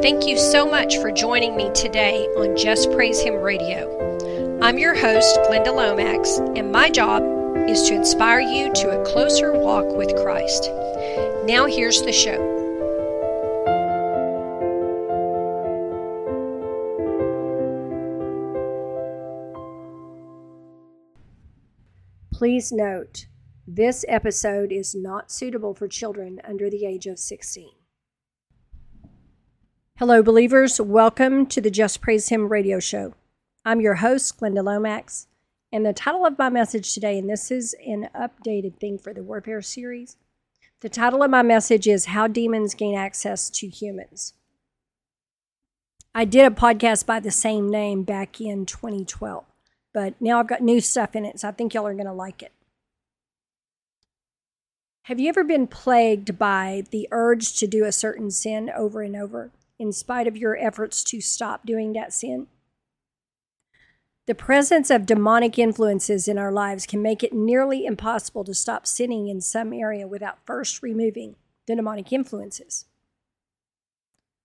Thank 0.00 0.28
you 0.28 0.38
so 0.38 0.64
much 0.64 0.98
for 0.98 1.10
joining 1.10 1.56
me 1.56 1.72
today 1.72 2.24
on 2.36 2.56
Just 2.56 2.92
Praise 2.92 3.18
Him 3.18 3.34
Radio. 3.34 4.60
I'm 4.62 4.78
your 4.78 4.94
host, 4.94 5.36
Glenda 5.40 5.74
Lomax, 5.74 6.38
and 6.56 6.70
my 6.70 6.88
job 6.88 7.20
is 7.68 7.82
to 7.88 7.96
inspire 7.96 8.38
you 8.38 8.72
to 8.74 8.90
a 8.90 9.04
closer 9.04 9.52
walk 9.52 9.96
with 9.96 10.14
Christ. 10.22 10.70
Now, 11.46 11.66
here's 11.66 12.00
the 12.02 12.12
show. 12.12 12.38
Please 22.32 22.70
note, 22.70 23.26
this 23.66 24.04
episode 24.06 24.70
is 24.70 24.94
not 24.94 25.32
suitable 25.32 25.74
for 25.74 25.88
children 25.88 26.40
under 26.44 26.70
the 26.70 26.86
age 26.86 27.08
of 27.08 27.18
16. 27.18 27.77
Hello, 29.98 30.22
believers. 30.22 30.80
Welcome 30.80 31.44
to 31.46 31.60
the 31.60 31.72
Just 31.72 32.00
Praise 32.00 32.28
Him 32.28 32.52
radio 32.52 32.78
show. 32.78 33.14
I'm 33.64 33.80
your 33.80 33.96
host, 33.96 34.38
Glenda 34.38 34.62
Lomax, 34.62 35.26
and 35.72 35.84
the 35.84 35.92
title 35.92 36.24
of 36.24 36.38
my 36.38 36.48
message 36.48 36.94
today, 36.94 37.18
and 37.18 37.28
this 37.28 37.50
is 37.50 37.74
an 37.84 38.08
updated 38.14 38.76
thing 38.76 38.98
for 38.98 39.12
the 39.12 39.24
Warfare 39.24 39.60
series. 39.60 40.16
The 40.82 40.88
title 40.88 41.24
of 41.24 41.32
my 41.32 41.42
message 41.42 41.88
is 41.88 42.04
How 42.04 42.28
Demons 42.28 42.74
Gain 42.74 42.94
Access 42.94 43.50
to 43.50 43.66
Humans. 43.66 44.34
I 46.14 46.24
did 46.24 46.46
a 46.46 46.54
podcast 46.54 47.04
by 47.04 47.18
the 47.18 47.32
same 47.32 47.68
name 47.68 48.04
back 48.04 48.40
in 48.40 48.66
2012, 48.66 49.44
but 49.92 50.14
now 50.20 50.38
I've 50.38 50.46
got 50.46 50.60
new 50.60 50.80
stuff 50.80 51.16
in 51.16 51.24
it, 51.24 51.40
so 51.40 51.48
I 51.48 51.50
think 51.50 51.74
y'all 51.74 51.88
are 51.88 51.92
going 51.92 52.06
to 52.06 52.12
like 52.12 52.40
it. 52.40 52.52
Have 55.06 55.18
you 55.18 55.28
ever 55.28 55.42
been 55.42 55.66
plagued 55.66 56.38
by 56.38 56.84
the 56.92 57.08
urge 57.10 57.56
to 57.56 57.66
do 57.66 57.84
a 57.84 57.90
certain 57.90 58.30
sin 58.30 58.70
over 58.70 59.02
and 59.02 59.16
over? 59.16 59.50
In 59.78 59.92
spite 59.92 60.26
of 60.26 60.36
your 60.36 60.56
efforts 60.56 61.04
to 61.04 61.20
stop 61.20 61.64
doing 61.64 61.92
that 61.92 62.12
sin. 62.12 62.48
The 64.26 64.34
presence 64.34 64.90
of 64.90 65.06
demonic 65.06 65.58
influences 65.58 66.28
in 66.28 66.36
our 66.36 66.52
lives 66.52 66.84
can 66.84 67.00
make 67.00 67.22
it 67.22 67.32
nearly 67.32 67.86
impossible 67.86 68.44
to 68.44 68.52
stop 68.52 68.86
sinning 68.86 69.28
in 69.28 69.40
some 69.40 69.72
area 69.72 70.06
without 70.06 70.44
first 70.44 70.82
removing 70.82 71.36
the 71.66 71.76
demonic 71.76 72.12
influences. 72.12 72.84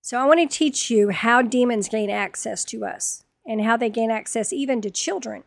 So, 0.01 0.19
I 0.19 0.25
want 0.25 0.39
to 0.39 0.57
teach 0.57 0.89
you 0.89 1.09
how 1.09 1.41
demons 1.41 1.89
gain 1.89 2.09
access 2.09 2.63
to 2.65 2.85
us 2.85 3.23
and 3.45 3.61
how 3.61 3.75
they 3.75 3.89
gain 3.89 4.11
access 4.11 4.53
even 4.53 4.81
to 4.81 4.89
children 4.89 5.43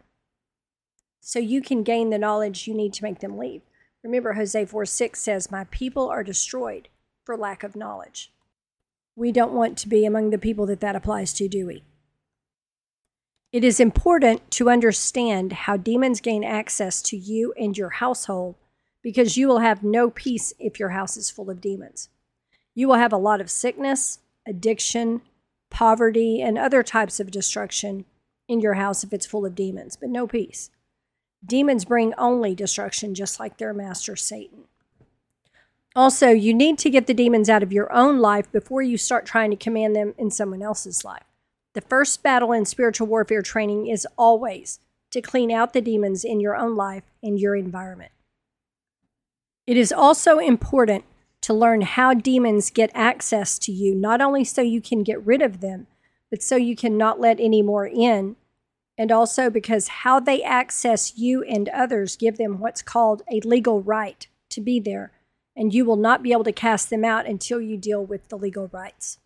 so 1.20 1.38
you 1.38 1.60
can 1.62 1.82
gain 1.82 2.10
the 2.10 2.18
knowledge 2.18 2.68
you 2.68 2.74
need 2.74 2.92
to 2.94 3.04
make 3.04 3.20
them 3.20 3.38
leave. 3.38 3.62
Remember, 4.02 4.34
Hosea 4.34 4.66
4 4.66 4.86
6 4.86 5.20
says, 5.20 5.50
My 5.50 5.64
people 5.64 6.08
are 6.08 6.22
destroyed 6.22 6.88
for 7.24 7.36
lack 7.36 7.62
of 7.62 7.74
knowledge 7.74 8.30
we 9.16 9.32
don't 9.32 9.52
want 9.52 9.78
to 9.78 9.88
be 9.88 10.04
among 10.04 10.30
the 10.30 10.38
people 10.38 10.66
that 10.66 10.80
that 10.80 10.94
applies 10.94 11.32
to, 11.32 11.48
do 11.48 11.66
we? 11.66 11.82
It 13.50 13.64
is 13.64 13.80
important 13.80 14.50
to 14.52 14.68
understand 14.68 15.52
how 15.52 15.78
demons 15.78 16.20
gain 16.20 16.44
access 16.44 17.00
to 17.02 17.16
you 17.16 17.54
and 17.58 17.76
your 17.76 17.88
household 17.88 18.56
because 19.02 19.36
you 19.36 19.48
will 19.48 19.60
have 19.60 19.82
no 19.82 20.10
peace 20.10 20.52
if 20.58 20.78
your 20.78 20.90
house 20.90 21.16
is 21.16 21.30
full 21.30 21.48
of 21.48 21.60
demons. 21.60 22.10
You 22.74 22.88
will 22.88 22.96
have 22.96 23.12
a 23.12 23.16
lot 23.16 23.40
of 23.40 23.50
sickness, 23.50 24.18
addiction, 24.46 25.22
poverty, 25.70 26.42
and 26.42 26.58
other 26.58 26.82
types 26.82 27.18
of 27.18 27.30
destruction 27.30 28.04
in 28.48 28.60
your 28.60 28.74
house 28.74 29.02
if 29.02 29.12
it's 29.12 29.24
full 29.26 29.46
of 29.46 29.54
demons, 29.54 29.96
but 29.96 30.10
no 30.10 30.26
peace. 30.26 30.70
Demons 31.44 31.84
bring 31.84 32.12
only 32.14 32.54
destruction, 32.54 33.14
just 33.14 33.40
like 33.40 33.56
their 33.56 33.72
master 33.72 34.16
Satan. 34.16 34.64
Also, 35.96 36.28
you 36.28 36.52
need 36.52 36.76
to 36.76 36.90
get 36.90 37.06
the 37.06 37.14
demons 37.14 37.48
out 37.48 37.62
of 37.62 37.72
your 37.72 37.90
own 37.90 38.18
life 38.18 38.52
before 38.52 38.82
you 38.82 38.98
start 38.98 39.24
trying 39.24 39.50
to 39.50 39.56
command 39.56 39.96
them 39.96 40.14
in 40.18 40.30
someone 40.30 40.60
else's 40.60 41.06
life. 41.06 41.24
The 41.72 41.80
first 41.80 42.22
battle 42.22 42.52
in 42.52 42.66
spiritual 42.66 43.06
warfare 43.06 43.40
training 43.40 43.86
is 43.86 44.06
always 44.18 44.78
to 45.12 45.22
clean 45.22 45.50
out 45.50 45.72
the 45.72 45.80
demons 45.80 46.22
in 46.22 46.38
your 46.38 46.54
own 46.54 46.76
life 46.76 47.04
and 47.22 47.40
your 47.40 47.56
environment. 47.56 48.12
It 49.66 49.78
is 49.78 49.90
also 49.90 50.38
important 50.38 51.04
to 51.40 51.54
learn 51.54 51.80
how 51.80 52.12
demons 52.12 52.68
get 52.70 52.90
access 52.92 53.58
to 53.60 53.72
you, 53.72 53.94
not 53.94 54.20
only 54.20 54.44
so 54.44 54.60
you 54.60 54.82
can 54.82 55.02
get 55.02 55.24
rid 55.24 55.40
of 55.40 55.60
them, 55.60 55.86
but 56.30 56.42
so 56.42 56.56
you 56.56 56.76
can 56.76 56.98
not 56.98 57.20
let 57.20 57.40
any 57.40 57.62
more 57.62 57.86
in, 57.86 58.36
and 58.98 59.10
also 59.10 59.48
because 59.48 59.88
how 59.88 60.20
they 60.20 60.42
access 60.42 61.16
you 61.16 61.42
and 61.44 61.70
others 61.70 62.16
give 62.16 62.36
them 62.36 62.58
what's 62.58 62.82
called 62.82 63.22
a 63.30 63.40
legal 63.40 63.80
right 63.80 64.26
to 64.50 64.60
be 64.60 64.78
there 64.78 65.12
and 65.56 65.72
you 65.72 65.84
will 65.84 65.96
not 65.96 66.22
be 66.22 66.32
able 66.32 66.44
to 66.44 66.52
cast 66.52 66.90
them 66.90 67.04
out 67.04 67.26
until 67.26 67.60
you 67.60 67.76
deal 67.76 68.04
with 68.04 68.28
the 68.28 68.36
legal 68.36 68.68
rights. 68.72 69.18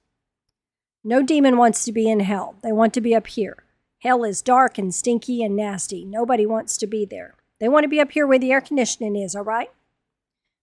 No 1.02 1.22
demon 1.22 1.56
wants 1.56 1.84
to 1.84 1.92
be 1.92 2.08
in 2.08 2.20
hell. 2.20 2.56
They 2.62 2.72
want 2.72 2.94
to 2.94 3.00
be 3.00 3.14
up 3.14 3.26
here. 3.26 3.64
Hell 4.00 4.22
is 4.24 4.40
dark 4.40 4.78
and 4.78 4.94
stinky 4.94 5.42
and 5.42 5.56
nasty. 5.56 6.04
Nobody 6.04 6.46
wants 6.46 6.76
to 6.78 6.86
be 6.86 7.04
there. 7.04 7.34
They 7.58 7.68
want 7.68 7.84
to 7.84 7.88
be 7.88 8.00
up 8.00 8.12
here 8.12 8.26
where 8.26 8.38
the 8.38 8.52
air 8.52 8.60
conditioning 8.60 9.16
is, 9.16 9.34
all 9.34 9.44
right? 9.44 9.70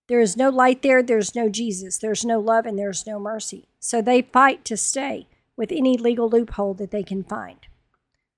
There 0.07 0.22
is 0.22 0.38
no 0.38 0.50
light 0.50 0.81
there, 0.81 1.03
there's 1.03 1.35
no 1.35 1.50
Jesus, 1.50 1.97
there's 1.97 2.23
no 2.23 2.39
love, 2.39 2.66
and 2.66 2.79
there's 2.79 3.05
no 3.05 3.19
mercy. 3.19 3.67
So 3.79 4.01
they 4.01 4.22
fight 4.22 4.63
to 4.66 4.78
stay 4.78 5.28
with 5.57 5.72
any 5.72 5.97
legal 5.97 6.29
loophole 6.29 6.73
that 6.75 6.91
they 6.91 7.03
can 7.03 7.23
find. 7.23 7.59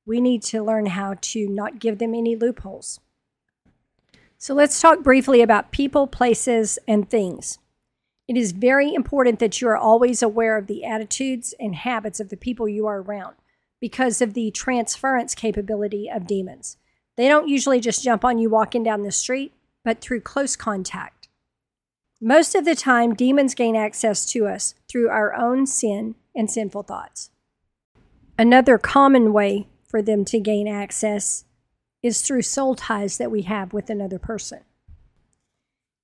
We 0.06 0.20
need 0.20 0.42
to 0.44 0.64
learn 0.64 0.88
how 0.88 1.16
to 1.22 1.48
not 1.48 1.80
give 1.80 2.00
them 2.00 2.16
any 2.16 2.36
loopholes. 2.36 3.00
So 4.42 4.54
let's 4.54 4.80
talk 4.80 5.04
briefly 5.04 5.42
about 5.42 5.74
people, 5.74 6.08
places, 6.08 6.80
and 6.88 7.10
things. 7.10 7.60
It 8.26 8.38
is 8.38 8.54
very 8.54 8.94
important 8.94 9.40
that 9.40 9.60
you 9.60 9.68
are 9.68 9.76
always 9.76 10.24
aware 10.24 10.58
of 10.58 10.68
the 10.68 10.86
attitudes 10.86 11.54
and 11.60 11.76
habits 11.76 12.22
of 12.22 12.30
the 12.30 12.38
people 12.38 12.66
you 12.66 12.88
are 12.88 13.02
around 13.02 13.36
because 13.82 14.22
of 14.22 14.36
the 14.36 14.50
transference 14.52 15.36
capability 15.36 16.10
of 16.10 16.26
demons. 16.26 16.78
They 17.18 17.28
don't 17.28 17.50
usually 17.50 17.82
just 17.82 18.02
jump 18.02 18.24
on 18.24 18.38
you 18.38 18.50
walking 18.50 18.82
down 18.82 19.04
the 19.04 19.12
street, 19.12 19.54
but 19.84 20.00
through 20.00 20.22
close 20.22 20.56
contact. 20.56 21.28
Most 22.22 22.56
of 22.56 22.64
the 22.64 22.76
time, 22.76 23.16
demons 23.16 23.54
gain 23.54 23.76
access 23.76 24.26
to 24.28 24.48
us 24.48 24.74
through 24.88 25.10
our 25.10 25.34
own 25.34 25.66
sin 25.66 26.16
and 26.34 26.50
sinful 26.50 26.84
thoughts. 26.84 27.30
Another 28.38 28.78
common 28.78 29.34
way 29.34 29.68
for 29.86 30.02
them 30.02 30.24
to 30.26 30.40
gain 30.40 30.66
access 30.66 31.44
is 32.02 32.22
through 32.22 32.42
soul 32.42 32.76
ties 32.76 33.18
that 33.18 33.32
we 33.32 33.44
have 33.44 33.74
with 33.74 33.90
another 33.90 34.20
person. 34.20 34.60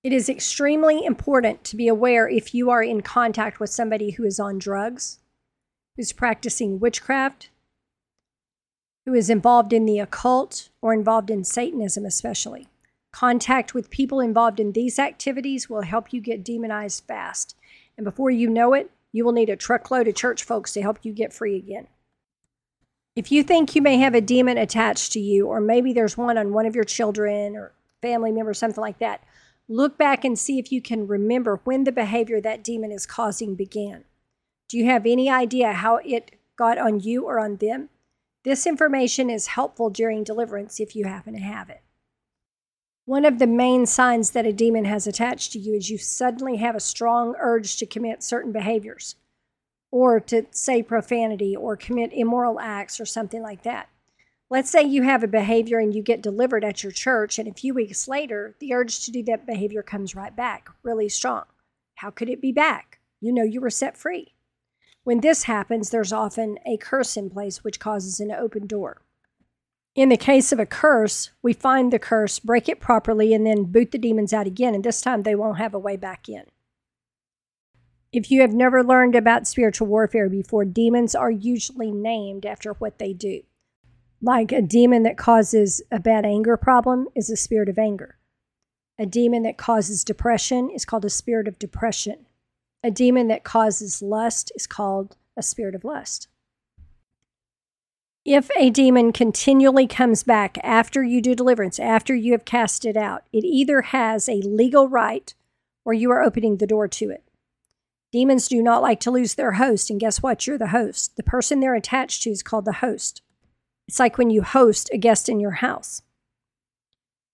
It 0.03 0.13
is 0.13 0.29
extremely 0.29 1.03
important 1.03 1.63
to 1.63 1.75
be 1.75 1.87
aware 1.87 2.29
if 2.29 2.53
you 2.53 2.69
are 2.69 2.83
in 2.83 3.01
contact 3.01 3.59
with 3.59 3.71
somebody 3.71 4.11
who 4.11 4.23
is 4.23 4.39
on 4.39 4.59
drugs, 4.59 5.19
who's 5.95 6.13
practicing 6.13 6.79
witchcraft, 6.79 7.49
who 9.05 9.13
is 9.13 9.29
involved 9.29 9.73
in 9.73 9.85
the 9.85 9.99
occult 9.99 10.69
or 10.81 10.93
involved 10.93 11.31
in 11.31 11.43
Satanism, 11.43 12.05
especially. 12.05 12.67
Contact 13.11 13.73
with 13.73 13.89
people 13.89 14.19
involved 14.19 14.59
in 14.59 14.73
these 14.73 14.99
activities 14.99 15.69
will 15.69 15.83
help 15.83 16.11
you 16.11 16.19
get 16.19 16.43
demonized 16.43 17.03
fast. 17.07 17.55
And 17.97 18.03
before 18.03 18.29
you 18.29 18.49
know 18.49 18.73
it, 18.73 18.91
you 19.11 19.23
will 19.23 19.31
need 19.31 19.49
a 19.49 19.55
truckload 19.55 20.07
of 20.07 20.15
church 20.15 20.43
folks 20.43 20.73
to 20.73 20.81
help 20.81 20.99
you 21.03 21.13
get 21.13 21.33
free 21.33 21.55
again. 21.55 21.87
If 23.15 23.31
you 23.31 23.43
think 23.43 23.75
you 23.75 23.81
may 23.81 23.97
have 23.97 24.13
a 24.13 24.19
demon 24.19 24.57
attached 24.57 25.13
to 25.13 25.21
you, 25.21 25.47
or 25.47 25.61
maybe 25.61 25.93
there's 25.93 26.17
one 26.17 26.37
on 26.37 26.51
one 26.51 26.65
of 26.65 26.75
your 26.75 26.83
children 26.83 27.55
or 27.55 27.71
family 28.01 28.33
member, 28.33 28.53
something 28.53 28.81
like 28.81 28.99
that, 28.99 29.23
look 29.69 29.97
back 29.97 30.25
and 30.25 30.37
see 30.37 30.59
if 30.59 30.69
you 30.69 30.81
can 30.81 31.07
remember 31.07 31.61
when 31.63 31.85
the 31.85 31.93
behavior 31.93 32.41
that 32.41 32.63
demon 32.63 32.91
is 32.91 33.05
causing 33.05 33.55
began. 33.55 34.03
Do 34.67 34.77
you 34.77 34.85
have 34.85 35.05
any 35.05 35.29
idea 35.29 35.71
how 35.71 35.97
it 35.97 36.31
got 36.57 36.77
on 36.77 36.99
you 36.99 37.23
or 37.23 37.39
on 37.39 37.55
them? 37.55 37.87
This 38.43 38.67
information 38.67 39.29
is 39.29 39.47
helpful 39.47 39.89
during 39.89 40.25
deliverance 40.25 40.81
if 40.81 40.93
you 40.93 41.05
happen 41.05 41.33
to 41.35 41.39
have 41.39 41.69
it. 41.69 41.81
One 43.05 43.23
of 43.23 43.39
the 43.39 43.47
main 43.47 43.85
signs 43.85 44.31
that 44.31 44.45
a 44.45 44.51
demon 44.51 44.83
has 44.85 45.07
attached 45.07 45.53
to 45.53 45.59
you 45.59 45.75
is 45.75 45.89
you 45.89 45.97
suddenly 45.97 46.57
have 46.57 46.75
a 46.75 46.81
strong 46.81 47.33
urge 47.39 47.77
to 47.77 47.85
commit 47.85 48.23
certain 48.23 48.51
behaviors 48.51 49.15
or 49.91 50.19
to 50.19 50.45
say 50.51 50.83
profanity 50.83 51.55
or 51.55 51.77
commit 51.77 52.11
immoral 52.13 52.59
acts 52.59 52.99
or 52.99 53.05
something 53.05 53.41
like 53.41 53.63
that. 53.63 53.89
Let's 54.49 54.69
say 54.69 54.83
you 54.83 55.03
have 55.03 55.23
a 55.23 55.27
behavior 55.27 55.79
and 55.79 55.93
you 55.93 56.03
get 56.03 56.21
delivered 56.21 56.63
at 56.63 56.83
your 56.83 56.91
church, 56.91 57.39
and 57.39 57.47
a 57.47 57.53
few 57.53 57.73
weeks 57.73 58.07
later, 58.07 58.55
the 58.59 58.73
urge 58.73 59.03
to 59.05 59.11
do 59.11 59.23
that 59.23 59.47
behavior 59.47 59.81
comes 59.81 60.15
right 60.15 60.35
back, 60.35 60.69
really 60.83 61.09
strong. 61.09 61.45
How 61.95 62.11
could 62.11 62.29
it 62.29 62.41
be 62.41 62.51
back? 62.51 62.99
You 63.21 63.33
know 63.33 63.43
you 63.43 63.59
were 63.59 63.71
set 63.71 63.97
free. 63.97 64.33
When 65.03 65.21
this 65.21 65.43
happens, 65.43 65.89
there's 65.89 66.13
often 66.13 66.59
a 66.65 66.77
curse 66.77 67.17
in 67.17 67.29
place 67.29 67.63
which 67.63 67.79
causes 67.79 68.19
an 68.19 68.31
open 68.31 68.67
door. 68.67 69.01
In 69.95 70.09
the 70.09 70.17
case 70.17 70.51
of 70.51 70.59
a 70.59 70.65
curse, 70.65 71.31
we 71.41 71.53
find 71.53 71.93
the 71.93 71.99
curse, 71.99 72.37
break 72.39 72.67
it 72.67 72.81
properly, 72.81 73.33
and 73.33 73.45
then 73.47 73.63
boot 73.63 73.91
the 73.91 73.97
demons 73.97 74.33
out 74.33 74.45
again, 74.45 74.75
and 74.75 74.83
this 74.83 75.01
time 75.01 75.21
they 75.21 75.35
won't 75.35 75.57
have 75.57 75.73
a 75.73 75.79
way 75.79 75.95
back 75.95 76.27
in. 76.27 76.43
If 78.15 78.31
you 78.31 78.39
have 78.39 78.53
never 78.53 78.81
learned 78.81 79.13
about 79.13 79.45
spiritual 79.45 79.89
warfare 79.89 80.29
before, 80.29 80.63
demons 80.63 81.15
are 81.15 81.29
usually 81.29 81.91
named 81.91 82.45
after 82.45 82.71
what 82.71 82.97
they 82.97 83.11
do. 83.11 83.41
Like 84.21 84.53
a 84.53 84.61
demon 84.61 85.03
that 85.03 85.17
causes 85.17 85.81
a 85.91 85.99
bad 85.99 86.25
anger 86.25 86.55
problem 86.55 87.09
is 87.13 87.29
a 87.29 87.35
spirit 87.35 87.67
of 87.67 87.77
anger. 87.77 88.17
A 88.97 89.05
demon 89.05 89.43
that 89.43 89.57
causes 89.57 90.05
depression 90.05 90.69
is 90.69 90.85
called 90.85 91.03
a 91.03 91.09
spirit 91.09 91.45
of 91.45 91.59
depression. 91.59 92.25
A 92.85 92.89
demon 92.89 93.27
that 93.27 93.43
causes 93.43 94.01
lust 94.01 94.49
is 94.55 94.65
called 94.65 95.17
a 95.35 95.43
spirit 95.43 95.75
of 95.75 95.83
lust. 95.83 96.29
If 98.23 98.49
a 98.55 98.69
demon 98.69 99.11
continually 99.11 99.87
comes 99.87 100.23
back 100.23 100.57
after 100.63 101.03
you 101.03 101.21
do 101.21 101.35
deliverance, 101.35 101.81
after 101.81 102.15
you 102.15 102.31
have 102.31 102.45
cast 102.45 102.85
it 102.85 102.95
out, 102.95 103.23
it 103.33 103.43
either 103.43 103.81
has 103.81 104.29
a 104.29 104.35
legal 104.35 104.87
right 104.87 105.33
or 105.83 105.93
you 105.93 106.09
are 106.11 106.23
opening 106.23 106.57
the 106.57 106.65
door 106.65 106.87
to 106.87 107.09
it. 107.09 107.24
Demons 108.15 108.47
do 108.47 108.63
not 108.63 108.81
like 108.81 109.01
to 109.01 109.11
lose 109.11 109.35
their 109.35 109.51
host, 109.51 109.89
and 109.89 109.99
guess 109.99 110.23
what? 110.23 110.47
You're 110.47 110.57
the 110.57 110.67
host. 110.67 111.17
The 111.17 111.21
person 111.21 111.59
they're 111.59 111.75
attached 111.75 112.23
to 112.23 112.29
is 112.29 112.41
called 112.41 112.63
the 112.63 112.79
host. 112.79 113.21
It's 113.89 113.99
like 113.99 114.17
when 114.17 114.29
you 114.29 114.41
host 114.41 114.89
a 114.93 114.97
guest 114.97 115.27
in 115.27 115.41
your 115.41 115.55
house. 115.59 116.01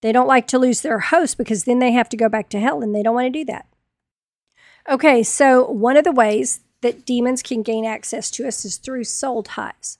They 0.01 0.11
don't 0.11 0.25
like 0.25 0.47
to 0.47 0.57
lose 0.57 0.81
their 0.81 0.97
host 0.97 1.37
because 1.37 1.65
then 1.65 1.77
they 1.77 1.91
have 1.91 2.09
to 2.09 2.17
go 2.17 2.27
back 2.29 2.49
to 2.49 2.59
hell, 2.59 2.81
and 2.81 2.95
they 2.95 3.03
don't 3.03 3.13
want 3.13 3.31
to 3.31 3.39
do 3.39 3.45
that. 3.45 3.67
Okay, 4.89 5.21
so 5.21 5.69
one 5.69 5.97
of 5.97 6.03
the 6.03 6.11
ways 6.11 6.61
that 6.81 7.05
demons 7.05 7.43
can 7.43 7.61
gain 7.61 7.85
access 7.85 8.31
to 8.31 8.47
us 8.47 8.65
is 8.65 8.77
through 8.77 9.03
soul 9.03 9.43
ties. 9.43 9.99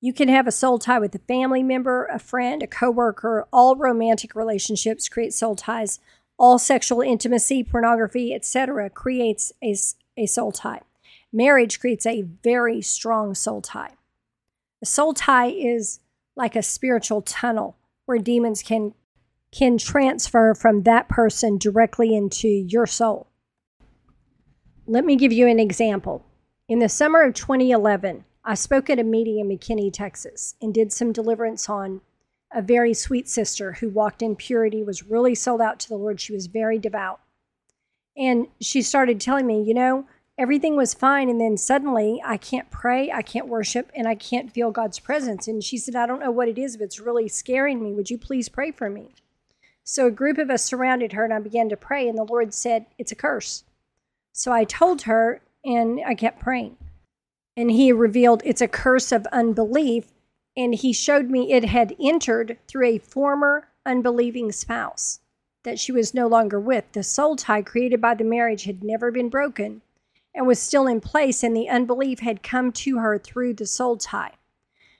You 0.00 0.14
can 0.14 0.28
have 0.28 0.46
a 0.46 0.52
soul 0.52 0.78
tie 0.78 1.00
with 1.00 1.14
a 1.14 1.18
family 1.18 1.62
member, 1.62 2.06
a 2.06 2.18
friend, 2.18 2.62
a 2.62 2.66
coworker. 2.66 3.46
All 3.52 3.76
romantic 3.76 4.34
relationships 4.34 5.06
create 5.06 5.34
soul 5.34 5.54
ties. 5.54 6.00
All 6.38 6.58
sexual 6.58 7.02
intimacy, 7.02 7.62
pornography, 7.62 8.32
etc., 8.32 8.88
creates 8.88 9.52
a, 9.62 9.76
a 10.16 10.26
soul 10.26 10.52
tie. 10.52 10.82
Marriage 11.32 11.80
creates 11.80 12.06
a 12.06 12.22
very 12.22 12.80
strong 12.80 13.34
soul 13.34 13.60
tie. 13.60 13.94
A 14.82 14.86
soul 14.86 15.14
tie 15.14 15.48
is 15.48 16.00
like 16.36 16.56
a 16.56 16.62
spiritual 16.62 17.22
tunnel 17.22 17.76
where 18.06 18.18
demons 18.18 18.62
can 18.62 18.94
can 19.50 19.78
transfer 19.78 20.52
from 20.52 20.82
that 20.82 21.08
person 21.08 21.56
directly 21.58 22.14
into 22.14 22.48
your 22.48 22.86
soul. 22.86 23.28
Let 24.86 25.04
me 25.04 25.14
give 25.14 25.32
you 25.32 25.46
an 25.46 25.60
example. 25.60 26.26
In 26.68 26.80
the 26.80 26.88
summer 26.88 27.22
of 27.22 27.34
2011, 27.34 28.24
I 28.44 28.54
spoke 28.54 28.90
at 28.90 28.98
a 28.98 29.04
meeting 29.04 29.38
in 29.38 29.48
McKinney, 29.48 29.92
Texas, 29.92 30.56
and 30.60 30.74
did 30.74 30.92
some 30.92 31.12
deliverance 31.12 31.68
on 31.68 32.00
a 32.52 32.62
very 32.62 32.94
sweet 32.94 33.28
sister 33.28 33.72
who 33.72 33.88
walked 33.88 34.22
in 34.22 34.36
purity, 34.36 34.82
was 34.82 35.04
really 35.04 35.34
sold 35.34 35.60
out 35.60 35.78
to 35.80 35.88
the 35.88 35.96
Lord. 35.96 36.20
She 36.20 36.32
was 36.32 36.46
very 36.46 36.78
devout. 36.78 37.20
And 38.16 38.48
she 38.60 38.82
started 38.82 39.20
telling 39.20 39.46
me, 39.46 39.62
you 39.62 39.74
know, 39.74 40.06
everything 40.38 40.76
was 40.76 40.94
fine. 40.94 41.28
And 41.28 41.40
then 41.40 41.56
suddenly 41.56 42.22
I 42.24 42.36
can't 42.36 42.70
pray, 42.70 43.10
I 43.10 43.22
can't 43.22 43.48
worship, 43.48 43.90
and 43.94 44.06
I 44.06 44.14
can't 44.14 44.52
feel 44.52 44.70
God's 44.70 44.98
presence. 44.98 45.48
And 45.48 45.62
she 45.62 45.78
said, 45.78 45.96
I 45.96 46.06
don't 46.06 46.20
know 46.20 46.30
what 46.30 46.48
it 46.48 46.58
is, 46.58 46.76
but 46.76 46.84
it's 46.84 47.00
really 47.00 47.28
scaring 47.28 47.82
me. 47.82 47.92
Would 47.92 48.10
you 48.10 48.18
please 48.18 48.48
pray 48.48 48.70
for 48.70 48.88
me? 48.88 49.10
So 49.82 50.06
a 50.06 50.12
group 50.12 50.38
of 50.38 50.48
us 50.48 50.64
surrounded 50.64 51.12
her, 51.12 51.24
and 51.24 51.34
I 51.34 51.40
began 51.40 51.68
to 51.68 51.76
pray, 51.76 52.08
and 52.08 52.16
the 52.16 52.24
Lord 52.24 52.54
said, 52.54 52.86
It's 52.98 53.12
a 53.12 53.16
curse. 53.16 53.64
So 54.32 54.50
I 54.52 54.64
told 54.64 55.02
her, 55.02 55.42
and 55.64 56.00
I 56.06 56.14
kept 56.14 56.40
praying 56.40 56.76
and 57.56 57.70
he 57.70 57.92
revealed 57.92 58.42
it's 58.44 58.60
a 58.60 58.68
curse 58.68 59.12
of 59.12 59.26
unbelief. 59.32 60.12
And 60.56 60.74
he 60.74 60.92
showed 60.92 61.30
me 61.30 61.52
it 61.52 61.64
had 61.64 61.96
entered 62.00 62.58
through 62.68 62.86
a 62.86 62.98
former 62.98 63.68
unbelieving 63.84 64.52
spouse 64.52 65.20
that 65.64 65.78
she 65.78 65.92
was 65.92 66.14
no 66.14 66.26
longer 66.26 66.60
with. 66.60 66.84
The 66.92 67.02
soul 67.02 67.36
tie 67.36 67.62
created 67.62 68.00
by 68.00 68.14
the 68.14 68.24
marriage 68.24 68.64
had 68.64 68.84
never 68.84 69.10
been 69.10 69.28
broken 69.28 69.82
and 70.34 70.46
was 70.46 70.60
still 70.60 70.86
in 70.86 71.00
place, 71.00 71.42
and 71.42 71.56
the 71.56 71.68
unbelief 71.68 72.20
had 72.20 72.42
come 72.42 72.72
to 72.72 72.98
her 72.98 73.18
through 73.18 73.54
the 73.54 73.66
soul 73.66 73.96
tie. 73.96 74.32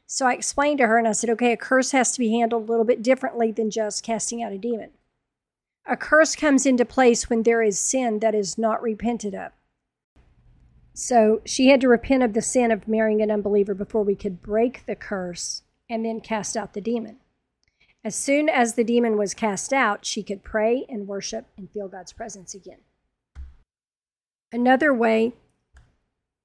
So 0.06 0.26
I 0.26 0.34
explained 0.34 0.78
to 0.78 0.86
her 0.86 0.98
and 0.98 1.08
I 1.08 1.12
said, 1.12 1.30
okay, 1.30 1.52
a 1.52 1.56
curse 1.56 1.90
has 1.92 2.12
to 2.12 2.18
be 2.18 2.30
handled 2.30 2.68
a 2.68 2.70
little 2.70 2.84
bit 2.84 3.02
differently 3.02 3.50
than 3.50 3.70
just 3.70 4.04
casting 4.04 4.42
out 4.42 4.52
a 4.52 4.58
demon. 4.58 4.90
A 5.86 5.96
curse 5.96 6.36
comes 6.36 6.66
into 6.66 6.84
place 6.84 7.28
when 7.28 7.42
there 7.42 7.62
is 7.62 7.78
sin 7.78 8.20
that 8.20 8.34
is 8.34 8.56
not 8.56 8.82
repented 8.82 9.34
of. 9.34 9.52
So 10.94 11.42
she 11.44 11.68
had 11.68 11.80
to 11.80 11.88
repent 11.88 12.22
of 12.22 12.32
the 12.32 12.42
sin 12.42 12.70
of 12.70 12.86
marrying 12.86 13.20
an 13.20 13.30
unbeliever 13.30 13.74
before 13.74 14.04
we 14.04 14.14
could 14.14 14.40
break 14.40 14.86
the 14.86 14.94
curse 14.94 15.62
and 15.90 16.04
then 16.04 16.20
cast 16.20 16.56
out 16.56 16.72
the 16.72 16.80
demon. 16.80 17.18
As 18.04 18.14
soon 18.14 18.48
as 18.48 18.74
the 18.74 18.84
demon 18.84 19.16
was 19.16 19.32
cast 19.32 19.72
out, 19.72 20.04
she 20.04 20.22
could 20.22 20.44
pray 20.44 20.84
and 20.88 21.08
worship 21.08 21.46
and 21.56 21.70
feel 21.70 21.88
God's 21.88 22.12
presence 22.12 22.54
again. 22.54 22.80
Another 24.52 24.92
way 24.92 25.32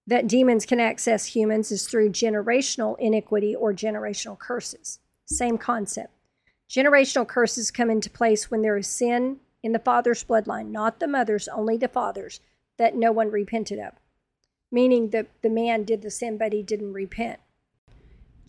that 0.08 0.28
demons 0.28 0.66
can 0.66 0.80
access 0.80 1.26
humans 1.26 1.72
is 1.72 1.88
through 1.88 2.10
generational 2.12 2.98
iniquity 2.98 3.54
or 3.54 3.74
generational 3.74 4.40
curses. 4.40 5.00
Same 5.26 5.58
concept. 5.58 6.14
Generational 6.70 7.28
curses 7.28 7.72
come 7.72 7.90
into 7.90 8.10
place 8.10 8.50
when 8.50 8.62
there 8.62 8.78
is 8.78 8.88
sin 8.88 9.38
in 9.62 9.74
the 9.74 9.80
father's 9.80 10.24
bloodline, 10.24 10.72
not 10.72 11.00
the 11.00 11.08
mother's, 11.08 11.48
only 11.50 11.78
the 11.78 11.88
father's, 11.88 12.40
that 12.78 12.96
no 12.96 13.12
one 13.12 13.30
repented 13.30 13.80
of 13.80 13.94
meaning 14.72 15.10
that 15.10 15.28
the 15.42 15.50
man 15.50 15.84
did 15.84 16.02
the 16.02 16.12
sin, 16.12 16.38
but 16.38 16.54
he 16.54 16.64
didn't 16.64 16.94
repent. 16.94 17.40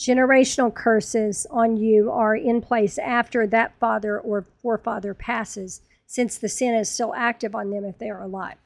Generational 0.01 0.75
curses 0.75 1.47
on 1.51 1.77
you 1.77 2.11
are 2.11 2.35
in 2.35 2.63
place 2.63 2.97
after 2.97 3.47
that 3.47 3.79
father 3.79 4.19
or 4.19 4.47
forefather 4.63 5.13
passes, 5.13 5.83
since 6.07 6.39
the 6.39 6.49
sin 6.49 6.75
is 6.75 6.91
still 6.91 7.13
active 7.15 7.55
on 7.55 7.69
them 7.69 7.85
if 7.85 7.99
they 7.99 8.09
are 8.09 8.23
alive. 8.23 8.57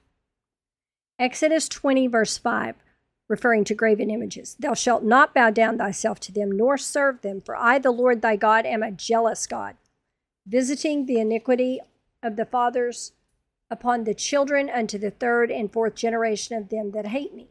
Exodus 1.18 1.68
20, 1.68 2.06
verse 2.06 2.38
5, 2.38 2.76
referring 3.26 3.64
to 3.64 3.74
graven 3.74 4.10
images 4.10 4.54
Thou 4.60 4.74
shalt 4.74 5.02
not 5.02 5.34
bow 5.34 5.50
down 5.50 5.76
thyself 5.76 6.20
to 6.20 6.32
them, 6.32 6.52
nor 6.52 6.78
serve 6.78 7.22
them, 7.22 7.40
for 7.40 7.56
I, 7.56 7.80
the 7.80 7.90
Lord 7.90 8.22
thy 8.22 8.36
God, 8.36 8.64
am 8.64 8.84
a 8.84 8.92
jealous 8.92 9.48
God, 9.48 9.74
visiting 10.46 11.06
the 11.06 11.18
iniquity 11.18 11.80
of 12.22 12.36
the 12.36 12.46
fathers 12.46 13.10
upon 13.68 14.04
the 14.04 14.14
children 14.14 14.70
unto 14.70 14.98
the 14.98 15.10
third 15.10 15.50
and 15.50 15.72
fourth 15.72 15.96
generation 15.96 16.56
of 16.56 16.68
them 16.68 16.92
that 16.92 17.08
hate 17.08 17.34
me. 17.34 17.48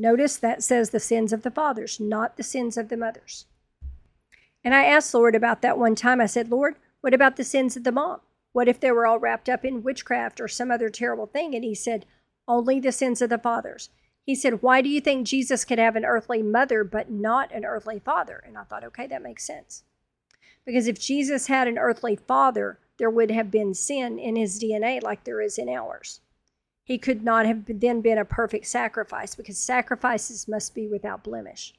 Notice 0.00 0.38
that 0.38 0.62
says 0.62 0.90
the 0.90 0.98
sins 0.98 1.30
of 1.30 1.42
the 1.42 1.50
fathers, 1.50 2.00
not 2.00 2.38
the 2.38 2.42
sins 2.42 2.78
of 2.78 2.88
the 2.88 2.96
mothers. 2.96 3.44
And 4.64 4.74
I 4.74 4.86
asked 4.86 5.12
Lord 5.12 5.34
about 5.34 5.60
that 5.60 5.76
one 5.76 5.94
time. 5.94 6.22
I 6.22 6.26
said, 6.26 6.50
Lord, 6.50 6.76
what 7.02 7.12
about 7.12 7.36
the 7.36 7.44
sins 7.44 7.76
of 7.76 7.84
the 7.84 7.92
mom? 7.92 8.20
What 8.52 8.66
if 8.66 8.80
they 8.80 8.90
were 8.90 9.06
all 9.06 9.18
wrapped 9.18 9.50
up 9.50 9.62
in 9.62 9.82
witchcraft 9.82 10.40
or 10.40 10.48
some 10.48 10.70
other 10.70 10.88
terrible 10.88 11.26
thing? 11.26 11.54
And 11.54 11.62
he 11.62 11.74
said, 11.74 12.06
only 12.48 12.80
the 12.80 12.92
sins 12.92 13.20
of 13.20 13.28
the 13.28 13.36
fathers. 13.36 13.90
He 14.24 14.34
said, 14.34 14.62
Why 14.62 14.80
do 14.80 14.88
you 14.88 15.02
think 15.02 15.26
Jesus 15.26 15.66
could 15.66 15.78
have 15.78 15.96
an 15.96 16.06
earthly 16.06 16.42
mother 16.42 16.82
but 16.82 17.10
not 17.10 17.52
an 17.52 17.66
earthly 17.66 17.98
father? 17.98 18.42
And 18.46 18.56
I 18.56 18.62
thought, 18.62 18.84
okay, 18.84 19.06
that 19.06 19.22
makes 19.22 19.46
sense. 19.46 19.82
Because 20.64 20.88
if 20.88 20.98
Jesus 20.98 21.48
had 21.48 21.68
an 21.68 21.76
earthly 21.76 22.16
father, 22.16 22.78
there 22.96 23.10
would 23.10 23.30
have 23.30 23.50
been 23.50 23.74
sin 23.74 24.18
in 24.18 24.36
his 24.36 24.58
DNA 24.58 25.02
like 25.02 25.24
there 25.24 25.42
is 25.42 25.58
in 25.58 25.68
ours. 25.68 26.22
He 26.84 26.98
could 26.98 27.22
not 27.22 27.46
have 27.46 27.64
then 27.66 28.00
been 28.00 28.18
a 28.18 28.24
perfect 28.24 28.66
sacrifice 28.66 29.34
because 29.34 29.58
sacrifices 29.58 30.48
must 30.48 30.74
be 30.74 30.86
without 30.86 31.22
blemish. 31.22 31.74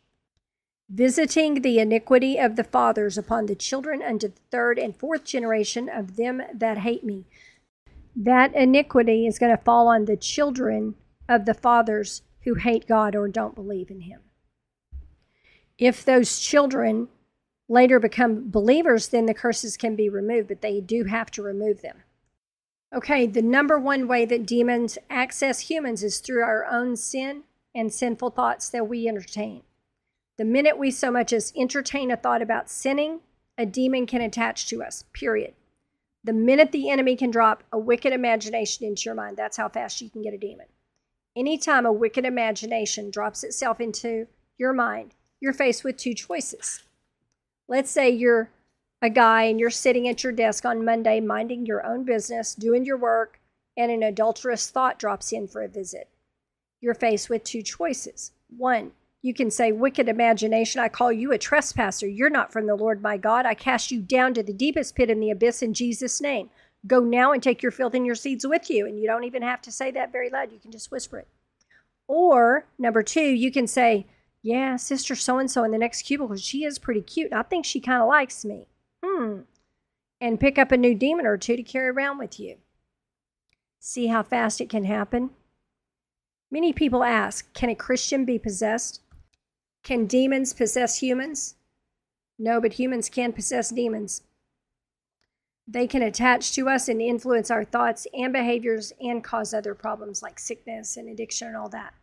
Visiting 0.90 1.62
the 1.62 1.80
iniquity 1.80 2.38
of 2.38 2.56
the 2.56 2.64
fathers 2.64 3.18
upon 3.18 3.46
the 3.46 3.56
children 3.56 4.02
unto 4.02 4.28
the 4.28 4.42
third 4.52 4.78
and 4.78 4.96
fourth 4.96 5.24
generation 5.24 5.90
of 5.90 6.16
them 6.18 6.42
that 6.54 6.80
hate 6.80 7.04
me. 7.04 7.26
That 8.16 8.54
iniquity 8.54 9.26
is 9.26 9.40
going 9.40 9.56
to 9.56 9.64
fall 9.64 9.88
on 9.88 10.06
the 10.06 10.18
children 10.18 10.96
of 11.30 11.46
the 11.46 11.54
fathers 11.54 12.24
who 12.42 12.56
hate 12.56 12.88
God 12.88 13.16
or 13.16 13.28
don't 13.28 13.56
believe 13.56 13.90
in 13.90 14.02
Him. 14.02 14.22
If 15.78 16.04
those 16.04 16.40
children 16.40 17.08
later 17.70 18.00
become 18.00 18.50
believers, 18.50 19.08
then 19.08 19.26
the 19.26 19.34
curses 19.34 19.78
can 19.78 19.96
be 19.96 20.10
removed, 20.10 20.50
but 20.50 20.62
they 20.62 20.82
do 20.82 21.06
have 21.06 21.32
to 21.32 21.42
remove 21.42 21.82
them. 21.82 22.04
Okay, 22.94 23.26
the 23.26 23.42
number 23.42 23.80
one 23.80 24.08
way 24.08 24.26
that 24.26 24.46
demons 24.46 24.98
access 25.10 25.62
humans 25.62 26.04
is 26.04 26.20
through 26.20 26.44
our 26.44 26.66
own 26.66 26.96
sin 26.96 27.44
and 27.74 27.92
sinful 27.92 28.32
thoughts 28.32 28.70
that 28.70 28.88
we 28.88 29.08
entertain. 29.08 29.64
The 30.38 30.46
minute 30.46 30.78
we 30.78 30.92
so 30.92 31.12
much 31.12 31.32
as 31.32 31.54
entertain 31.56 32.12
a 32.12 32.18
thought 32.18 32.42
about 32.42 32.70
sinning, 32.70 33.22
a 33.58 33.66
demon 33.66 34.06
can 34.06 34.22
attach 34.22 34.68
to 34.68 34.84
us, 34.84 35.06
period. 35.14 35.54
The 36.24 36.34
minute 36.34 36.72
the 36.72 36.90
enemy 36.90 37.16
can 37.16 37.32
drop 37.32 37.64
a 37.72 37.80
wicked 37.80 38.14
imagination 38.14 38.86
into 38.86 39.04
your 39.06 39.16
mind, 39.16 39.38
that's 39.38 39.58
how 39.58 39.70
fast 39.70 40.02
you 40.02 40.10
can 40.10 40.22
get 40.22 40.34
a 40.34 40.38
demon. 40.38 40.68
Anytime 41.36 41.86
a 41.86 41.94
wicked 41.94 42.26
imagination 42.26 43.10
drops 43.10 43.44
itself 43.44 43.80
into 43.80 44.28
your 44.58 44.74
mind, 44.74 45.16
you're 45.40 45.54
faced 45.54 45.84
with 45.84 45.96
two 45.98 46.14
choices 46.14 46.84
let's 47.72 47.90
say 47.90 48.10
you're 48.10 48.52
a 49.02 49.10
guy 49.10 49.44
and 49.44 49.60
you're 49.60 49.70
sitting 49.70 50.08
at 50.08 50.24
your 50.24 50.34
desk 50.34 50.64
on 50.64 50.86
Monday 50.86 51.20
minding 51.20 51.66
your 51.66 51.86
own 51.86 52.04
business, 52.04 52.54
doing 52.54 52.86
your 52.86 52.98
work, 52.98 53.40
and 53.76 53.92
an 53.92 54.04
adulterous 54.04 54.70
thought 54.70 55.00
drops 55.00 55.32
in 55.32 55.48
for 55.48 55.64
a 55.64 55.68
visit. 55.68 56.08
You're 56.82 56.94
faced 56.94 57.30
with 57.30 57.44
two 57.44 57.64
choices. 57.64 58.32
One, 58.56 58.92
you 59.22 59.34
can 59.34 59.50
say, 59.50 59.72
Wicked 59.72 60.08
imagination, 60.08 60.82
I 60.82 60.90
call 60.90 61.12
you 61.12 61.32
a 61.32 61.38
trespasser. 61.38 62.08
You're 62.08 62.30
not 62.30 62.52
from 62.52 62.68
the 62.68 62.76
Lord 62.76 63.02
my 63.02 63.18
God. 63.18 63.46
I 63.46 63.54
cast 63.54 63.92
you 63.92 64.02
down 64.02 64.34
to 64.36 64.44
the 64.44 64.54
deepest 64.54 64.96
pit 64.96 65.10
in 65.10 65.20
the 65.20 65.32
abyss 65.32 65.62
in 65.62 65.74
Jesus' 65.74 66.22
name. 66.22 66.50
Go 66.88 67.00
now 67.00 67.32
and 67.32 67.42
take 67.42 67.62
your 67.62 67.72
filth 67.72 67.94
and 67.94 68.06
your 68.06 68.16
seeds 68.16 68.46
with 68.46 68.70
you. 68.70 68.88
And 68.88 69.00
you 69.00 69.08
don't 69.08 69.24
even 69.24 69.44
have 69.44 69.62
to 69.64 69.72
say 69.72 69.92
that 69.92 70.12
very 70.12 70.30
loud, 70.30 70.52
you 70.52 70.60
can 70.60 70.72
just 70.72 70.92
whisper 70.92 71.20
it. 71.20 71.28
Or, 72.08 72.66
number 72.78 73.04
two, 73.04 73.22
you 73.22 73.52
can 73.52 73.68
say, 73.68 74.08
yeah, 74.42 74.76
sister 74.76 75.16
so 75.16 75.38
and 75.38 75.50
so 75.50 75.64
in 75.64 75.72
the 75.72 75.78
next 75.78 76.02
cubicle, 76.02 76.36
she 76.36 76.66
is 76.66 76.80
pretty 76.80 77.02
cute. 77.02 77.32
I 77.32 77.44
think 77.44 77.64
she 77.64 77.80
kind 77.80 78.02
of 78.02 78.08
likes 78.08 78.44
me. 78.44 78.68
Hmm. 79.04 79.42
And 80.20 80.40
pick 80.40 80.58
up 80.58 80.72
a 80.72 80.78
new 80.78 80.94
demon 80.94 81.26
or 81.26 81.38
two 81.38 81.56
to 81.56 81.64
carry 81.64 81.90
around 81.90 82.20
with 82.20 82.40
you. 82.40 82.58
See 83.80 84.08
how 84.08 84.22
fast 84.22 84.62
it 84.62 84.70
can 84.70 84.86
happen? 84.86 85.32
Many 86.52 86.74
people 86.74 87.04
ask 87.04 87.52
Can 87.54 87.70
a 87.70 87.76
Christian 87.76 88.26
be 88.26 88.38
possessed? 88.38 89.02
Can 89.84 90.06
demons 90.06 90.54
possess 90.54 91.00
humans? 91.00 91.56
No, 92.38 92.62
but 92.62 92.74
humans 92.74 93.10
can 93.10 93.34
possess 93.34 93.70
demons. 93.70 94.24
They 95.68 95.88
can 95.88 96.02
attach 96.02 96.54
to 96.54 96.68
us 96.68 96.90
and 96.90 97.02
influence 97.02 97.50
our 97.50 97.64
thoughts 97.64 98.06
and 98.14 98.34
behaviors 98.34 98.94
and 99.00 99.24
cause 99.24 99.54
other 99.54 99.74
problems 99.74 100.22
like 100.22 100.40
sickness 100.40 100.98
and 100.98 101.08
addiction 101.08 101.48
and 101.48 101.58
all 101.58 101.70
that. 101.70 101.94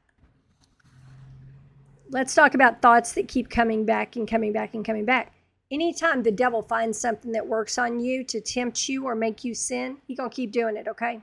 Let's 2.11 2.35
talk 2.35 2.55
about 2.55 2.81
thoughts 2.81 3.13
that 3.13 3.29
keep 3.29 3.51
coming 3.51 3.85
back 3.85 4.17
and 4.17 4.27
coming 4.27 4.53
back 4.53 4.75
and 4.75 4.85
coming 4.85 5.05
back. 5.05 5.35
Anytime 5.71 6.23
the 6.23 6.33
devil 6.33 6.63
finds 6.63 6.99
something 6.99 7.33
that 7.33 7.47
works 7.47 7.77
on 7.77 8.01
you 8.01 8.25
to 8.25 8.41
tempt 8.41 8.89
you 8.89 9.05
or 9.05 9.15
make 9.15 9.45
you 9.45 9.55
sin, 9.55 9.99
he's 10.07 10.17
going 10.17 10.31
to 10.31 10.37
keep 10.37 10.51
doing 10.51 10.77
it, 10.77 10.89
okay? 10.89 11.21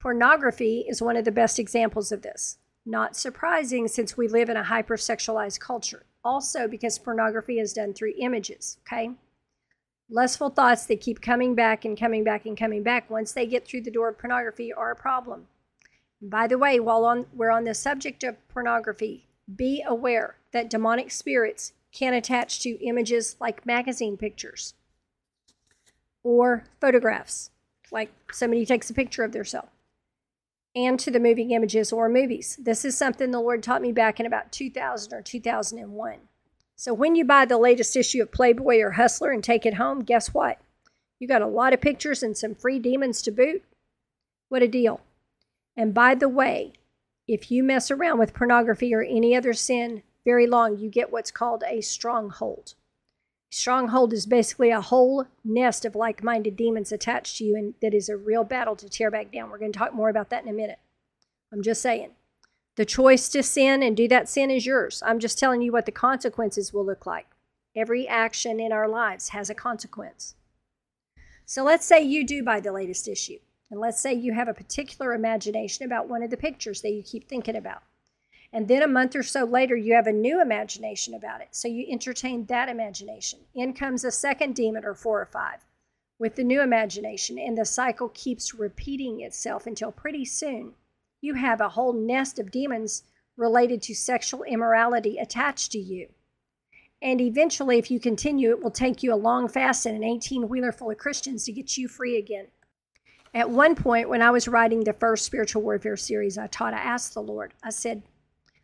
Pornography 0.00 0.84
is 0.86 1.00
one 1.00 1.16
of 1.16 1.24
the 1.24 1.32
best 1.32 1.58
examples 1.58 2.12
of 2.12 2.22
this. 2.22 2.58
Not 2.84 3.16
surprising 3.16 3.88
since 3.88 4.16
we 4.16 4.28
live 4.28 4.50
in 4.50 4.56
a 4.56 4.64
hypersexualized 4.64 5.60
culture. 5.60 6.04
Also, 6.22 6.68
because 6.68 6.98
pornography 6.98 7.58
is 7.58 7.72
done 7.72 7.94
through 7.94 8.12
images, 8.18 8.78
okay? 8.86 9.12
Lustful 10.10 10.50
thoughts 10.50 10.86
that 10.86 11.00
keep 11.00 11.20
coming 11.20 11.54
back 11.54 11.84
and 11.84 11.98
coming 11.98 12.24
back 12.24 12.44
and 12.44 12.56
coming 12.56 12.82
back 12.82 13.10
once 13.10 13.32
they 13.32 13.46
get 13.46 13.66
through 13.66 13.82
the 13.82 13.90
door 13.90 14.08
of 14.08 14.18
pornography 14.18 14.72
are 14.72 14.90
a 14.90 14.96
problem. 14.96 15.46
By 16.20 16.46
the 16.46 16.58
way, 16.58 16.80
while 16.80 17.04
on, 17.04 17.26
we're 17.34 17.50
on 17.50 17.64
the 17.64 17.74
subject 17.74 18.24
of 18.24 18.36
pornography, 18.48 19.26
be 19.54 19.82
aware 19.86 20.36
that 20.52 20.70
demonic 20.70 21.10
spirits 21.10 21.72
can 21.92 22.14
attach 22.14 22.60
to 22.60 22.84
images 22.84 23.36
like 23.40 23.66
magazine 23.66 24.16
pictures 24.16 24.74
or 26.22 26.64
photographs, 26.80 27.50
like 27.90 28.12
somebody 28.32 28.66
takes 28.66 28.90
a 28.90 28.94
picture 28.94 29.24
of 29.24 29.32
themselves 29.32 29.68
and 30.74 31.00
to 31.00 31.10
the 31.10 31.20
moving 31.20 31.50
images 31.50 31.92
or 31.92 32.08
movies. 32.08 32.58
This 32.62 32.84
is 32.84 32.96
something 32.96 33.30
the 33.30 33.40
Lord 33.40 33.62
taught 33.62 33.82
me 33.82 33.92
back 33.92 34.20
in 34.20 34.26
about 34.26 34.52
2000 34.52 35.12
or 35.12 35.22
2001. 35.22 36.18
So 36.76 36.94
when 36.94 37.16
you 37.16 37.24
buy 37.24 37.44
the 37.44 37.58
latest 37.58 37.96
issue 37.96 38.22
of 38.22 38.30
Playboy 38.30 38.78
or 38.78 38.92
Hustler 38.92 39.32
and 39.32 39.42
take 39.42 39.66
it 39.66 39.74
home, 39.74 40.04
guess 40.04 40.32
what? 40.32 40.60
You 41.18 41.26
got 41.26 41.42
a 41.42 41.46
lot 41.46 41.72
of 41.72 41.80
pictures 41.80 42.22
and 42.22 42.36
some 42.36 42.54
free 42.54 42.78
demons 42.78 43.22
to 43.22 43.32
boot. 43.32 43.64
What 44.48 44.62
a 44.62 44.68
deal. 44.68 45.00
And 45.76 45.92
by 45.92 46.14
the 46.14 46.28
way, 46.28 46.74
if 47.26 47.50
you 47.50 47.64
mess 47.64 47.90
around 47.90 48.18
with 48.18 48.34
pornography 48.34 48.94
or 48.94 49.02
any 49.02 49.34
other 49.34 49.52
sin 49.52 50.02
very 50.28 50.46
long, 50.46 50.76
you 50.76 50.90
get 50.90 51.10
what's 51.10 51.30
called 51.30 51.64
a 51.66 51.80
stronghold. 51.80 52.74
Stronghold 53.50 54.12
is 54.12 54.26
basically 54.26 54.68
a 54.68 54.82
whole 54.82 55.24
nest 55.42 55.86
of 55.86 55.94
like 55.94 56.22
minded 56.22 56.54
demons 56.54 56.92
attached 56.92 57.38
to 57.38 57.44
you, 57.44 57.56
and 57.56 57.72
that 57.80 57.94
is 57.94 58.10
a 58.10 58.16
real 58.30 58.44
battle 58.44 58.76
to 58.76 58.90
tear 58.90 59.10
back 59.10 59.32
down. 59.32 59.48
We're 59.48 59.58
going 59.58 59.72
to 59.72 59.78
talk 59.78 59.94
more 59.94 60.10
about 60.10 60.28
that 60.28 60.42
in 60.42 60.50
a 60.50 60.52
minute. 60.52 60.80
I'm 61.50 61.62
just 61.62 61.80
saying. 61.80 62.10
The 62.76 62.84
choice 62.84 63.30
to 63.30 63.42
sin 63.42 63.82
and 63.82 63.96
do 63.96 64.06
that 64.08 64.28
sin 64.28 64.50
is 64.50 64.66
yours. 64.66 65.02
I'm 65.06 65.18
just 65.18 65.38
telling 65.38 65.62
you 65.62 65.72
what 65.72 65.86
the 65.86 65.92
consequences 65.92 66.74
will 66.74 66.84
look 66.84 67.06
like. 67.06 67.28
Every 67.74 68.06
action 68.06 68.60
in 68.60 68.70
our 68.70 68.86
lives 68.86 69.30
has 69.30 69.48
a 69.48 69.54
consequence. 69.54 70.34
So 71.46 71.64
let's 71.64 71.86
say 71.86 72.02
you 72.02 72.26
do 72.26 72.42
buy 72.42 72.60
the 72.60 72.72
latest 72.72 73.08
issue, 73.08 73.38
and 73.70 73.80
let's 73.80 73.98
say 73.98 74.12
you 74.12 74.34
have 74.34 74.48
a 74.48 74.52
particular 74.52 75.14
imagination 75.14 75.86
about 75.86 76.06
one 76.06 76.22
of 76.22 76.28
the 76.28 76.36
pictures 76.36 76.82
that 76.82 76.92
you 76.92 77.02
keep 77.02 77.26
thinking 77.26 77.56
about. 77.56 77.82
And 78.52 78.66
then 78.66 78.82
a 78.82 78.88
month 78.88 79.14
or 79.14 79.22
so 79.22 79.44
later, 79.44 79.76
you 79.76 79.94
have 79.94 80.06
a 80.06 80.12
new 80.12 80.40
imagination 80.40 81.14
about 81.14 81.42
it. 81.42 81.48
So 81.50 81.68
you 81.68 81.86
entertain 81.88 82.46
that 82.46 82.68
imagination. 82.68 83.40
In 83.54 83.74
comes 83.74 84.04
a 84.04 84.10
second 84.10 84.54
demon 84.54 84.84
or 84.84 84.94
four 84.94 85.20
or 85.20 85.26
five 85.26 85.64
with 86.18 86.34
the 86.34 86.44
new 86.44 86.60
imagination, 86.60 87.38
and 87.38 87.56
the 87.56 87.64
cycle 87.64 88.08
keeps 88.08 88.54
repeating 88.54 89.20
itself 89.20 89.66
until 89.66 89.92
pretty 89.92 90.24
soon 90.24 90.74
you 91.20 91.34
have 91.34 91.60
a 91.60 91.70
whole 91.70 91.92
nest 91.92 92.38
of 92.38 92.50
demons 92.50 93.04
related 93.36 93.82
to 93.82 93.94
sexual 93.94 94.42
immorality 94.42 95.18
attached 95.18 95.70
to 95.72 95.78
you. 95.78 96.08
And 97.00 97.20
eventually, 97.20 97.78
if 97.78 97.90
you 97.90 98.00
continue, 98.00 98.50
it 98.50 98.62
will 98.62 98.72
take 98.72 99.02
you 99.02 99.14
a 99.14 99.16
long 99.16 99.46
fast 99.46 99.86
and 99.86 99.96
an 99.96 100.02
18 100.02 100.48
wheeler 100.48 100.72
full 100.72 100.90
of 100.90 100.98
Christians 100.98 101.44
to 101.44 101.52
get 101.52 101.76
you 101.76 101.86
free 101.86 102.16
again. 102.16 102.48
At 103.32 103.50
one 103.50 103.76
point, 103.76 104.08
when 104.08 104.22
I 104.22 104.30
was 104.30 104.48
writing 104.48 104.82
the 104.82 104.92
first 104.92 105.24
spiritual 105.24 105.62
warfare 105.62 105.96
series 105.96 106.36
I 106.36 106.48
taught, 106.48 106.74
I 106.74 106.78
asked 106.78 107.14
the 107.14 107.22
Lord, 107.22 107.52
I 107.62 107.70
said, 107.70 108.02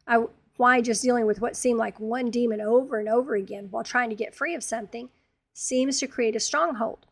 I, 0.07 0.25
why 0.57 0.81
just 0.81 1.03
dealing 1.03 1.27
with 1.27 1.41
what 1.41 1.57
seemed 1.57 1.79
like 1.79 1.99
one 1.99 2.31
demon 2.31 2.61
over 2.61 2.99
and 2.99 3.09
over 3.09 3.35
again 3.35 3.69
while 3.71 3.85
trying 3.85 4.11
to 4.11 4.17
get 4.17 4.35
free 4.35 4.55
of 4.55 4.63
something 4.63 5.09
seems 5.53 5.99
to 6.01 6.07
create 6.07 6.37
a 6.37 6.41
stronghold. 6.41 7.07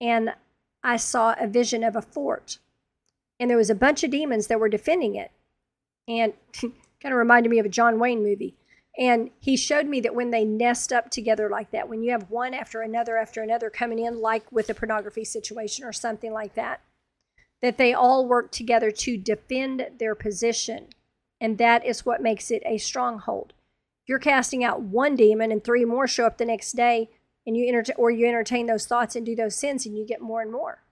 And 0.00 0.34
I 0.82 0.96
saw 0.96 1.34
a 1.38 1.46
vision 1.46 1.82
of 1.82 1.96
a 1.96 2.02
fort, 2.02 2.58
and 3.40 3.50
there 3.50 3.56
was 3.56 3.70
a 3.70 3.74
bunch 3.74 4.04
of 4.04 4.10
demons 4.10 4.46
that 4.46 4.60
were 4.60 4.68
defending 4.68 5.14
it. 5.14 5.30
And 6.06 6.34
kind 6.60 7.12
of 7.12 7.18
reminded 7.18 7.50
me 7.50 7.58
of 7.58 7.66
a 7.66 7.70
John 7.70 7.98
Wayne 7.98 8.22
movie. 8.22 8.54
And 8.96 9.30
he 9.40 9.56
showed 9.56 9.86
me 9.86 10.00
that 10.00 10.14
when 10.14 10.30
they 10.30 10.44
nest 10.44 10.92
up 10.92 11.10
together 11.10 11.48
like 11.48 11.70
that, 11.72 11.88
when 11.88 12.02
you 12.02 12.12
have 12.12 12.30
one 12.30 12.54
after 12.54 12.80
another 12.80 13.16
after 13.16 13.42
another 13.42 13.68
coming 13.68 13.98
in, 13.98 14.20
like 14.20 14.50
with 14.52 14.70
a 14.70 14.74
pornography 14.74 15.24
situation 15.24 15.84
or 15.84 15.92
something 15.92 16.32
like 16.32 16.54
that, 16.54 16.80
that 17.60 17.76
they 17.76 17.92
all 17.92 18.26
work 18.26 18.52
together 18.52 18.90
to 18.90 19.16
defend 19.16 19.86
their 19.98 20.14
position 20.14 20.86
and 21.44 21.58
that 21.58 21.84
is 21.84 22.06
what 22.06 22.22
makes 22.22 22.50
it 22.50 22.62
a 22.64 22.78
stronghold. 22.78 23.52
You're 24.06 24.18
casting 24.18 24.64
out 24.64 24.80
one 24.80 25.14
demon, 25.14 25.52
and 25.52 25.62
three 25.62 25.84
more 25.84 26.06
show 26.06 26.24
up 26.24 26.38
the 26.38 26.46
next 26.46 26.72
day, 26.72 27.10
and 27.46 27.54
you 27.54 27.68
entertain, 27.68 27.96
or 27.98 28.10
you 28.10 28.26
entertain 28.26 28.64
those 28.64 28.86
thoughts 28.86 29.14
and 29.14 29.26
do 29.26 29.36
those 29.36 29.54
sins, 29.54 29.84
and 29.84 29.94
you 29.94 30.06
get 30.06 30.22
more 30.22 30.40
and 30.40 30.50
more. 30.50 30.82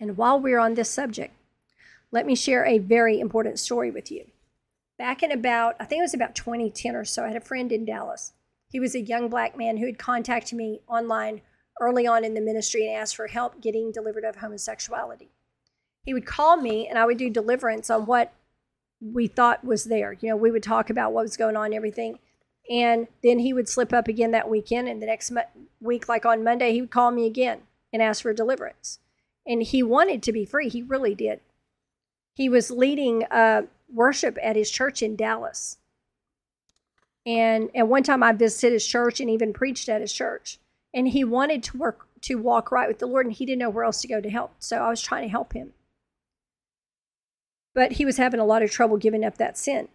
And 0.00 0.16
while 0.16 0.40
we're 0.40 0.58
on 0.58 0.74
this 0.74 0.88
subject, 0.88 1.34
let 2.10 2.24
me 2.24 2.34
share 2.34 2.64
a 2.64 2.78
very 2.78 3.20
important 3.20 3.58
story 3.58 3.90
with 3.90 4.10
you. 4.10 4.24
Back 4.98 5.22
in 5.22 5.30
about, 5.30 5.76
I 5.78 5.84
think 5.84 5.98
it 5.98 6.04
was 6.04 6.14
about 6.14 6.34
2010 6.34 6.96
or 6.96 7.04
so, 7.04 7.24
I 7.24 7.28
had 7.28 7.36
a 7.36 7.40
friend 7.42 7.70
in 7.70 7.84
Dallas. 7.84 8.32
He 8.70 8.80
was 8.80 8.94
a 8.94 9.00
young 9.00 9.28
black 9.28 9.58
man 9.58 9.76
who 9.76 9.84
had 9.84 9.98
contacted 9.98 10.56
me 10.56 10.80
online 10.88 11.42
early 11.82 12.06
on 12.06 12.24
in 12.24 12.32
the 12.32 12.40
ministry 12.40 12.86
and 12.86 12.96
asked 12.96 13.14
for 13.14 13.26
help 13.26 13.60
getting 13.60 13.92
delivered 13.92 14.24
of 14.24 14.36
homosexuality. 14.36 15.28
He 16.02 16.14
would 16.14 16.24
call 16.24 16.56
me 16.56 16.88
and 16.88 16.98
I 16.98 17.04
would 17.04 17.18
do 17.18 17.28
deliverance 17.28 17.90
on 17.90 18.06
what 18.06 18.32
we 19.00 19.26
thought 19.26 19.64
was 19.64 19.84
there. 19.84 20.16
You 20.20 20.30
know, 20.30 20.36
we 20.36 20.50
would 20.50 20.62
talk 20.62 20.90
about 20.90 21.12
what 21.12 21.22
was 21.22 21.36
going 21.36 21.56
on 21.56 21.66
and 21.66 21.74
everything. 21.74 22.18
And 22.70 23.06
then 23.22 23.38
he 23.38 23.52
would 23.52 23.68
slip 23.68 23.92
up 23.92 24.08
again 24.08 24.32
that 24.32 24.50
weekend. 24.50 24.88
And 24.88 25.00
the 25.00 25.06
next 25.06 25.32
week, 25.80 26.08
like 26.08 26.26
on 26.26 26.44
Monday, 26.44 26.72
he 26.72 26.80
would 26.80 26.90
call 26.90 27.10
me 27.10 27.26
again 27.26 27.60
and 27.92 28.02
ask 28.02 28.22
for 28.22 28.32
deliverance. 28.32 28.98
And 29.46 29.62
he 29.62 29.82
wanted 29.82 30.22
to 30.24 30.32
be 30.32 30.44
free. 30.44 30.68
He 30.68 30.82
really 30.82 31.14
did. 31.14 31.40
He 32.34 32.48
was 32.48 32.70
leading 32.70 33.24
uh, 33.30 33.62
worship 33.92 34.36
at 34.42 34.56
his 34.56 34.70
church 34.70 35.02
in 35.02 35.16
Dallas. 35.16 35.78
And 37.24 37.70
at 37.74 37.88
one 37.88 38.02
time, 38.02 38.22
I 38.22 38.32
visited 38.32 38.72
his 38.72 38.86
church 38.86 39.20
and 39.20 39.30
even 39.30 39.52
preached 39.52 39.88
at 39.88 40.00
his 40.00 40.12
church. 40.12 40.58
And 40.92 41.08
he 41.08 41.24
wanted 41.24 41.62
to 41.64 41.76
work 41.76 42.06
to 42.22 42.36
walk 42.36 42.72
right 42.72 42.88
with 42.88 42.98
the 42.98 43.06
Lord, 43.06 43.26
and 43.26 43.34
he 43.34 43.44
didn't 43.44 43.60
know 43.60 43.70
where 43.70 43.84
else 43.84 44.00
to 44.00 44.08
go 44.08 44.20
to 44.20 44.30
help. 44.30 44.54
So 44.58 44.78
I 44.78 44.88
was 44.88 45.02
trying 45.02 45.22
to 45.22 45.28
help 45.28 45.52
him 45.52 45.72
but 47.76 47.92
he 47.92 48.06
was 48.06 48.16
having 48.16 48.40
a 48.40 48.44
lot 48.44 48.62
of 48.62 48.70
trouble 48.70 48.96
giving 48.96 49.22
up 49.22 49.36
that 49.36 49.58
sin. 49.58 49.88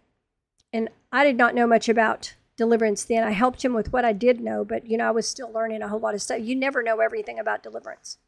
And 0.72 0.88
I 1.10 1.24
did 1.24 1.36
not 1.36 1.52
know 1.52 1.66
much 1.66 1.88
about 1.88 2.36
deliverance 2.56 3.04
then. 3.04 3.24
I 3.24 3.32
helped 3.32 3.64
him 3.64 3.74
with 3.74 3.92
what 3.92 4.04
I 4.04 4.12
did 4.12 4.40
know, 4.40 4.64
but 4.64 4.86
you 4.86 4.96
know, 4.96 5.08
I 5.08 5.10
was 5.10 5.28
still 5.28 5.52
learning 5.52 5.82
a 5.82 5.88
whole 5.88 5.98
lot 5.98 6.14
of 6.14 6.22
stuff. 6.22 6.38
You 6.40 6.54
never 6.54 6.80
know 6.80 7.00
everything 7.00 7.40
about 7.40 7.60
deliverance. 7.64 8.18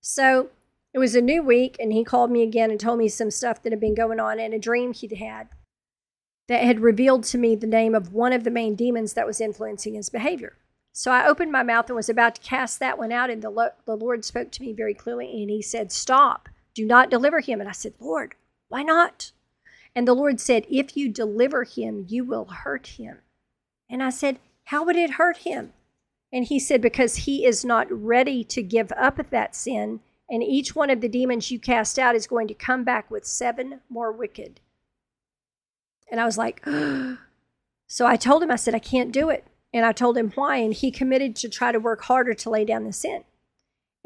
So 0.00 0.50
it 0.94 1.00
was 1.00 1.16
a 1.16 1.20
new 1.20 1.42
week, 1.42 1.76
and 1.80 1.92
he 1.92 2.04
called 2.04 2.30
me 2.30 2.44
again 2.44 2.70
and 2.70 2.78
told 2.78 3.00
me 3.00 3.08
some 3.08 3.32
stuff 3.32 3.60
that 3.62 3.72
had 3.72 3.80
been 3.80 3.96
going 3.96 4.20
on 4.20 4.38
in 4.38 4.52
a 4.52 4.58
dream 4.58 4.92
he'd 4.92 5.14
had 5.14 5.48
that 6.46 6.62
had 6.62 6.78
revealed 6.78 7.24
to 7.24 7.38
me 7.38 7.56
the 7.56 7.66
name 7.66 7.92
of 7.92 8.12
one 8.12 8.32
of 8.32 8.44
the 8.44 8.52
main 8.52 8.76
demons 8.76 9.14
that 9.14 9.26
was 9.26 9.40
influencing 9.40 9.94
his 9.94 10.10
behavior. 10.10 10.58
So 10.92 11.10
I 11.10 11.26
opened 11.26 11.50
my 11.50 11.64
mouth 11.64 11.88
and 11.88 11.96
was 11.96 12.08
about 12.08 12.36
to 12.36 12.40
cast 12.40 12.78
that 12.78 12.98
one 12.98 13.10
out, 13.10 13.30
and 13.30 13.42
the, 13.42 13.50
lo- 13.50 13.70
the 13.84 13.96
Lord 13.96 14.24
spoke 14.24 14.52
to 14.52 14.62
me 14.62 14.72
very 14.72 14.94
clearly, 14.94 15.42
and 15.42 15.50
he 15.50 15.60
said, 15.60 15.90
Stop, 15.90 16.48
do 16.72 16.86
not 16.86 17.10
deliver 17.10 17.40
him. 17.40 17.58
And 17.60 17.68
I 17.68 17.72
said, 17.72 17.94
Lord, 17.98 18.36
why 18.68 18.82
not? 18.82 19.32
And 19.94 20.06
the 20.06 20.14
Lord 20.14 20.40
said, 20.40 20.66
If 20.70 20.96
you 20.96 21.08
deliver 21.08 21.64
him, 21.64 22.04
you 22.08 22.24
will 22.24 22.44
hurt 22.44 22.86
him. 22.86 23.18
And 23.88 24.02
I 24.02 24.10
said, 24.10 24.38
How 24.64 24.84
would 24.84 24.96
it 24.96 25.12
hurt 25.12 25.38
him? 25.38 25.72
And 26.32 26.44
he 26.44 26.58
said, 26.58 26.80
Because 26.80 27.16
he 27.16 27.44
is 27.44 27.64
not 27.64 27.90
ready 27.90 28.44
to 28.44 28.62
give 28.62 28.92
up 28.92 29.18
that 29.30 29.54
sin. 29.54 30.00
And 30.28 30.42
each 30.42 30.74
one 30.74 30.90
of 30.90 31.00
the 31.00 31.08
demons 31.08 31.50
you 31.50 31.58
cast 31.58 31.98
out 31.98 32.16
is 32.16 32.26
going 32.26 32.48
to 32.48 32.54
come 32.54 32.84
back 32.84 33.10
with 33.10 33.24
seven 33.24 33.80
more 33.88 34.12
wicked. 34.12 34.60
And 36.10 36.20
I 36.20 36.24
was 36.24 36.36
like, 36.36 36.64
So 37.86 38.06
I 38.06 38.16
told 38.16 38.42
him, 38.42 38.50
I 38.50 38.56
said, 38.56 38.74
I 38.74 38.80
can't 38.80 39.12
do 39.12 39.30
it. 39.30 39.46
And 39.72 39.84
I 39.84 39.92
told 39.92 40.16
him 40.16 40.32
why. 40.34 40.56
And 40.56 40.74
he 40.74 40.90
committed 40.90 41.36
to 41.36 41.48
try 41.48 41.72
to 41.72 41.78
work 41.78 42.02
harder 42.02 42.34
to 42.34 42.50
lay 42.50 42.64
down 42.64 42.84
the 42.84 42.92
sin. 42.92 43.24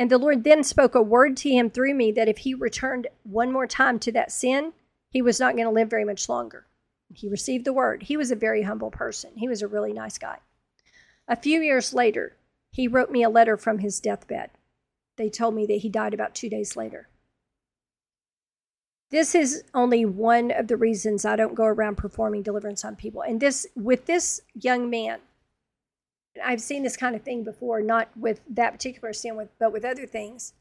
And 0.00 0.08
the 0.08 0.16
Lord 0.16 0.44
then 0.44 0.64
spoke 0.64 0.94
a 0.94 1.02
word 1.02 1.36
to 1.36 1.50
him 1.50 1.68
through 1.68 1.92
me 1.92 2.10
that 2.12 2.26
if 2.26 2.38
he 2.38 2.54
returned 2.54 3.06
one 3.22 3.52
more 3.52 3.66
time 3.66 3.98
to 3.98 4.12
that 4.12 4.32
sin, 4.32 4.72
he 5.10 5.20
was 5.20 5.38
not 5.38 5.56
going 5.56 5.66
to 5.66 5.70
live 5.70 5.90
very 5.90 6.06
much 6.06 6.26
longer. 6.26 6.64
He 7.12 7.28
received 7.28 7.66
the 7.66 7.74
word. 7.74 8.04
He 8.04 8.16
was 8.16 8.30
a 8.30 8.34
very 8.34 8.62
humble 8.62 8.90
person. 8.90 9.32
He 9.36 9.46
was 9.46 9.60
a 9.60 9.68
really 9.68 9.92
nice 9.92 10.16
guy. 10.16 10.38
A 11.28 11.36
few 11.36 11.60
years 11.60 11.92
later, 11.92 12.34
he 12.70 12.88
wrote 12.88 13.10
me 13.10 13.22
a 13.22 13.28
letter 13.28 13.58
from 13.58 13.80
his 13.80 14.00
deathbed. 14.00 14.48
They 15.18 15.28
told 15.28 15.54
me 15.54 15.66
that 15.66 15.82
he 15.82 15.90
died 15.90 16.14
about 16.14 16.34
two 16.34 16.48
days 16.48 16.76
later. 16.76 17.10
This 19.10 19.34
is 19.34 19.64
only 19.74 20.06
one 20.06 20.50
of 20.50 20.68
the 20.68 20.78
reasons 20.78 21.26
I 21.26 21.36
don't 21.36 21.54
go 21.54 21.66
around 21.66 21.96
performing 21.96 22.42
deliverance 22.42 22.86
on 22.86 22.96
people. 22.96 23.20
And 23.20 23.38
this, 23.38 23.66
with 23.76 24.06
this 24.06 24.40
young 24.54 24.88
man, 24.88 25.18
I've 26.44 26.60
seen 26.60 26.82
this 26.82 26.96
kind 26.96 27.14
of 27.14 27.22
thing 27.22 27.44
before, 27.44 27.80
not 27.80 28.08
with 28.16 28.40
that 28.50 28.72
particular 28.72 29.12
sin, 29.12 29.36
with, 29.36 29.48
but 29.58 29.72
with 29.72 29.84
other 29.84 30.06
things. 30.06 30.54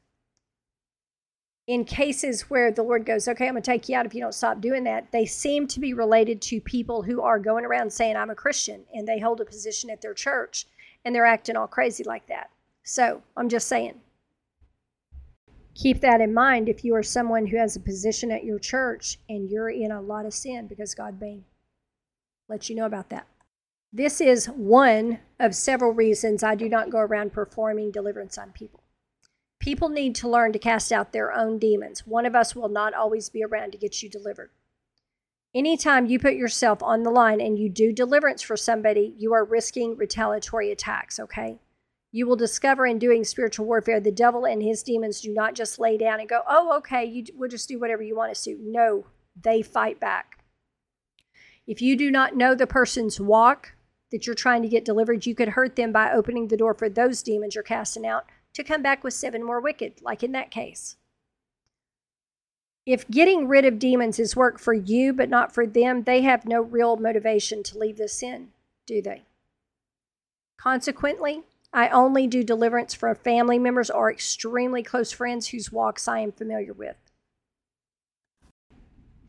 In 1.67 1.85
cases 1.85 2.49
where 2.49 2.71
the 2.71 2.81
Lord 2.81 3.05
goes, 3.05 3.27
okay, 3.27 3.47
I'm 3.47 3.53
going 3.53 3.61
to 3.61 3.71
take 3.71 3.87
you 3.87 3.95
out 3.95 4.05
if 4.05 4.15
you 4.15 4.21
don't 4.21 4.33
stop 4.33 4.59
doing 4.59 4.85
that, 4.85 5.11
they 5.11 5.25
seem 5.25 5.67
to 5.67 5.79
be 5.79 5.93
related 5.93 6.41
to 6.43 6.59
people 6.59 7.03
who 7.03 7.21
are 7.21 7.37
going 7.37 7.63
around 7.63 7.93
saying, 7.93 8.15
I'm 8.15 8.31
a 8.31 8.35
Christian, 8.35 8.85
and 8.93 9.07
they 9.07 9.19
hold 9.19 9.39
a 9.39 9.45
position 9.45 9.89
at 9.91 10.01
their 10.01 10.15
church, 10.15 10.65
and 11.05 11.13
they're 11.13 11.25
acting 11.25 11.55
all 11.55 11.67
crazy 11.67 12.03
like 12.03 12.27
that. 12.27 12.49
So 12.83 13.21
I'm 13.37 13.49
just 13.49 13.67
saying, 13.67 14.01
keep 15.75 16.01
that 16.01 16.21
in 16.21 16.33
mind 16.33 16.67
if 16.67 16.83
you 16.83 16.95
are 16.95 17.03
someone 17.03 17.45
who 17.45 17.57
has 17.57 17.75
a 17.75 17.79
position 17.79 18.31
at 18.31 18.43
your 18.43 18.59
church 18.59 19.19
and 19.29 19.49
you're 19.49 19.69
in 19.69 19.91
a 19.91 20.01
lot 20.01 20.25
of 20.25 20.33
sin 20.33 20.67
because 20.67 20.95
God 20.95 21.21
may 21.21 21.41
let 22.49 22.69
you 22.69 22.75
know 22.75 22.85
about 22.85 23.09
that. 23.09 23.27
This 23.91 24.21
is 24.21 24.45
one 24.45 25.19
of 25.39 25.55
several 25.55 25.93
reasons 25.93 26.43
I 26.43 26.53
do 26.53 26.69
not 26.69 26.91
go 26.91 26.99
around 26.99 27.33
performing 27.33 27.89
deliverance 27.89 28.37
on 28.37 28.51
people. 28.51 28.83
People 29.59 29.89
need 29.89 30.13
to 30.15 30.29
learn 30.29 30.53
to 30.53 30.59
cast 30.59 30.91
out 30.91 31.11
their 31.11 31.33
own 31.33 31.57
demons. 31.57 32.05
One 32.05 32.27
of 32.27 32.35
us 32.35 32.55
will 32.55 32.69
not 32.69 32.93
always 32.93 33.29
be 33.29 33.43
around 33.43 33.71
to 33.71 33.79
get 33.79 34.03
you 34.03 34.09
delivered. 34.09 34.51
Anytime 35.55 36.05
you 36.05 36.19
put 36.19 36.35
yourself 36.35 36.83
on 36.83 37.01
the 37.01 37.09
line 37.09 37.41
and 37.41 37.57
you 37.57 37.67
do 37.67 37.91
deliverance 37.91 38.43
for 38.43 38.55
somebody, 38.55 39.15
you 39.17 39.33
are 39.33 39.43
risking 39.43 39.97
retaliatory 39.97 40.71
attacks, 40.71 41.19
okay? 41.19 41.57
You 42.11 42.27
will 42.27 42.35
discover 42.35 42.85
in 42.85 42.99
doing 42.99 43.23
spiritual 43.23 43.65
warfare, 43.65 43.99
the 43.99 44.11
devil 44.11 44.45
and 44.45 44.61
his 44.61 44.83
demons 44.83 45.19
do 45.19 45.33
not 45.33 45.55
just 45.55 45.79
lay 45.79 45.97
down 45.97 46.19
and 46.19 46.29
go, 46.29 46.41
oh, 46.47 46.77
okay, 46.77 47.03
you, 47.03 47.25
we'll 47.33 47.49
just 47.49 47.67
do 47.67 47.79
whatever 47.79 48.03
you 48.03 48.15
want 48.15 48.31
us 48.31 48.43
to. 48.43 48.55
No, 48.61 49.07
they 49.41 49.63
fight 49.63 49.99
back. 49.99 50.43
If 51.65 51.81
you 51.81 51.95
do 51.95 52.11
not 52.11 52.35
know 52.35 52.53
the 52.53 52.67
person's 52.67 53.19
walk 53.19 53.73
that 54.11 54.25
you're 54.25 54.35
trying 54.35 54.61
to 54.61 54.67
get 54.67 54.85
delivered, 54.85 55.25
you 55.25 55.35
could 55.35 55.49
hurt 55.49 55.75
them 55.75 55.91
by 55.91 56.11
opening 56.11 56.47
the 56.47 56.57
door 56.57 56.73
for 56.73 56.89
those 56.89 57.23
demons 57.23 57.55
you're 57.55 57.63
casting 57.63 58.05
out 58.05 58.25
to 58.53 58.63
come 58.63 58.81
back 58.81 59.03
with 59.03 59.13
seven 59.13 59.43
more 59.43 59.61
wicked, 59.61 60.01
like 60.01 60.23
in 60.23 60.31
that 60.31 60.51
case. 60.51 60.97
If 62.85 63.07
getting 63.07 63.47
rid 63.47 63.65
of 63.65 63.77
demons 63.77 64.17
is 64.19 64.35
work 64.35 64.59
for 64.59 64.73
you 64.73 65.13
but 65.13 65.29
not 65.29 65.53
for 65.53 65.67
them, 65.67 66.03
they 66.03 66.21
have 66.21 66.45
no 66.45 66.61
real 66.61 66.95
motivation 66.97 67.61
to 67.63 67.77
leave 67.77 67.97
this 67.97 68.13
sin, 68.13 68.49
do 68.87 69.01
they? 69.01 69.23
Consequently, 70.57 71.43
I 71.71 71.89
only 71.89 72.25
do 72.25 72.43
deliverance 72.43 72.95
for 72.95 73.13
family 73.13 73.59
members 73.59 73.89
or 73.89 74.11
extremely 74.11 74.81
close 74.81 75.11
friends 75.11 75.49
whose 75.49 75.71
walks 75.71 76.07
I 76.07 76.19
am 76.19 76.31
familiar 76.31 76.73
with. 76.73 76.97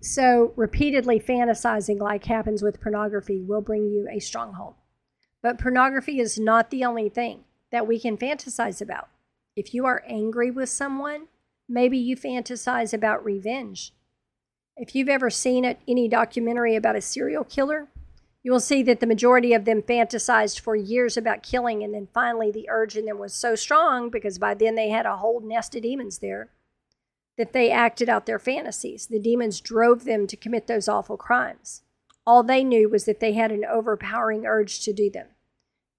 So, 0.03 0.55
repeatedly 0.57 1.21
fantasizing, 1.21 1.99
like 1.99 2.25
happens 2.25 2.63
with 2.63 2.81
pornography, 2.81 3.43
will 3.43 3.61
bring 3.61 3.87
you 3.87 4.09
a 4.11 4.19
stronghold. 4.19 4.75
But 5.43 5.59
pornography 5.59 6.21
is 6.21 6.39
not 6.39 6.71
the 6.71 6.85
only 6.85 7.11
thing 7.11 7.45
that 7.71 7.87
we 7.87 8.01
can 8.01 8.17
fantasize 8.17 8.81
about. 8.81 9.09
If 9.57 9.75
you 9.75 9.85
are 9.85 10.03
angry 10.07 10.51
with 10.51 10.71
someone, 10.71 11.29
maybe 11.69 11.99
you 11.99 12.17
fantasize 12.17 12.95
about 12.95 13.25
revenge. 13.25 13.93
If 14.77 14.95
you've 14.95 15.09
ever 15.09 15.29
seen 15.29 15.77
any 15.87 16.09
documentary 16.09 16.77
about 16.77 16.97
a 16.97 17.03
serial 17.03 17.45
killer, 17.45 17.89
you 18.43 18.53
will 18.53 18.61
see 18.61 18.83
that 18.85 19.01
the 19.01 19.07
majority 19.07 19.53
of 19.53 19.67
them 19.67 19.83
fantasized 19.83 20.61
for 20.61 20.75
years 20.75 21.19
about 21.19 21.43
killing, 21.43 21.83
and 21.85 21.93
then 21.93 22.09
finally 22.15 22.51
the 22.51 22.71
urge 22.71 22.97
in 22.97 23.05
them 23.05 23.19
was 23.19 23.35
so 23.35 23.55
strong 23.55 24.09
because 24.09 24.39
by 24.39 24.55
then 24.55 24.77
they 24.77 24.89
had 24.89 25.05
a 25.05 25.19
whole 25.19 25.41
nest 25.41 25.75
of 25.75 25.83
demons 25.83 26.21
there 26.21 26.49
that 27.41 27.55
they 27.55 27.71
acted 27.71 28.07
out 28.07 28.27
their 28.27 28.39
fantasies. 28.39 29.07
The 29.07 29.19
demons 29.19 29.63
drove 29.63 30.05
them 30.05 30.27
to 30.27 30.37
commit 30.37 30.67
those 30.67 30.89
awful 30.89 31.17
crimes. 31.17 31.81
All 32.27 32.43
they 32.43 32.63
knew 32.63 32.87
was 32.87 33.07
that 33.07 33.19
they 33.19 33.33
had 33.33 33.51
an 33.51 33.65
overpowering 33.65 34.45
urge 34.45 34.81
to 34.81 34.93
do 34.93 35.09
them. 35.09 35.29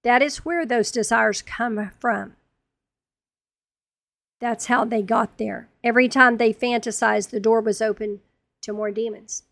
That 0.04 0.22
is 0.22 0.44
where 0.44 0.64
those 0.64 0.92
desires 0.92 1.42
come 1.42 1.90
from. 1.98 2.36
That's 4.38 4.66
how 4.66 4.84
they 4.84 5.02
got 5.02 5.38
there. 5.38 5.68
Every 5.82 6.08
time 6.08 6.36
they 6.36 6.52
fantasized, 6.52 7.30
the 7.30 7.40
door 7.40 7.60
was 7.60 7.82
open 7.82 8.20
to 8.60 8.72
more 8.72 8.92
demons. 8.92 9.42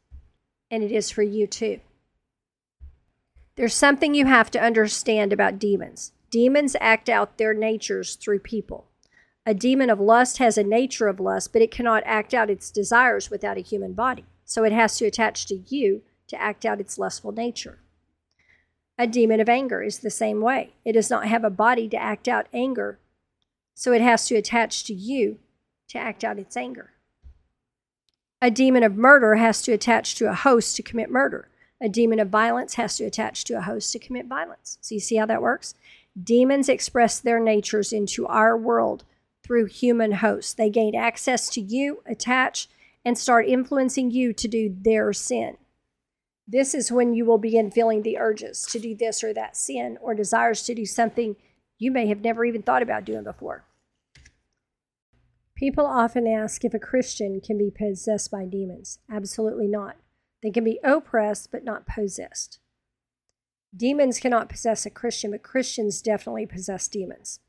And 0.70 0.85
it 0.85 0.92
is 0.92 1.11
for 1.11 1.24
you 1.24 1.48
too. 1.48 1.81
There's 3.57 3.74
something 3.74 4.14
you 4.14 4.26
have 4.26 4.53
to 4.53 4.62
understand 4.62 5.33
about 5.33 5.59
demons. 5.59 6.12
Demons 6.31 6.76
act 6.81 7.09
out 7.09 7.37
their 7.37 7.53
natures 7.53 8.14
through 8.14 8.38
people. 8.38 8.87
A 9.46 9.55
demon 9.55 9.88
of 9.88 9.98
lust 9.98 10.38
has 10.38 10.59
a 10.59 10.62
nature 10.62 11.09
of 11.09 11.18
lust, 11.18 11.53
but 11.53 11.62
it 11.62 11.70
cannot 11.70 12.03
act 12.05 12.35
out 12.35 12.50
its 12.50 12.70
desires 12.70 13.31
without 13.31 13.57
a 13.57 13.62
human 13.62 13.94
body. 13.94 14.24
So 14.44 14.64
it 14.64 14.72
has 14.72 14.96
to 14.98 15.07
attach 15.07 15.46
to 15.46 15.62
you 15.68 16.03
to 16.29 16.40
act 16.40 16.64
out 16.64 16.81
its 16.81 16.98
lustful 16.98 17.33
nature. 17.33 17.79
A 18.98 19.07
demon 19.07 19.40
of 19.40 19.48
anger 19.48 19.83
is 19.83 20.00
the 20.00 20.11
same 20.11 20.42
way. 20.42 20.74
It 20.85 20.92
does 20.92 21.09
not 21.09 21.26
have 21.26 21.42
a 21.42 21.50
body 21.50 21.88
to 21.88 21.96
act 21.96 22.29
out 22.29 22.48
anger, 22.53 22.98
so 23.74 23.92
it 23.92 24.03
has 24.03 24.26
to 24.26 24.37
attach 24.37 24.85
to 24.85 24.94
you 24.94 25.38
to 25.88 25.98
act 25.98 26.22
out 26.22 26.38
its 26.38 26.57
anger. 26.57 26.90
A 28.42 28.50
demon 28.50 28.83
of 28.83 28.96
murder 28.96 29.37
has 29.37 29.62
to 29.62 29.72
attach 29.72 30.14
to 30.16 30.29
a 30.29 30.35
host 30.35 30.76
to 30.76 30.83
commit 30.83 31.11
murder. 31.11 31.48
A 31.81 31.88
demon 31.88 32.20
of 32.20 32.29
violence 32.29 32.74
has 32.74 32.96
to 32.98 33.05
attach 33.05 33.44
to 33.44 33.57
a 33.57 33.62
host 33.62 33.90
to 33.92 33.98
commit 33.98 34.26
violence. 34.26 34.76
So 34.83 34.94
you 34.94 35.00
see 35.00 35.16
how 35.16 35.26
that 35.26 35.42
works? 35.42 35.74
Demons 36.22 36.68
express 36.68 37.18
their 37.18 37.40
natures 37.40 37.92
into 37.92 38.26
our 38.26 38.57
world 38.57 39.05
through 39.51 39.65
human 39.65 40.13
hosts. 40.13 40.55
They 40.55 40.71
gain 40.71 40.95
access 40.95 41.51
to 41.51 41.61
you, 41.61 42.05
attach, 42.07 42.69
and 43.05 43.19
start 43.19 43.49
influencing 43.49 44.13
you 44.13 44.33
to 44.33 44.47
do 44.47 44.73
their 44.81 45.13
sin. 45.13 45.57
This 46.47 46.73
is 46.73 46.93
when 46.93 47.15
you 47.15 47.25
will 47.25 47.37
begin 47.37 47.73
feeling 47.73 48.03
the 48.03 48.17
urges 48.17 48.65
to 48.67 48.79
do 48.79 48.95
this 48.95 49.25
or 49.25 49.35
that 49.35 49.57
sin 49.57 49.99
or 50.01 50.15
desires 50.15 50.63
to 50.63 50.75
do 50.75 50.87
something 50.87 51.35
you 51.81 51.91
may 51.91 52.07
have 52.07 52.21
never 52.21 52.45
even 52.45 52.63
thought 52.63 52.81
about 52.81 53.05
doing 53.05 53.25
before. 53.25 53.65
People 55.57 55.85
often 55.85 56.29
ask 56.29 56.65
if 56.65 56.73
a 56.73 56.79
Christian 56.79 57.41
can 57.41 57.59
be 57.59 57.73
possessed 57.77 58.31
by 58.31 58.45
demons. 58.45 59.01
Absolutely 59.13 59.67
not. 59.67 59.97
They 60.45 60.53
can 60.53 60.63
be 60.63 60.79
oppressed, 60.85 61.51
but 61.51 61.65
not 61.65 61.89
possessed. 61.89 62.61
Demons 63.77 64.21
cannot 64.21 64.49
possess 64.49 64.87
a 64.87 64.91
Christian, 64.91 65.33
but 65.33 65.43
Christians 65.43 66.01
definitely 66.01 66.47
possess 66.47 66.87
demons. 66.87 67.41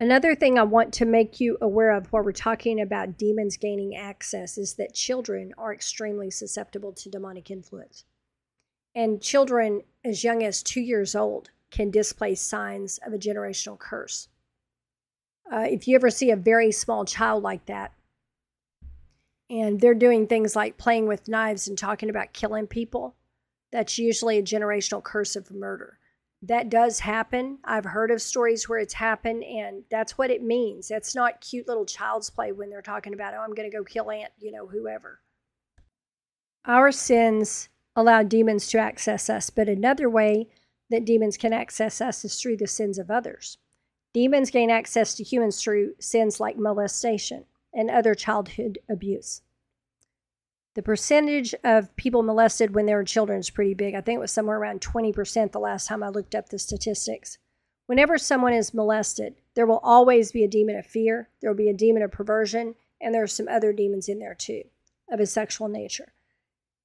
Another 0.00 0.36
thing 0.36 0.58
I 0.58 0.62
want 0.62 0.94
to 0.94 1.04
make 1.04 1.40
you 1.40 1.58
aware 1.60 1.90
of 1.90 2.06
while 2.12 2.22
we're 2.22 2.30
talking 2.30 2.80
about 2.80 3.18
demons 3.18 3.56
gaining 3.56 3.96
access 3.96 4.56
is 4.56 4.74
that 4.74 4.94
children 4.94 5.52
are 5.58 5.74
extremely 5.74 6.30
susceptible 6.30 6.92
to 6.92 7.10
demonic 7.10 7.50
influence. 7.50 8.04
And 8.94 9.20
children 9.20 9.82
as 10.04 10.22
young 10.22 10.44
as 10.44 10.62
two 10.62 10.80
years 10.80 11.16
old 11.16 11.50
can 11.72 11.90
display 11.90 12.36
signs 12.36 12.98
of 13.04 13.12
a 13.12 13.18
generational 13.18 13.78
curse. 13.78 14.28
Uh, 15.52 15.66
if 15.68 15.88
you 15.88 15.96
ever 15.96 16.10
see 16.10 16.30
a 16.30 16.36
very 16.36 16.70
small 16.70 17.04
child 17.04 17.42
like 17.42 17.66
that, 17.66 17.92
and 19.50 19.80
they're 19.80 19.94
doing 19.94 20.26
things 20.26 20.54
like 20.54 20.76
playing 20.76 21.08
with 21.08 21.26
knives 21.26 21.66
and 21.66 21.76
talking 21.76 22.10
about 22.10 22.32
killing 22.32 22.66
people, 22.66 23.16
that's 23.72 23.98
usually 23.98 24.38
a 24.38 24.42
generational 24.42 25.02
curse 25.02 25.34
of 25.36 25.50
murder. 25.50 25.98
That 26.42 26.70
does 26.70 27.00
happen. 27.00 27.58
I've 27.64 27.84
heard 27.84 28.10
of 28.10 28.22
stories 28.22 28.68
where 28.68 28.78
it's 28.78 28.94
happened, 28.94 29.42
and 29.42 29.82
that's 29.90 30.16
what 30.16 30.30
it 30.30 30.42
means. 30.42 30.88
That's 30.88 31.14
not 31.14 31.40
cute 31.40 31.66
little 31.66 31.84
child's 31.84 32.30
play 32.30 32.52
when 32.52 32.70
they're 32.70 32.80
talking 32.80 33.12
about, 33.12 33.34
oh, 33.34 33.40
I'm 33.40 33.54
going 33.54 33.68
to 33.68 33.76
go 33.76 33.82
kill 33.82 34.10
Aunt, 34.10 34.32
you 34.38 34.52
know, 34.52 34.66
whoever. 34.66 35.20
Our 36.64 36.92
sins 36.92 37.68
allow 37.96 38.22
demons 38.22 38.68
to 38.68 38.78
access 38.78 39.28
us, 39.28 39.50
but 39.50 39.68
another 39.68 40.08
way 40.08 40.48
that 40.90 41.04
demons 41.04 41.36
can 41.36 41.52
access 41.52 42.00
us 42.00 42.24
is 42.24 42.40
through 42.40 42.58
the 42.58 42.66
sins 42.66 42.98
of 42.98 43.10
others. 43.10 43.58
Demons 44.14 44.50
gain 44.50 44.70
access 44.70 45.14
to 45.14 45.24
humans 45.24 45.62
through 45.62 45.94
sins 45.98 46.40
like 46.40 46.56
molestation 46.56 47.44
and 47.74 47.90
other 47.90 48.14
childhood 48.14 48.78
abuse. 48.88 49.42
The 50.78 50.82
percentage 50.82 51.56
of 51.64 51.96
people 51.96 52.22
molested 52.22 52.72
when 52.72 52.86
they 52.86 52.94
were 52.94 53.02
children 53.02 53.40
is 53.40 53.50
pretty 53.50 53.74
big. 53.74 53.96
I 53.96 54.00
think 54.00 54.18
it 54.18 54.20
was 54.20 54.30
somewhere 54.30 54.58
around 54.58 54.80
20% 54.80 55.50
the 55.50 55.58
last 55.58 55.88
time 55.88 56.04
I 56.04 56.08
looked 56.08 56.36
up 56.36 56.50
the 56.50 56.58
statistics. 56.60 57.36
Whenever 57.86 58.16
someone 58.16 58.52
is 58.52 58.72
molested, 58.72 59.34
there 59.56 59.66
will 59.66 59.80
always 59.82 60.30
be 60.30 60.44
a 60.44 60.48
demon 60.48 60.76
of 60.76 60.86
fear, 60.86 61.30
there 61.40 61.50
will 61.50 61.56
be 61.56 61.68
a 61.68 61.74
demon 61.74 62.02
of 62.02 62.12
perversion, 62.12 62.76
and 63.00 63.12
there 63.12 63.24
are 63.24 63.26
some 63.26 63.48
other 63.48 63.72
demons 63.72 64.08
in 64.08 64.20
there 64.20 64.36
too 64.36 64.62
of 65.10 65.18
a 65.18 65.26
sexual 65.26 65.66
nature. 65.66 66.12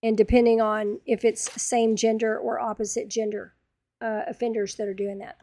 And 0.01 0.17
depending 0.17 0.59
on 0.59 0.99
if 1.05 1.23
it's 1.23 1.61
same 1.61 1.95
gender 1.95 2.35
or 2.35 2.59
opposite 2.59 3.09
gender 3.09 3.53
uh, 4.01 4.23
offenders 4.25 4.73
that 4.77 4.87
are 4.87 4.95
doing 4.95 5.19
that. 5.19 5.37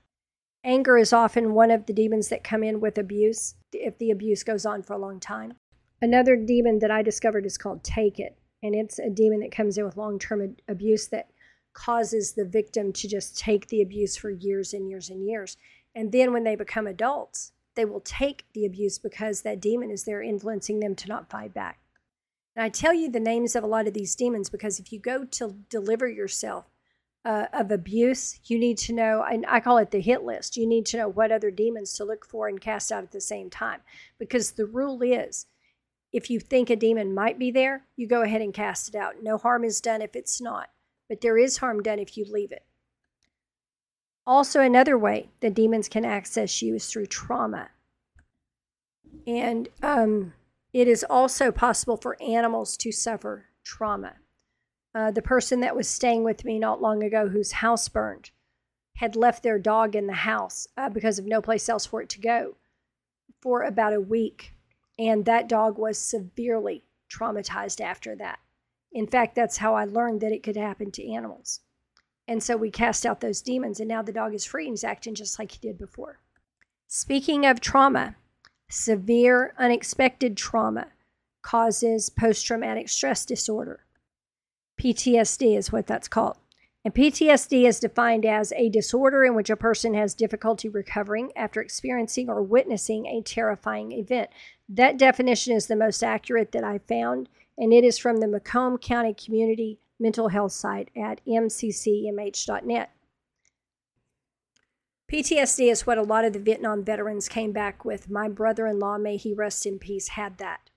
Anger 0.65 0.99
is 0.99 1.13
often 1.13 1.55
one 1.55 1.71
of 1.71 1.87
the 1.87 1.93
demons 1.93 2.31
that 2.31 2.43
come 2.43 2.65
in 2.65 2.81
with 2.81 2.99
abuse 2.99 3.55
if 3.73 3.97
the 3.99 4.11
abuse 4.11 4.43
goes 4.43 4.67
on 4.67 4.83
for 4.83 4.95
a 4.95 4.99
long 4.99 5.21
time. 5.21 5.55
Another 6.03 6.35
demon 6.35 6.81
that 6.81 6.91
I 6.91 7.03
discovered 7.03 7.47
is 7.47 7.57
called 7.57 7.85
Take 7.85 8.19
It, 8.19 8.37
and 8.63 8.75
it's 8.75 8.99
a 8.99 9.11
demon 9.11 9.41
that 9.41 9.53
comes 9.53 9.79
in 9.79 9.85
with 9.85 9.97
long 9.97 10.19
term 10.19 10.57
abuse 10.69 11.09
that 11.09 11.31
causes 11.73 12.33
the 12.33 12.45
victim 12.45 12.93
to 12.93 13.09
just 13.09 13.39
take 13.39 13.69
the 13.69 13.83
abuse 13.83 14.17
for 14.17 14.31
years 14.31 14.75
and 14.75 14.89
years 14.89 15.09
and 15.09 15.27
years. 15.27 15.57
And 15.95 16.13
then 16.13 16.33
when 16.33 16.45
they 16.45 16.57
become 16.57 16.87
adults, 16.87 17.53
they 17.75 17.85
will 17.85 18.01
take 18.01 18.45
the 18.53 18.67
abuse 18.67 18.99
because 18.99 19.43
that 19.43 19.61
demon 19.61 19.91
is 19.91 20.05
there 20.05 20.23
influencing 20.23 20.81
them 20.81 20.95
to 20.97 21.09
not 21.09 21.31
fight 21.31 21.55
back. 21.55 21.79
And 22.57 22.65
I 22.65 22.69
tell 22.69 22.93
you 22.93 23.11
the 23.11 23.21
names 23.21 23.55
of 23.55 23.63
a 23.65 23.69
lot 23.69 23.87
of 23.87 23.95
these 23.95 24.17
demons 24.17 24.51
because 24.51 24.79
if 24.79 24.93
you 24.93 24.99
go 24.99 25.25
to 25.25 25.55
deliver 25.69 26.09
yourself 26.09 26.67
uh, 27.25 27.47
of 27.53 27.71
abuse, 27.71 28.41
you 28.45 28.59
need 28.59 28.79
to 28.79 28.93
know, 28.93 29.23
and 29.23 29.45
I 29.47 29.61
call 29.61 29.79
it 29.79 29.91
the 29.91 30.01
hit 30.01 30.23
list. 30.23 30.57
You 30.57 30.67
need 30.67 30.87
to 30.87 30.97
know 30.97 31.09
what 31.09 31.31
other 31.31 31.51
demons 31.51 31.93
to 31.95 32.05
look 32.05 32.27
for 32.27 32.49
and 32.49 32.61
cast 32.61 32.91
out 32.91 33.05
at 33.05 33.13
the 33.13 33.21
same 33.21 33.51
time. 33.51 33.81
Because 34.19 34.53
the 34.53 34.67
rule 34.67 35.01
is 35.03 35.47
if 36.13 36.31
you 36.31 36.41
think 36.41 36.71
a 36.71 36.77
demon 36.77 37.15
might 37.15 37.39
be 37.39 37.51
there, 37.51 37.85
you 37.97 38.07
go 38.07 38.23
ahead 38.23 38.43
and 38.43 38.53
cast 38.53 38.89
it 38.89 38.95
out. 38.95 39.23
No 39.23 39.39
harm 39.39 39.65
is 39.65 39.81
done 39.81 40.03
if 40.03 40.17
it's 40.17 40.41
not, 40.41 40.69
but 41.09 41.21
there 41.21 41.39
is 41.39 41.59
harm 41.59 41.83
done 41.83 41.99
if 41.99 42.17
you 42.17 42.25
leave 42.25 42.53
it. 42.53 42.65
Also, 44.27 44.61
another 44.61 44.99
way 44.99 45.31
that 45.41 45.55
demons 45.55 45.89
can 45.89 46.05
access 46.05 46.63
you 46.63 46.75
is 46.75 46.87
through 46.87 47.07
trauma. 47.07 47.71
And 49.27 49.69
um, 49.83 50.35
it 50.73 50.89
is 50.89 51.05
also 51.09 51.51
possible 51.51 51.97
for 51.97 52.21
animals 52.23 52.77
to 52.79 52.93
suffer 52.93 53.47
trauma. 53.65 54.15
Uh, 54.95 55.11
the 55.11 55.23
person 55.23 55.61
that 55.61 55.77
was 55.77 55.89
staying 55.89 56.25
with 56.25 56.45
me 56.45 56.59
not 56.59 56.83
long 56.83 57.03
ago, 57.03 57.29
whose 57.29 57.53
house 57.53 57.89
burned, 57.89 58.31
had 58.97 59.17
left 59.17 59.43
their 59.43 59.59
dog 59.59 59.95
in 59.95 60.07
the 60.07 60.13
house 60.13 60.67
uh, 60.77 60.89
because 60.89 61.19
of 61.19 61.27
no 61.27 61.41
place 61.41 61.69
else 61.69 61.87
for 61.87 62.03
it 62.03 62.09
to 62.11 62.21
go 62.21 62.57
for 63.41 63.63
about 63.63 63.95
a 63.95 64.01
week. 64.01 64.55
And 65.01 65.25
that 65.25 65.49
dog 65.49 65.79
was 65.79 65.97
severely 65.97 66.85
traumatized 67.11 67.81
after 67.81 68.15
that. 68.17 68.39
In 68.93 69.07
fact, 69.07 69.35
that's 69.35 69.57
how 69.57 69.75
I 69.75 69.87
learned 69.87 70.21
that 70.21 70.33
it 70.33 70.43
could 70.43 70.57
happen 70.57 70.91
to 70.93 71.11
animals. 71.11 71.61
And 72.29 72.43
so 72.43 72.55
we 72.55 72.71
cast 72.71 73.07
out 73.07 73.21
those 73.21 73.41
demons, 73.41 73.81
and 73.81 73.89
now 73.89 74.03
the 74.03 74.13
dog 74.13 74.35
is 74.35 74.45
free 74.45 74.67
and 74.67 74.73
he's 74.75 74.85
acting 74.85 75.15
just 75.15 75.39
like 75.39 75.53
he 75.53 75.59
did 75.59 75.79
before. 75.79 76.21
Speaking 76.87 77.47
of 77.47 77.61
trauma, 77.61 78.17
severe 78.69 79.55
unexpected 79.57 80.37
trauma 80.37 80.89
causes 81.41 82.11
post 82.11 82.45
traumatic 82.45 82.91
stress 82.91 83.25
disorder. 83.25 83.81
PTSD 84.79 85.57
is 85.57 85.73
what 85.73 85.87
that's 85.87 86.09
called. 86.09 86.37
And 86.85 86.95
PTSD 86.95 87.67
is 87.67 87.81
defined 87.81 88.25
as 88.25 88.53
a 88.57 88.71
disorder 88.71 89.25
in 89.25 89.35
which 89.35 89.51
a 89.51 89.57
person 89.57 89.93
has 89.95 90.15
difficulty 90.15 90.69
recovering 90.69 91.31
after 91.37 91.61
experiencing 91.61 92.31
or 92.31 92.43
witnessing 92.43 93.07
a 93.07 93.23
terrifying 93.23 93.93
event. 93.93 94.31
That 94.73 94.99
definition 94.99 95.53
is 95.57 95.67
the 95.67 95.75
most 95.75 96.01
accurate 96.01 96.53
that 96.53 96.63
I 96.63 96.79
found, 96.79 97.29
and 97.59 97.73
it 97.73 97.83
is 97.83 97.99
from 97.99 98.19
the 98.19 98.29
Macomb 98.29 98.79
County 98.79 99.13
Community 99.13 99.81
mental 99.99 100.29
health 100.29 100.53
site 100.53 100.91
at 100.97 101.21
mccmh.net. 101.27 102.91
PTSD 105.13 105.73
is 105.73 105.89
what 105.89 105.99
a 105.99 106.03
lot 106.03 106.25
of 106.25 106.33
the 106.33 106.39
Vietnam 106.39 106.85
veterans 106.85 107.29
came 107.29 107.51
back 107.51 107.85
with. 107.85 108.09
My 108.09 108.29
brother 108.29 108.69
in 108.69 108.79
law, 108.79 108.97
may 108.97 109.17
he 109.17 109.35
rest 109.35 109.67
in 109.67 109.81
peace, 109.81 110.11
had 110.11 110.39
that. 110.39 110.71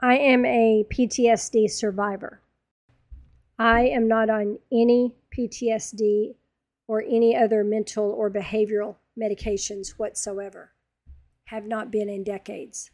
I 0.00 0.18
am 0.18 0.44
a 0.44 0.84
PTSD 0.92 1.70
survivor. 1.70 2.42
I 3.58 3.86
am 3.86 4.06
not 4.06 4.28
on 4.28 4.58
any 4.70 5.14
PTSD 5.34 6.34
or 6.86 7.00
any 7.00 7.34
other 7.34 7.64
mental 7.64 8.04
or 8.04 8.30
behavioral 8.30 8.96
medications 9.18 9.92
whatsoever. 9.96 10.72
Have 11.46 11.66
not 11.66 11.90
been 11.90 12.10
in 12.10 12.22
decades. 12.22 12.90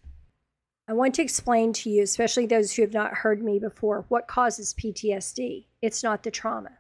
I 0.86 0.92
want 0.92 1.14
to 1.14 1.22
explain 1.22 1.72
to 1.74 1.90
you, 1.90 2.02
especially 2.02 2.46
those 2.46 2.74
who 2.74 2.82
have 2.82 2.92
not 2.92 3.14
heard 3.14 3.42
me 3.42 3.58
before, 3.58 4.04
what 4.08 4.28
causes 4.28 4.74
PTSD. 4.74 5.66
It's 5.80 6.02
not 6.02 6.22
the 6.22 6.30
trauma. 6.30 6.78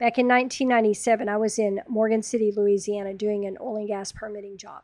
Back 0.00 0.18
in 0.18 0.26
1997, 0.26 1.28
I 1.28 1.36
was 1.36 1.56
in 1.56 1.80
Morgan 1.88 2.24
City, 2.24 2.52
Louisiana, 2.54 3.14
doing 3.14 3.46
an 3.46 3.56
oil 3.60 3.76
and 3.76 3.86
gas 3.86 4.10
permitting 4.10 4.58
job. 4.58 4.82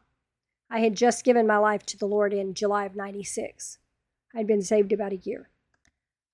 I 0.71 0.79
had 0.79 0.95
just 0.95 1.25
given 1.25 1.49
my 1.49 1.57
life 1.59 1.85
to 1.87 1.99
the 1.99 2.07
Lord 2.07 2.33
in 2.33 2.55
July 2.55 2.85
of 2.85 2.95
96. 2.95 3.79
I'd 4.37 4.47
been 4.47 4.63
saved 4.63 4.93
about 4.93 5.13
a 5.13 5.17
year. 5.17 5.51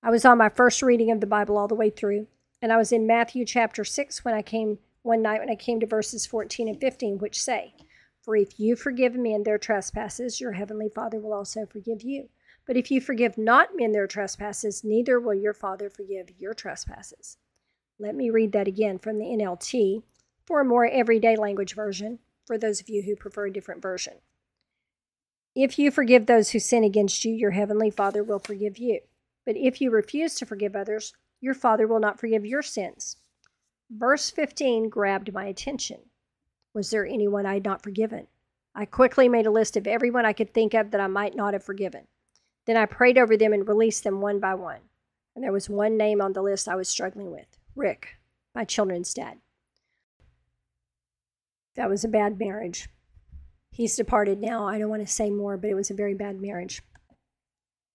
I 0.03 0.11
was 0.11 0.23
on 0.23 0.37
my 0.37 0.49
first 0.49 0.83
reading 0.83 1.09
of 1.09 1.19
the 1.19 1.25
Bible 1.25 1.57
all 1.57 1.67
the 1.67 1.73
way 1.73 1.89
through, 1.89 2.27
and 2.61 2.71
I 2.71 2.77
was 2.77 2.91
in 2.91 3.07
Matthew 3.07 3.43
chapter 3.43 3.83
6 3.83 4.23
when 4.23 4.35
I 4.35 4.43
came 4.43 4.77
one 5.01 5.23
night 5.23 5.39
when 5.39 5.49
I 5.49 5.55
came 5.55 5.79
to 5.79 5.87
verses 5.87 6.27
14 6.27 6.67
and 6.67 6.79
15, 6.79 7.17
which 7.17 7.41
say, 7.41 7.73
for 8.27 8.35
if 8.35 8.59
you 8.59 8.75
forgive 8.75 9.15
men 9.15 9.43
their 9.43 9.57
trespasses, 9.57 10.41
your 10.41 10.51
heavenly 10.51 10.89
Father 10.89 11.17
will 11.17 11.31
also 11.31 11.65
forgive 11.65 12.01
you. 12.01 12.27
But 12.65 12.75
if 12.75 12.91
you 12.91 12.99
forgive 12.99 13.37
not 13.37 13.69
men 13.73 13.93
their 13.93 14.05
trespasses, 14.05 14.83
neither 14.83 15.17
will 15.17 15.33
your 15.33 15.53
Father 15.53 15.89
forgive 15.89 16.31
your 16.37 16.53
trespasses. 16.53 17.37
Let 17.97 18.15
me 18.15 18.29
read 18.29 18.51
that 18.51 18.67
again 18.67 18.99
from 18.99 19.17
the 19.17 19.27
NLT 19.27 20.03
for 20.45 20.59
a 20.59 20.65
more 20.65 20.85
everyday 20.85 21.37
language 21.37 21.73
version 21.73 22.19
for 22.45 22.57
those 22.57 22.81
of 22.81 22.89
you 22.89 23.03
who 23.03 23.15
prefer 23.15 23.45
a 23.45 23.53
different 23.53 23.81
version. 23.81 24.15
If 25.55 25.79
you 25.79 25.89
forgive 25.89 26.25
those 26.25 26.49
who 26.49 26.59
sin 26.59 26.83
against 26.83 27.23
you, 27.23 27.33
your 27.33 27.51
heavenly 27.51 27.91
Father 27.91 28.25
will 28.25 28.39
forgive 28.39 28.77
you. 28.77 28.99
But 29.45 29.55
if 29.55 29.79
you 29.79 29.89
refuse 29.89 30.35
to 30.35 30.45
forgive 30.45 30.75
others, 30.75 31.13
your 31.39 31.53
Father 31.53 31.87
will 31.87 32.01
not 32.01 32.19
forgive 32.19 32.45
your 32.45 32.61
sins. 32.61 33.15
Verse 33.89 34.29
15 34.29 34.89
grabbed 34.89 35.31
my 35.31 35.45
attention. 35.45 36.06
Was 36.77 36.91
there 36.91 37.07
anyone 37.07 37.47
I 37.47 37.55
had 37.55 37.65
not 37.65 37.81
forgiven? 37.81 38.27
I 38.75 38.85
quickly 38.85 39.27
made 39.27 39.47
a 39.47 39.51
list 39.51 39.75
of 39.75 39.87
everyone 39.87 40.27
I 40.27 40.33
could 40.33 40.53
think 40.53 40.75
of 40.75 40.91
that 40.91 41.01
I 41.01 41.07
might 41.07 41.35
not 41.35 41.53
have 41.53 41.63
forgiven. 41.63 42.05
Then 42.67 42.77
I 42.77 42.85
prayed 42.85 43.17
over 43.17 43.35
them 43.35 43.51
and 43.51 43.67
released 43.67 44.03
them 44.03 44.21
one 44.21 44.39
by 44.39 44.53
one. 44.53 44.81
And 45.33 45.43
there 45.43 45.51
was 45.51 45.71
one 45.71 45.97
name 45.97 46.21
on 46.21 46.33
the 46.33 46.43
list 46.43 46.67
I 46.67 46.75
was 46.75 46.87
struggling 46.87 47.31
with 47.31 47.47
Rick, 47.75 48.17
my 48.53 48.63
children's 48.63 49.11
dad. 49.11 49.39
That 51.75 51.89
was 51.89 52.03
a 52.03 52.07
bad 52.07 52.37
marriage. 52.37 52.87
He's 53.71 53.95
departed 53.95 54.39
now. 54.39 54.67
I 54.67 54.77
don't 54.77 54.91
want 54.91 55.01
to 55.01 55.11
say 55.11 55.31
more, 55.31 55.57
but 55.57 55.71
it 55.71 55.75
was 55.75 55.89
a 55.89 55.95
very 55.95 56.13
bad 56.13 56.39
marriage. 56.39 56.83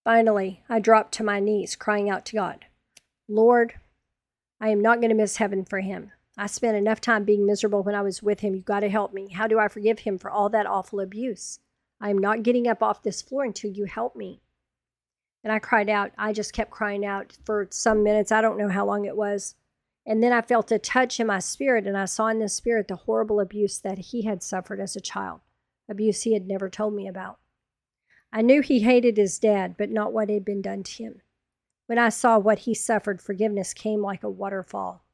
Finally, 0.03 0.65
I 0.69 0.81
dropped 0.81 1.15
to 1.15 1.23
my 1.23 1.39
knees, 1.39 1.77
crying 1.77 2.11
out 2.11 2.27
to 2.27 2.35
God 2.35 2.65
Lord, 3.29 3.75
I 4.61 4.71
am 4.71 4.83
not 4.83 5.01
going 5.01 5.11
to 5.11 5.15
miss 5.15 5.37
heaven 5.37 5.65
for 5.65 5.79
him. 5.79 6.11
I 6.37 6.47
spent 6.47 6.77
enough 6.77 7.01
time 7.01 7.25
being 7.25 7.45
miserable 7.45 7.83
when 7.83 7.95
I 7.95 8.01
was 8.01 8.23
with 8.23 8.41
him. 8.41 8.55
You 8.55 8.63
got 8.63 8.81
to 8.81 8.89
help 8.89 9.13
me. 9.13 9.29
How 9.29 9.47
do 9.47 9.59
I 9.59 9.69
forgive 9.69 10.01
him 10.01 10.19
for 10.19 10.31
all 10.31 10.49
that 10.51 10.67
awful 10.67 11.01
abuse? 11.01 11.61
I 12.01 12.09
am 12.09 12.19
not 12.19 12.43
getting 12.43 12.67
up 12.67 12.83
off 12.83 13.03
this 13.03 13.21
floor 13.21 13.45
until 13.45 13.71
you 13.71 13.85
help 13.85 14.17
me. 14.17 14.41
And 15.45 15.53
I 15.53 15.59
cried 15.59 15.91
out. 15.91 16.13
I 16.17 16.33
just 16.33 16.55
kept 16.55 16.71
crying 16.71 17.05
out 17.05 17.37
for 17.45 17.69
some 17.71 18.03
minutes. 18.03 18.33
I 18.33 18.41
don't 18.41 18.57
know 18.57 18.71
how 18.71 18.87
long 18.87 19.05
it 19.05 19.17
was. 19.17 19.57
And 20.07 20.23
then 20.23 20.33
I 20.33 20.41
felt 20.41 20.73
a 20.73 20.79
touch 20.79 21.21
in 21.21 21.27
my 21.27 21.39
spirit, 21.39 21.87
and 21.87 21.97
I 21.97 22.07
saw 22.07 22.27
in 22.29 22.39
the 22.39 22.49
spirit 22.49 22.89
the 22.89 22.97
horrible 22.97 23.39
abuse 23.39 23.79
that 23.81 23.99
he 23.99 24.23
had 24.23 24.43
suffered 24.43 24.81
as 24.81 24.97
a 24.97 25.01
child, 25.01 25.41
abuse 25.89 26.23
he 26.23 26.33
had 26.33 26.49
never 26.49 26.69
told 26.69 26.95
me 26.95 27.07
about. 27.07 27.39
I 28.33 28.43
knew 28.43 28.63
he 28.63 28.81
hated 28.81 29.17
his 29.17 29.39
dad, 29.39 29.77
but 29.77 29.91
not 29.91 30.13
what 30.13 30.29
had 30.29 30.45
been 30.45 30.63
done 30.63 30.83
to 30.83 31.05
him. 31.05 31.21
When 31.87 31.99
I 31.99 32.09
saw 32.09 32.39
what 32.39 32.61
he 32.61 32.75
suffered, 32.75 33.21
forgiveness 33.21 33.75
came 33.75 34.01
like 34.01 34.25
a 34.25 34.31
waterfall 34.31 35.05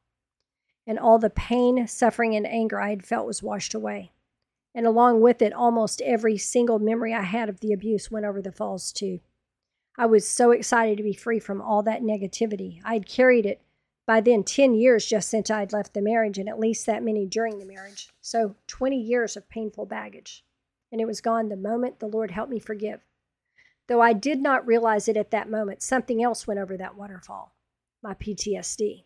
and 0.88 0.98
all 0.98 1.18
the 1.18 1.29
pain, 1.29 1.87
suffering, 1.87 2.35
and 2.35 2.46
anger 2.46 2.81
I 2.81 2.88
had 2.88 3.05
felt 3.05 3.27
was 3.27 3.42
washed 3.42 3.74
away. 3.74 4.11
And 4.74 4.87
along 4.87 5.20
with 5.20 5.42
it, 5.42 5.53
almost 5.53 6.01
every 6.01 6.38
single 6.38 6.79
memory 6.79 7.12
I 7.12 7.22
had 7.22 7.51
of 7.51 7.61
the 7.61 7.74
abuse 7.74 8.11
went 8.11 8.24
over 8.24 8.40
the 8.40 8.51
falls, 8.51 8.90
too. 8.90 9.20
I 9.98 10.07
was 10.07 10.27
so 10.27 10.51
excited 10.51 10.96
to 10.96 11.03
be 11.03 11.12
free 11.12 11.40
from 11.40 11.61
all 11.61 11.83
that 11.83 12.01
negativity. 12.01 12.81
I 12.85 12.94
had 12.94 13.07
carried 13.07 13.44
it 13.44 13.61
by 14.07 14.22
then 14.22 14.44
10 14.44 14.74
years 14.74 15.05
just 15.05 15.29
since 15.29 15.51
I 15.51 15.61
had 15.61 15.74
left 15.74 15.92
the 15.92 16.01
marriage, 16.01 16.38
and 16.38 16.48
at 16.48 16.59
least 16.59 16.87
that 16.87 17.03
many 17.03 17.27
during 17.27 17.59
the 17.59 17.66
marriage. 17.66 18.09
So 18.22 18.57
20 18.68 18.98
years 18.98 19.37
of 19.37 19.48
painful 19.51 19.85
baggage. 19.85 20.42
And 20.90 21.03
it 21.03 21.07
was 21.07 21.20
gone 21.20 21.51
the 21.51 21.57
moment 21.57 21.98
the 21.98 22.07
Lord 22.07 22.31
helped 22.31 22.51
me 22.51 22.61
forgive. 22.61 23.01
Though 23.88 24.01
I 24.01 24.14
did 24.14 24.40
not 24.40 24.66
realize 24.66 25.07
it 25.07 25.18
at 25.18 25.33
that 25.33 25.51
moment, 25.51 25.83
something 25.83 26.22
else 26.22 26.46
went 26.46 26.61
over 26.61 26.79
that 26.79 26.96
waterfall 26.96 27.53
my 28.03 28.14
PTSD. 28.14 29.03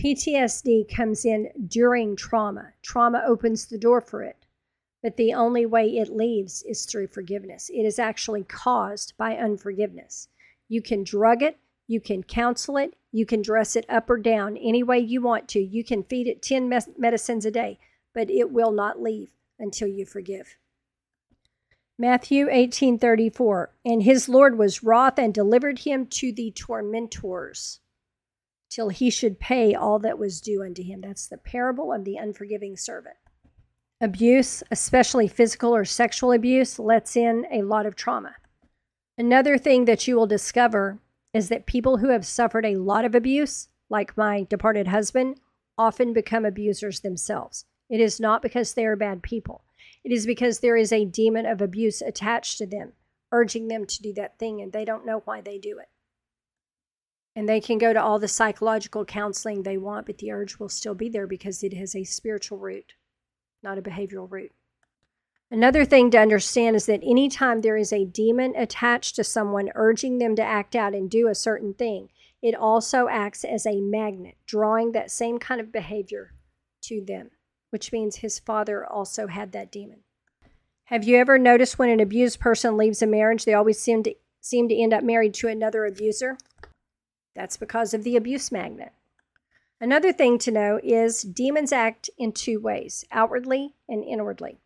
PTSD 0.00 0.88
comes 0.88 1.26
in 1.26 1.50
during 1.68 2.16
trauma. 2.16 2.72
Trauma 2.80 3.22
opens 3.26 3.66
the 3.66 3.76
door 3.76 4.00
for 4.00 4.22
it. 4.22 4.46
But 5.02 5.18
the 5.18 5.34
only 5.34 5.66
way 5.66 5.88
it 5.98 6.08
leaves 6.08 6.62
is 6.62 6.86
through 6.86 7.08
forgiveness. 7.08 7.68
It 7.68 7.82
is 7.82 7.98
actually 7.98 8.44
caused 8.44 9.12
by 9.18 9.36
unforgiveness. 9.36 10.28
You 10.70 10.80
can 10.80 11.04
drug 11.04 11.42
it, 11.42 11.58
you 11.86 12.00
can 12.00 12.22
counsel 12.22 12.78
it, 12.78 12.96
you 13.12 13.26
can 13.26 13.42
dress 13.42 13.76
it 13.76 13.84
up 13.90 14.08
or 14.08 14.16
down 14.16 14.56
any 14.56 14.82
way 14.82 14.98
you 14.98 15.20
want 15.20 15.48
to. 15.48 15.60
You 15.60 15.84
can 15.84 16.02
feed 16.02 16.26
it 16.26 16.40
10 16.40 16.66
mes- 16.66 16.88
medicines 16.96 17.44
a 17.44 17.50
day, 17.50 17.78
but 18.14 18.30
it 18.30 18.50
will 18.50 18.72
not 18.72 19.02
leave 19.02 19.32
until 19.58 19.88
you 19.88 20.06
forgive. 20.06 20.56
Matthew 21.98 22.48
18:34 22.48 23.66
And 23.84 24.02
his 24.02 24.30
Lord 24.30 24.56
was 24.56 24.82
wroth 24.82 25.18
and 25.18 25.34
delivered 25.34 25.80
him 25.80 26.06
to 26.06 26.32
the 26.32 26.52
tormentors 26.52 27.80
till 28.70 28.88
he 28.88 29.10
should 29.10 29.40
pay 29.40 29.74
all 29.74 29.98
that 29.98 30.18
was 30.18 30.40
due 30.40 30.62
unto 30.62 30.82
him. 30.82 31.02
That's 31.02 31.26
the 31.26 31.36
parable 31.36 31.92
of 31.92 32.04
the 32.04 32.16
unforgiving 32.16 32.76
servant. 32.76 33.16
Abuse, 34.00 34.62
especially 34.70 35.28
physical 35.28 35.74
or 35.74 35.84
sexual 35.84 36.32
abuse, 36.32 36.78
lets 36.78 37.16
in 37.16 37.46
a 37.52 37.62
lot 37.62 37.84
of 37.84 37.96
trauma. 37.96 38.36
Another 39.18 39.58
thing 39.58 39.84
that 39.84 40.08
you 40.08 40.16
will 40.16 40.26
discover 40.26 41.00
is 41.34 41.50
that 41.50 41.66
people 41.66 41.98
who 41.98 42.08
have 42.08 42.26
suffered 42.26 42.64
a 42.64 42.76
lot 42.76 43.04
of 43.04 43.14
abuse, 43.14 43.68
like 43.90 44.16
my 44.16 44.44
departed 44.48 44.88
husband, 44.88 45.38
often 45.76 46.12
become 46.12 46.44
abusers 46.44 47.00
themselves. 47.00 47.66
It 47.90 48.00
is 48.00 48.20
not 48.20 48.40
because 48.40 48.72
they 48.72 48.86
are 48.86 48.96
bad 48.96 49.22
people, 49.22 49.64
it 50.04 50.12
is 50.12 50.24
because 50.24 50.60
there 50.60 50.76
is 50.76 50.92
a 50.92 51.04
demon 51.04 51.44
of 51.44 51.60
abuse 51.60 52.00
attached 52.00 52.56
to 52.58 52.66
them, 52.66 52.92
urging 53.32 53.68
them 53.68 53.84
to 53.84 54.02
do 54.02 54.14
that 54.14 54.38
thing 54.38 54.62
and 54.62 54.72
they 54.72 54.84
don't 54.84 55.04
know 55.04 55.22
why 55.24 55.40
they 55.40 55.58
do 55.58 55.78
it. 55.78 55.88
And 57.36 57.48
they 57.48 57.60
can 57.60 57.78
go 57.78 57.92
to 57.92 58.02
all 58.02 58.18
the 58.18 58.28
psychological 58.28 59.04
counseling 59.04 59.62
they 59.62 59.78
want, 59.78 60.06
but 60.06 60.18
the 60.18 60.32
urge 60.32 60.58
will 60.58 60.68
still 60.68 60.94
be 60.94 61.08
there 61.08 61.26
because 61.26 61.62
it 61.62 61.72
has 61.74 61.94
a 61.94 62.04
spiritual 62.04 62.58
root, 62.58 62.94
not 63.62 63.78
a 63.78 63.82
behavioral 63.82 64.30
root. 64.30 64.52
Another 65.52 65.84
thing 65.84 66.10
to 66.12 66.18
understand 66.18 66.76
is 66.76 66.86
that 66.86 67.02
anytime 67.02 67.60
there 67.60 67.76
is 67.76 67.92
a 67.92 68.04
demon 68.04 68.54
attached 68.56 69.16
to 69.16 69.24
someone 69.24 69.70
urging 69.74 70.18
them 70.18 70.36
to 70.36 70.42
act 70.42 70.76
out 70.76 70.94
and 70.94 71.10
do 71.10 71.26
a 71.28 71.34
certain 71.34 71.74
thing, 71.74 72.08
it 72.40 72.54
also 72.54 73.08
acts 73.08 73.44
as 73.44 73.66
a 73.66 73.80
magnet, 73.80 74.36
drawing 74.46 74.92
that 74.92 75.10
same 75.10 75.38
kind 75.38 75.60
of 75.60 75.72
behavior 75.72 76.34
to 76.82 77.04
them, 77.04 77.30
which 77.70 77.92
means 77.92 78.16
his 78.16 78.38
father 78.38 78.86
also 78.86 79.26
had 79.26 79.52
that 79.52 79.72
demon. 79.72 80.00
Have 80.84 81.04
you 81.04 81.16
ever 81.18 81.38
noticed 81.38 81.78
when 81.78 81.90
an 81.90 82.00
abused 82.00 82.40
person 82.40 82.76
leaves 82.76 83.02
a 83.02 83.06
marriage, 83.06 83.44
they 83.44 83.54
always 83.54 83.78
seem 83.78 84.02
to 84.04 84.14
seem 84.40 84.68
to 84.68 84.74
end 84.74 84.94
up 84.94 85.04
married 85.04 85.34
to 85.34 85.48
another 85.48 85.84
abuser? 85.84 86.38
That's 87.40 87.56
because 87.56 87.94
of 87.94 88.04
the 88.04 88.16
abuse 88.16 88.52
magnet. 88.52 88.92
Another 89.80 90.12
thing 90.12 90.36
to 90.40 90.50
know 90.50 90.78
is 90.84 91.22
demons 91.22 91.72
act 91.72 92.10
in 92.18 92.32
two 92.32 92.60
ways 92.60 93.02
outwardly 93.10 93.76
and 93.88 94.04
inwardly. 94.04 94.58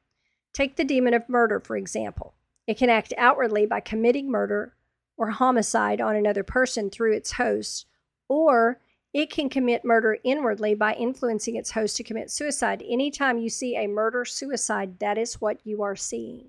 Take 0.53 0.75
the 0.75 0.83
demon 0.83 1.15
of 1.15 1.29
murder, 1.29 1.61
for 1.61 1.77
example. 1.77 2.35
It 2.67 2.77
can 2.77 2.91
act 2.91 3.15
outwardly 3.17 3.65
by 3.65 3.79
committing 3.79 4.29
murder 4.29 4.75
or 5.17 5.31
homicide 5.31 6.01
on 6.01 6.17
another 6.17 6.43
person 6.43 6.91
through 6.91 7.13
its 7.13 7.35
host, 7.35 7.87
or 8.29 8.81
it 9.13 9.31
can 9.31 9.49
commit 9.49 9.85
murder 9.85 10.19
inwardly 10.25 10.75
by 10.75 10.95
influencing 10.95 11.55
its 11.55 11.71
host 11.71 11.97
to 11.99 12.03
commit 12.03 12.29
suicide. 12.29 12.83
Anytime 12.85 13.39
you 13.39 13.51
see 13.51 13.77
a 13.77 13.87
murder 13.87 14.25
suicide, 14.25 14.99
that 14.99 15.17
is 15.17 15.41
what 15.41 15.61
you 15.63 15.83
are 15.85 15.95
seeing. 15.95 16.49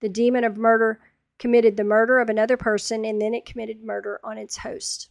The 0.00 0.08
demon 0.08 0.44
of 0.44 0.56
murder 0.56 1.00
committed 1.38 1.76
the 1.76 1.84
murder 1.84 2.18
of 2.18 2.28
another 2.28 2.56
person 2.56 3.04
and 3.04 3.20
then 3.20 3.34
it 3.34 3.46
committed 3.46 3.82
murder 3.82 4.20
on 4.22 4.38
its 4.38 4.58
host. 4.58 5.10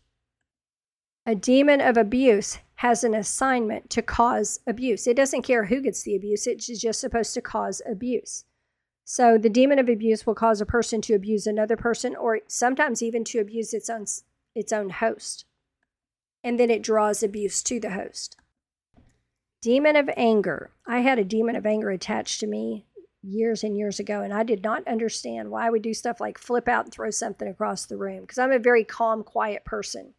A 1.26 1.36
demon 1.36 1.80
of 1.80 1.96
abuse 1.96 2.60
has 2.76 3.04
an 3.04 3.14
assignment 3.14 3.90
to 3.92 4.02
cause 4.02 4.60
abuse. 4.68 5.08
It 5.08 5.16
doesn't 5.16 5.44
care 5.44 5.66
who 5.66 5.82
gets 5.82 6.04
the 6.04 6.16
abuse, 6.16 6.48
it's 6.48 6.68
just 6.68 7.00
supposed 7.00 7.34
to 7.34 7.42
cause 7.42 7.82
abuse. 7.90 8.46
So 9.06 9.38
the 9.38 9.50
demon 9.50 9.80
of 9.80 9.90
abuse 9.90 10.26
will 10.26 10.36
cause 10.36 10.62
a 10.62 10.66
person 10.66 11.02
to 11.02 11.14
abuse 11.14 11.46
another 11.46 11.78
person 11.78 12.16
or 12.16 12.40
sometimes 12.48 13.02
even 13.02 13.24
to 13.26 13.40
abuse 13.40 13.74
its 13.74 13.90
own 13.90 14.06
its 14.56 14.72
own 14.72 14.90
host 14.90 15.46
and 16.44 16.60
then 16.60 16.70
it 16.70 16.84
draws 16.84 17.24
abuse 17.24 17.64
to 17.64 17.80
the 17.80 17.92
host. 17.92 18.38
Demon 19.62 19.96
of 19.96 20.10
anger. 20.18 20.72
I 20.86 21.00
had 21.00 21.20
a 21.20 21.24
demon 21.24 21.56
of 21.56 21.66
anger 21.66 21.90
attached 21.90 22.42
to 22.42 22.48
me 22.48 22.86
years 23.24 23.64
and 23.64 23.78
years 23.78 24.00
ago, 24.00 24.22
and 24.22 24.34
I 24.34 24.44
did 24.44 24.64
not 24.64 24.88
understand 24.88 25.50
why 25.50 25.66
I 25.66 25.70
would 25.70 25.82
do 25.82 25.94
stuff 25.94 26.20
like 26.20 26.38
flip 26.38 26.68
out 26.68 26.86
and 26.86 26.94
throw 26.94 27.10
something 27.10 27.48
across 27.48 27.86
the 27.86 27.98
room 27.98 28.22
because 28.22 28.38
I'm 28.38 28.52
a 28.52 28.60
very 28.60 28.84
calm, 28.84 29.24
quiet 29.24 29.66
person. 29.66 30.14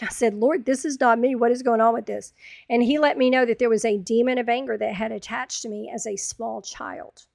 And 0.00 0.08
I 0.08 0.12
said, 0.12 0.34
Lord, 0.34 0.66
this 0.66 0.84
is 0.84 0.98
not 0.98 1.18
me. 1.18 1.34
What 1.34 1.52
is 1.52 1.62
going 1.62 1.80
on 1.80 1.94
with 1.94 2.06
this? 2.06 2.32
And 2.68 2.82
he 2.82 2.98
let 2.98 3.16
me 3.16 3.30
know 3.30 3.46
that 3.46 3.58
there 3.58 3.70
was 3.70 3.84
a 3.84 3.96
demon 3.96 4.38
of 4.38 4.48
anger 4.48 4.76
that 4.76 4.94
had 4.94 5.12
attached 5.12 5.62
to 5.62 5.68
me 5.68 5.90
as 5.94 6.06
a 6.06 6.16
small 6.16 6.62
child. 6.62 7.26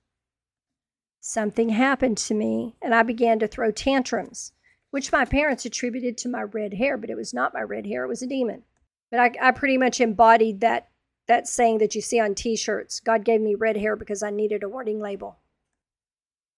Something 1.21 1.69
happened 1.69 2.17
to 2.17 2.33
me, 2.33 2.75
and 2.81 2.93
I 2.93 3.03
began 3.03 3.39
to 3.39 3.47
throw 3.47 3.71
tantrums 3.71 4.51
which 4.91 5.11
my 5.11 5.25
parents 5.25 5.65
attributed 5.65 6.17
to 6.17 6.29
my 6.29 6.41
red 6.41 6.73
hair, 6.73 6.97
but 6.97 7.09
it 7.09 7.15
was 7.15 7.33
not 7.33 7.53
my 7.53 7.61
red 7.61 7.85
hair, 7.85 8.03
it 8.03 8.07
was 8.07 8.21
a 8.21 8.27
demon. 8.27 8.63
But 9.11 9.19
I, 9.19 9.49
I 9.49 9.51
pretty 9.51 9.77
much 9.77 10.01
embodied 10.01 10.61
that 10.61 10.88
that 11.29 11.47
saying 11.47 11.77
that 11.77 11.93
you 11.93 12.01
see 12.01 12.19
on 12.19 12.33
t-shirts. 12.33 12.99
God 12.99 13.23
gave 13.23 13.39
me 13.39 13.53
red 13.53 13.77
hair 13.77 13.95
because 13.95 14.23
I 14.23 14.31
needed 14.31 14.63
a 14.63 14.67
warning 14.67 14.99
label. 14.99 15.37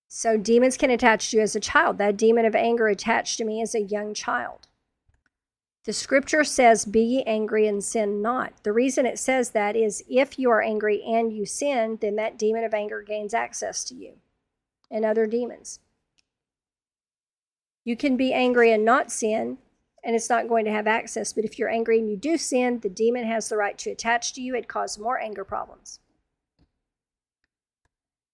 So 0.08 0.38
demons 0.38 0.78
can 0.78 0.90
attach 0.90 1.30
to 1.30 1.38
you 1.38 1.44
as 1.44 1.56
a 1.56 1.60
child. 1.60 1.98
That 1.98 2.18
demon 2.18 2.46
of 2.46 2.56
anger 2.56 2.88
attached 2.88 3.38
to 3.38 3.46
me 3.46 3.62
as 3.62 3.76
a 3.76 3.82
young 3.82 4.14
child. 4.14 4.68
The 5.84 5.94
scripture 5.94 6.46
says, 6.46 6.86
Be 6.86 7.02
ye 7.02 7.24
angry 7.24 7.68
and 7.68 7.84
sin 7.84 8.22
not. 8.22 8.64
The 8.64 8.72
reason 8.72 9.06
it 9.06 9.20
says 9.20 9.52
that 9.52 9.76
is 9.76 10.04
if 10.10 10.40
you 10.40 10.50
are 10.50 10.62
angry 10.62 11.04
and 11.04 11.34
you 11.34 11.46
sin, 11.46 11.98
then 12.00 12.16
that 12.16 12.40
demon 12.40 12.64
of 12.64 12.74
anger 12.74 13.02
gains 13.02 13.34
access 13.34 13.84
to 13.86 13.96
you 13.96 14.14
and 14.90 15.04
other 15.04 15.28
demons. 15.28 15.80
You 17.84 17.98
can 17.98 18.16
be 18.16 18.32
angry 18.32 18.72
and 18.72 18.86
not 18.86 19.12
sin, 19.12 19.58
and 20.04 20.16
it's 20.16 20.30
not 20.30 20.48
going 20.50 20.66
to 20.66 20.72
have 20.72 20.88
access. 20.88 21.34
But 21.34 21.46
if 21.46 21.60
you're 21.60 21.70
angry 21.70 22.00
and 22.00 22.10
you 22.10 22.18
do 22.18 22.38
sin, 22.38 22.80
the 22.80 22.90
demon 22.90 23.26
has 23.26 23.50
the 23.50 23.58
right 23.58 23.78
to 23.80 23.92
attach 23.92 24.34
to 24.34 24.42
you 24.42 24.56
and 24.56 24.68
cause 24.68 24.98
more 24.98 25.20
anger 25.20 25.44
problems. 25.44 26.00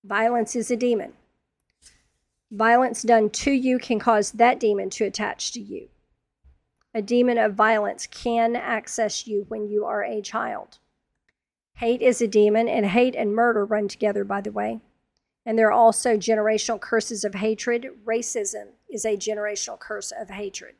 Violence 0.03 0.55
is 0.55 0.71
a 0.71 0.77
demon. 0.77 1.13
Violence 2.51 3.01
done 3.01 3.29
to 3.29 3.51
you 3.51 3.77
can 3.77 3.99
cause 3.99 4.31
that 4.31 4.59
demon 4.59 4.89
to 4.91 5.03
attach 5.03 5.51
to 5.51 5.59
you. 5.59 5.89
A 6.93 7.01
demon 7.01 7.37
of 7.37 7.53
violence 7.53 8.07
can 8.07 8.55
access 8.55 9.27
you 9.27 9.45
when 9.49 9.67
you 9.67 9.85
are 9.85 10.03
a 10.03 10.21
child. 10.21 10.79
Hate 11.75 12.01
is 12.01 12.21
a 12.21 12.27
demon, 12.27 12.67
and 12.67 12.87
hate 12.87 13.15
and 13.15 13.35
murder 13.35 13.63
run 13.65 13.87
together, 13.87 14.23
by 14.23 14.41
the 14.41 14.51
way. 14.51 14.79
And 15.45 15.59
there 15.59 15.67
are 15.67 15.71
also 15.71 16.17
generational 16.17 16.81
curses 16.81 17.23
of 17.23 17.35
hatred. 17.35 17.89
Racism 18.03 18.69
is 18.89 19.05
a 19.05 19.15
generational 19.15 19.77
curse 19.77 20.11
of 20.11 20.29
hatred. 20.29 20.75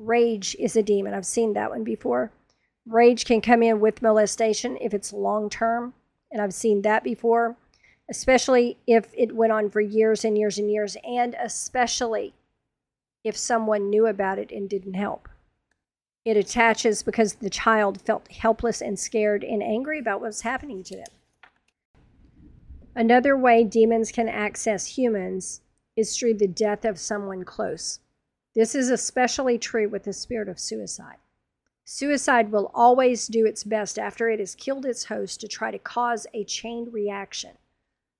Rage 0.00 0.56
is 0.58 0.76
a 0.76 0.82
demon. 0.82 1.12
I've 1.12 1.26
seen 1.26 1.52
that 1.52 1.70
one 1.70 1.84
before. 1.84 2.32
Rage 2.86 3.26
can 3.26 3.42
come 3.42 3.62
in 3.62 3.80
with 3.80 4.00
molestation 4.00 4.78
if 4.80 4.94
it's 4.94 5.12
long 5.12 5.50
term. 5.50 5.92
And 6.32 6.40
I've 6.40 6.54
seen 6.54 6.82
that 6.82 7.04
before, 7.04 7.56
especially 8.08 8.78
if 8.86 9.10
it 9.12 9.34
went 9.34 9.52
on 9.52 9.68
for 9.68 9.80
years 9.80 10.24
and 10.24 10.38
years 10.38 10.58
and 10.58 10.70
years, 10.70 10.96
and 11.04 11.36
especially 11.38 12.32
if 13.24 13.36
someone 13.36 13.90
knew 13.90 14.06
about 14.06 14.38
it 14.38 14.50
and 14.50 14.70
didn't 14.70 14.94
help. 14.94 15.28
It 16.24 16.36
attaches 16.36 17.02
because 17.02 17.34
the 17.34 17.50
child 17.50 18.00
felt 18.00 18.30
helpless 18.30 18.80
and 18.80 18.98
scared 18.98 19.44
and 19.44 19.62
angry 19.62 19.98
about 19.98 20.20
what 20.20 20.28
was 20.28 20.40
happening 20.40 20.82
to 20.84 20.96
them. 20.96 21.06
Another 22.94 23.36
way 23.36 23.64
demons 23.64 24.10
can 24.10 24.28
access 24.28 24.86
humans 24.86 25.60
is 25.94 26.16
through 26.16 26.34
the 26.34 26.48
death 26.48 26.84
of 26.86 26.98
someone 26.98 27.44
close. 27.44 28.00
This 28.54 28.74
is 28.74 28.90
especially 28.90 29.58
true 29.58 29.88
with 29.88 30.04
the 30.04 30.12
spirit 30.12 30.48
of 30.48 30.58
suicide. 30.58 31.18
Suicide 31.84 32.52
will 32.52 32.70
always 32.74 33.26
do 33.26 33.46
its 33.46 33.64
best 33.64 33.98
after 33.98 34.28
it 34.28 34.38
has 34.38 34.54
killed 34.54 34.86
its 34.86 35.04
host 35.06 35.40
to 35.40 35.48
try 35.48 35.70
to 35.70 35.78
cause 35.78 36.26
a 36.34 36.44
chain 36.44 36.88
reaction 36.90 37.52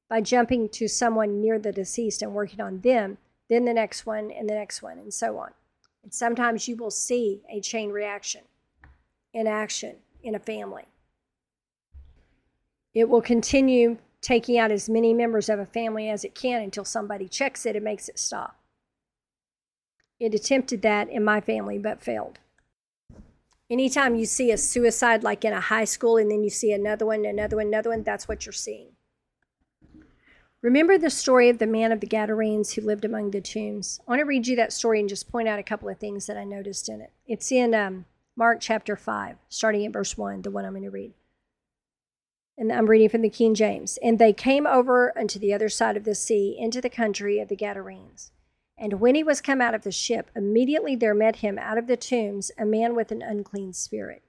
by 0.08 0.20
jumping 0.20 0.68
to 0.68 0.88
someone 0.88 1.40
near 1.40 1.58
the 1.58 1.72
deceased 1.72 2.22
and 2.22 2.34
working 2.34 2.60
on 2.60 2.80
them, 2.80 3.18
then 3.48 3.64
the 3.64 3.72
next 3.72 4.06
one, 4.06 4.30
and 4.30 4.48
the 4.48 4.54
next 4.54 4.82
one, 4.82 4.98
and 4.98 5.14
so 5.14 5.38
on. 5.38 5.52
And 6.02 6.12
sometimes 6.12 6.66
you 6.66 6.76
will 6.76 6.90
see 6.90 7.42
a 7.48 7.60
chain 7.60 7.90
reaction 7.90 8.42
in 9.32 9.46
action 9.46 9.96
in 10.22 10.34
a 10.34 10.40
family. 10.40 10.84
It 12.92 13.08
will 13.08 13.22
continue 13.22 13.98
taking 14.20 14.58
out 14.58 14.72
as 14.72 14.88
many 14.88 15.14
members 15.14 15.48
of 15.48 15.58
a 15.58 15.66
family 15.66 16.08
as 16.10 16.24
it 16.24 16.34
can 16.34 16.62
until 16.62 16.84
somebody 16.84 17.28
checks 17.28 17.64
it 17.64 17.76
and 17.76 17.84
makes 17.84 18.08
it 18.08 18.18
stop. 18.18 18.59
It 20.20 20.34
attempted 20.34 20.82
that 20.82 21.08
in 21.08 21.24
my 21.24 21.40
family 21.40 21.78
but 21.78 22.02
failed. 22.02 22.38
Anytime 23.70 24.14
you 24.14 24.26
see 24.26 24.50
a 24.50 24.58
suicide 24.58 25.22
like 25.22 25.44
in 25.44 25.52
a 25.52 25.60
high 25.60 25.84
school 25.84 26.16
and 26.16 26.30
then 26.30 26.44
you 26.44 26.50
see 26.50 26.72
another 26.72 27.06
one, 27.06 27.24
another 27.24 27.56
one, 27.56 27.68
another 27.68 27.90
one, 27.90 28.02
that's 28.02 28.28
what 28.28 28.44
you're 28.44 28.52
seeing. 28.52 28.88
Remember 30.62 30.98
the 30.98 31.08
story 31.08 31.48
of 31.48 31.58
the 31.58 31.66
man 31.66 31.90
of 31.90 32.00
the 32.00 32.06
Gadarenes 32.06 32.74
who 32.74 32.82
lived 32.82 33.04
among 33.04 33.30
the 33.30 33.40
tombs? 33.40 33.98
I 34.06 34.10
want 34.10 34.20
to 34.20 34.26
read 34.26 34.46
you 34.46 34.56
that 34.56 34.74
story 34.74 35.00
and 35.00 35.08
just 35.08 35.32
point 35.32 35.48
out 35.48 35.58
a 35.58 35.62
couple 35.62 35.88
of 35.88 35.98
things 35.98 36.26
that 36.26 36.36
I 36.36 36.44
noticed 36.44 36.88
in 36.88 37.00
it. 37.00 37.12
It's 37.26 37.50
in 37.50 37.74
um, 37.74 38.04
Mark 38.36 38.58
chapter 38.60 38.94
5, 38.94 39.36
starting 39.48 39.86
at 39.86 39.92
verse 39.92 40.18
1, 40.18 40.42
the 40.42 40.50
one 40.50 40.66
I'm 40.66 40.72
going 40.72 40.82
to 40.82 40.90
read 40.90 41.14
and 42.60 42.70
I'm 42.70 42.90
reading 42.90 43.08
from 43.08 43.22
the 43.22 43.30
King 43.30 43.54
James. 43.54 43.98
And 44.02 44.18
they 44.18 44.34
came 44.34 44.66
over 44.66 45.16
unto 45.18 45.38
the 45.38 45.54
other 45.54 45.70
side 45.70 45.96
of 45.96 46.04
the 46.04 46.14
sea, 46.14 46.54
into 46.58 46.82
the 46.82 46.90
country 46.90 47.40
of 47.40 47.48
the 47.48 47.56
Gadarenes. 47.56 48.32
And 48.80 48.98
when 48.98 49.14
he 49.14 49.22
was 49.22 49.42
come 49.42 49.60
out 49.60 49.74
of 49.74 49.82
the 49.82 49.92
ship, 49.92 50.30
immediately 50.34 50.96
there 50.96 51.14
met 51.14 51.36
him 51.36 51.58
out 51.58 51.76
of 51.76 51.86
the 51.86 51.98
tombs 51.98 52.50
a 52.56 52.64
man 52.64 52.94
with 52.94 53.12
an 53.12 53.20
unclean 53.20 53.74
spirit. 53.74 54.22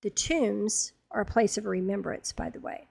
The 0.00 0.08
tombs 0.08 0.92
are 1.10 1.20
a 1.20 1.26
place 1.26 1.58
of 1.58 1.66
remembrance, 1.66 2.32
by 2.32 2.48
the 2.48 2.58
way, 2.58 2.88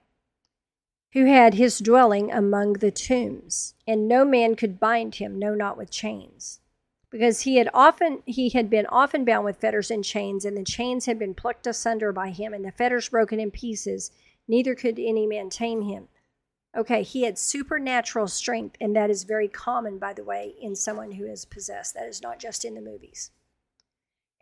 who 1.12 1.24
had 1.24 1.54
his 1.54 1.80
dwelling 1.80 2.30
among 2.30 2.74
the 2.74 2.92
tombs, 2.92 3.74
and 3.84 4.06
no 4.06 4.24
man 4.24 4.54
could 4.54 4.78
bind 4.78 5.16
him, 5.16 5.40
no, 5.40 5.56
not 5.56 5.76
with 5.76 5.90
chains. 5.90 6.60
Because 7.10 7.40
he 7.40 7.56
had 7.56 7.68
often 7.74 8.22
he 8.24 8.50
had 8.50 8.70
been 8.70 8.86
often 8.86 9.24
bound 9.24 9.44
with 9.44 9.56
fetters 9.56 9.90
and 9.90 10.04
chains, 10.04 10.44
and 10.44 10.56
the 10.56 10.62
chains 10.62 11.06
had 11.06 11.18
been 11.18 11.34
plucked 11.34 11.66
asunder 11.66 12.12
by 12.12 12.30
him, 12.30 12.54
and 12.54 12.64
the 12.64 12.70
fetters 12.70 13.08
broken 13.08 13.40
in 13.40 13.50
pieces, 13.50 14.12
neither 14.46 14.76
could 14.76 15.00
any 15.00 15.26
man 15.26 15.50
tame 15.50 15.82
him. 15.82 16.06
Okay, 16.76 17.02
he 17.02 17.22
had 17.22 17.36
supernatural 17.36 18.28
strength, 18.28 18.76
and 18.80 18.94
that 18.94 19.10
is 19.10 19.24
very 19.24 19.48
common, 19.48 19.98
by 19.98 20.12
the 20.12 20.22
way, 20.22 20.54
in 20.60 20.76
someone 20.76 21.12
who 21.12 21.26
is 21.26 21.44
possessed. 21.44 21.94
That 21.94 22.06
is 22.06 22.22
not 22.22 22.38
just 22.38 22.64
in 22.64 22.74
the 22.74 22.80
movies. 22.80 23.32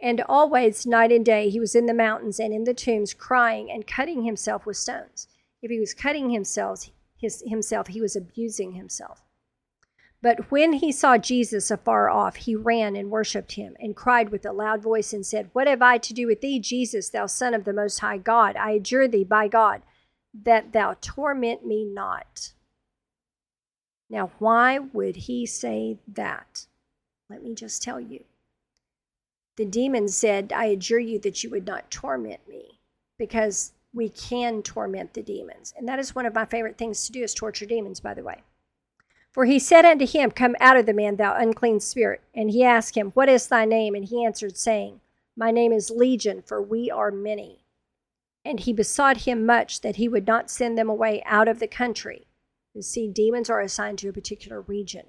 And 0.00 0.20
always, 0.28 0.86
night 0.86 1.10
and 1.10 1.24
day, 1.24 1.48
he 1.48 1.58
was 1.58 1.74
in 1.74 1.86
the 1.86 1.94
mountains 1.94 2.38
and 2.38 2.52
in 2.52 2.64
the 2.64 2.74
tombs, 2.74 3.14
crying 3.14 3.70
and 3.70 3.86
cutting 3.86 4.22
himself 4.22 4.66
with 4.66 4.76
stones. 4.76 5.26
If 5.62 5.70
he 5.70 5.80
was 5.80 5.94
cutting 5.94 6.30
himself, 6.30 6.90
his, 7.16 7.42
himself, 7.46 7.88
he 7.88 8.00
was 8.00 8.14
abusing 8.14 8.72
himself. 8.72 9.22
But 10.20 10.50
when 10.50 10.74
he 10.74 10.92
saw 10.92 11.16
Jesus 11.16 11.70
afar 11.70 12.10
off, 12.10 12.36
he 12.36 12.54
ran 12.54 12.94
and 12.94 13.10
worshipped 13.10 13.52
him, 13.52 13.74
and 13.80 13.96
cried 13.96 14.30
with 14.30 14.44
a 14.44 14.52
loud 14.52 14.82
voice, 14.82 15.12
and 15.12 15.24
said, 15.24 15.48
What 15.52 15.66
have 15.66 15.80
I 15.80 15.96
to 15.98 16.12
do 16.12 16.26
with 16.26 16.42
thee, 16.42 16.60
Jesus, 16.60 17.08
thou 17.08 17.26
Son 17.26 17.54
of 17.54 17.64
the 17.64 17.72
Most 17.72 18.00
High 18.00 18.18
God? 18.18 18.56
I 18.56 18.72
adjure 18.72 19.08
thee 19.08 19.24
by 19.24 19.48
God 19.48 19.82
that 20.34 20.72
thou 20.72 20.96
torment 21.00 21.66
me 21.66 21.84
not. 21.84 22.52
Now, 24.10 24.30
why 24.38 24.78
would 24.78 25.16
he 25.16 25.46
say 25.46 25.98
that? 26.08 26.66
Let 27.28 27.42
me 27.42 27.54
just 27.54 27.82
tell 27.82 28.00
you. 28.00 28.24
The 29.56 29.66
demon 29.66 30.08
said, 30.08 30.52
I 30.52 30.66
adjure 30.66 31.00
you 31.00 31.18
that 31.20 31.42
you 31.42 31.50
would 31.50 31.66
not 31.66 31.90
torment 31.90 32.48
me, 32.48 32.80
because 33.18 33.72
we 33.92 34.08
can 34.08 34.62
torment 34.62 35.14
the 35.14 35.22
demons. 35.22 35.74
And 35.76 35.88
that 35.88 35.98
is 35.98 36.14
one 36.14 36.26
of 36.26 36.34
my 36.34 36.44
favorite 36.44 36.78
things 36.78 37.04
to 37.06 37.12
do 37.12 37.22
is 37.22 37.34
torture 37.34 37.66
demons, 37.66 38.00
by 38.00 38.14
the 38.14 38.22
way. 38.22 38.42
For 39.32 39.44
he 39.44 39.58
said 39.58 39.84
unto 39.84 40.06
him, 40.06 40.30
Come 40.30 40.56
out 40.60 40.76
of 40.76 40.86
the 40.86 40.92
man, 40.92 41.16
thou 41.16 41.34
unclean 41.34 41.80
spirit. 41.80 42.22
And 42.34 42.50
he 42.50 42.64
asked 42.64 42.96
him, 42.96 43.10
What 43.10 43.28
is 43.28 43.48
thy 43.48 43.64
name? 43.64 43.94
And 43.94 44.04
he 44.04 44.24
answered, 44.24 44.56
saying, 44.56 45.00
My 45.36 45.50
name 45.50 45.72
is 45.72 45.90
Legion, 45.90 46.42
for 46.42 46.62
we 46.62 46.90
are 46.90 47.10
many. 47.10 47.64
And 48.48 48.60
he 48.60 48.72
besought 48.72 49.18
him 49.18 49.44
much 49.44 49.82
that 49.82 49.96
he 49.96 50.08
would 50.08 50.26
not 50.26 50.50
send 50.50 50.78
them 50.78 50.88
away 50.88 51.22
out 51.26 51.48
of 51.48 51.58
the 51.58 51.68
country. 51.68 52.26
You 52.72 52.80
see, 52.80 53.06
demons 53.06 53.50
are 53.50 53.60
assigned 53.60 53.98
to 53.98 54.08
a 54.08 54.12
particular 54.14 54.62
region. 54.62 55.08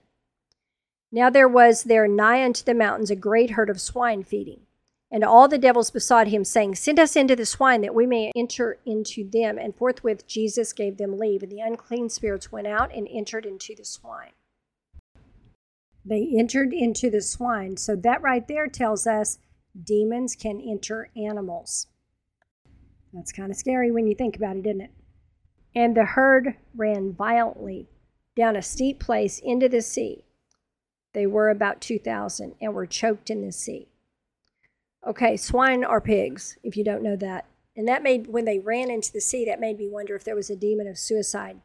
Now 1.10 1.30
there 1.30 1.48
was 1.48 1.86
there 1.86 2.06
nigh 2.06 2.44
unto 2.44 2.66
the 2.66 2.74
mountains 2.74 3.10
a 3.10 3.16
great 3.16 3.52
herd 3.52 3.70
of 3.70 3.80
swine 3.80 4.24
feeding. 4.24 4.64
And 5.10 5.24
all 5.24 5.48
the 5.48 5.58
devils 5.58 5.90
besought 5.90 6.28
him, 6.28 6.44
saying, 6.44 6.76
Send 6.76 7.00
us 7.00 7.16
into 7.16 7.34
the 7.34 7.46
swine, 7.46 7.80
that 7.82 7.96
we 7.96 8.06
may 8.06 8.34
enter 8.36 8.78
into 8.86 9.28
them. 9.28 9.58
And 9.58 9.74
forthwith 9.74 10.28
Jesus 10.28 10.74
gave 10.74 10.98
them 10.98 11.18
leave, 11.18 11.42
and 11.42 11.52
the 11.52 11.62
unclean 11.62 12.10
spirits 12.10 12.52
went 12.52 12.68
out 12.68 12.94
and 12.94 13.08
entered 13.10 13.46
into 13.46 13.74
the 13.74 13.86
swine. 13.86 14.34
They 16.04 16.30
entered 16.38 16.74
into 16.74 17.10
the 17.10 17.22
swine. 17.22 17.78
So 17.78 17.96
that 17.96 18.22
right 18.22 18.46
there 18.50 18.68
tells 18.68 19.08
us 19.08 19.40
demons 19.82 20.36
can 20.36 20.60
enter 20.62 21.10
animals. 21.16 21.88
That's 23.14 23.32
kind 23.32 23.52
of 23.52 23.58
scary 23.58 23.92
when 23.92 24.08
you 24.08 24.16
think 24.16 24.36
about 24.36 24.58
it, 24.58 24.66
isn't 24.66 24.82
it? 24.82 24.92
And 25.76 25.96
the 25.96 26.06
herd 26.06 26.56
ran 26.76 27.14
violently 27.14 27.88
down 28.36 28.56
a 28.56 28.62
steep 28.62 29.00
place 29.00 29.40
into 29.40 29.68
the 29.68 29.82
sea. 29.82 30.24
They 31.14 31.26
were 31.26 31.50
about 31.50 31.82
2,000 31.82 32.56
and 32.62 32.74
were 32.74 32.86
choked 32.86 33.30
in 33.30 33.42
the 33.46 33.52
sea. 33.52 33.88
Okay, 35.06 35.38
swine 35.38 35.84
are 35.84 36.02
pigs, 36.02 36.58
if 36.64 36.76
you 36.76 36.84
don't 36.84 37.04
know 37.04 37.16
that. 37.16 37.46
And 37.76 37.88
that 37.88 38.04
made, 38.04 38.28
when 38.28 38.46
they 38.46 38.60
ran 38.60 38.92
into 38.92 39.12
the 39.12 39.22
sea, 39.22 39.46
that 39.46 39.60
made 39.60 39.78
me 39.78 39.88
wonder 39.88 40.16
if 40.16 40.24
there 40.24 40.36
was 40.36 40.50
a 40.50 40.56
demon 40.56 40.88
of 40.88 40.98
suicide 40.98 41.62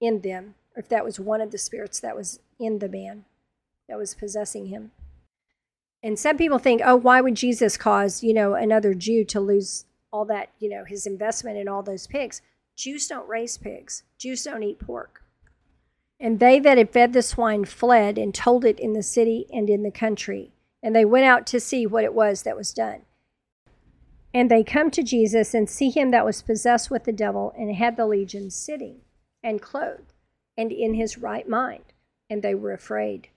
in 0.00 0.22
them, 0.22 0.54
or 0.74 0.80
if 0.80 0.88
that 0.88 1.04
was 1.04 1.20
one 1.20 1.40
of 1.40 1.50
the 1.50 1.58
spirits 1.58 2.00
that 2.00 2.16
was 2.16 2.40
in 2.58 2.78
the 2.78 2.88
man 2.88 3.24
that 3.88 3.98
was 3.98 4.14
possessing 4.14 4.66
him. 4.66 4.92
And 6.02 6.18
some 6.18 6.36
people 6.36 6.58
think, 6.58 6.80
oh, 6.84 6.96
why 6.96 7.20
would 7.20 7.34
Jesus 7.34 7.76
cause, 7.76 8.22
you 8.22 8.32
know, 8.32 8.54
another 8.54 8.94
Jew 8.94 9.24
to 9.26 9.40
lose 9.40 9.84
all 10.12 10.24
that, 10.26 10.50
you 10.58 10.68
know, 10.68 10.84
his 10.84 11.06
investment 11.06 11.58
in 11.58 11.68
all 11.68 11.82
those 11.82 12.06
pigs? 12.06 12.42
Jews 12.76 13.06
don't 13.08 13.28
raise 13.28 13.58
pigs, 13.58 14.02
Jews 14.18 14.44
don't 14.44 14.62
eat 14.62 14.78
pork. 14.78 15.22
And 16.20 16.40
they 16.40 16.58
that 16.60 16.78
had 16.78 16.90
fed 16.90 17.12
the 17.12 17.22
swine 17.22 17.64
fled 17.64 18.18
and 18.18 18.34
told 18.34 18.64
it 18.64 18.80
in 18.80 18.92
the 18.92 19.02
city 19.02 19.46
and 19.52 19.70
in 19.70 19.82
the 19.82 19.90
country 19.90 20.52
and 20.82 20.94
they 20.94 21.04
went 21.04 21.24
out 21.24 21.46
to 21.46 21.60
see 21.60 21.86
what 21.86 22.04
it 22.04 22.14
was 22.14 22.42
that 22.42 22.56
was 22.56 22.72
done. 22.72 23.02
And 24.32 24.50
they 24.50 24.62
come 24.62 24.90
to 24.92 25.02
Jesus 25.02 25.54
and 25.54 25.68
see 25.68 25.90
him 25.90 26.10
that 26.10 26.24
was 26.24 26.42
possessed 26.42 26.90
with 26.90 27.04
the 27.04 27.12
devil 27.12 27.52
and 27.56 27.74
had 27.74 27.96
the 27.96 28.06
legion 28.06 28.50
sitting 28.50 29.00
and 29.42 29.62
clothed 29.62 30.12
and 30.56 30.70
in 30.70 30.94
his 30.94 31.18
right 31.18 31.48
mind. 31.48 31.84
And 32.30 32.42
they 32.42 32.54
were 32.54 32.72
afraid. 32.72 33.28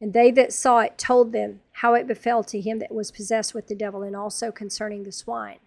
And 0.00 0.12
they 0.12 0.30
that 0.32 0.52
saw 0.52 0.80
it 0.80 0.98
told 0.98 1.32
them 1.32 1.60
how 1.72 1.94
it 1.94 2.06
befell 2.06 2.42
to 2.44 2.60
him 2.60 2.80
that 2.80 2.94
was 2.94 3.10
possessed 3.10 3.54
with 3.54 3.68
the 3.68 3.74
devil, 3.74 4.02
and 4.02 4.14
also 4.14 4.52
concerning 4.52 5.04
the 5.04 5.12
swine. 5.12 5.58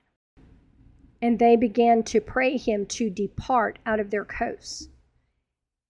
And 1.22 1.38
they 1.38 1.56
began 1.56 2.04
to 2.04 2.20
pray 2.20 2.58
him 2.58 2.86
to 2.88 3.10
depart 3.10 3.80
out 3.86 4.00
of 4.00 4.10
their 4.10 4.26
coasts. 4.26 4.90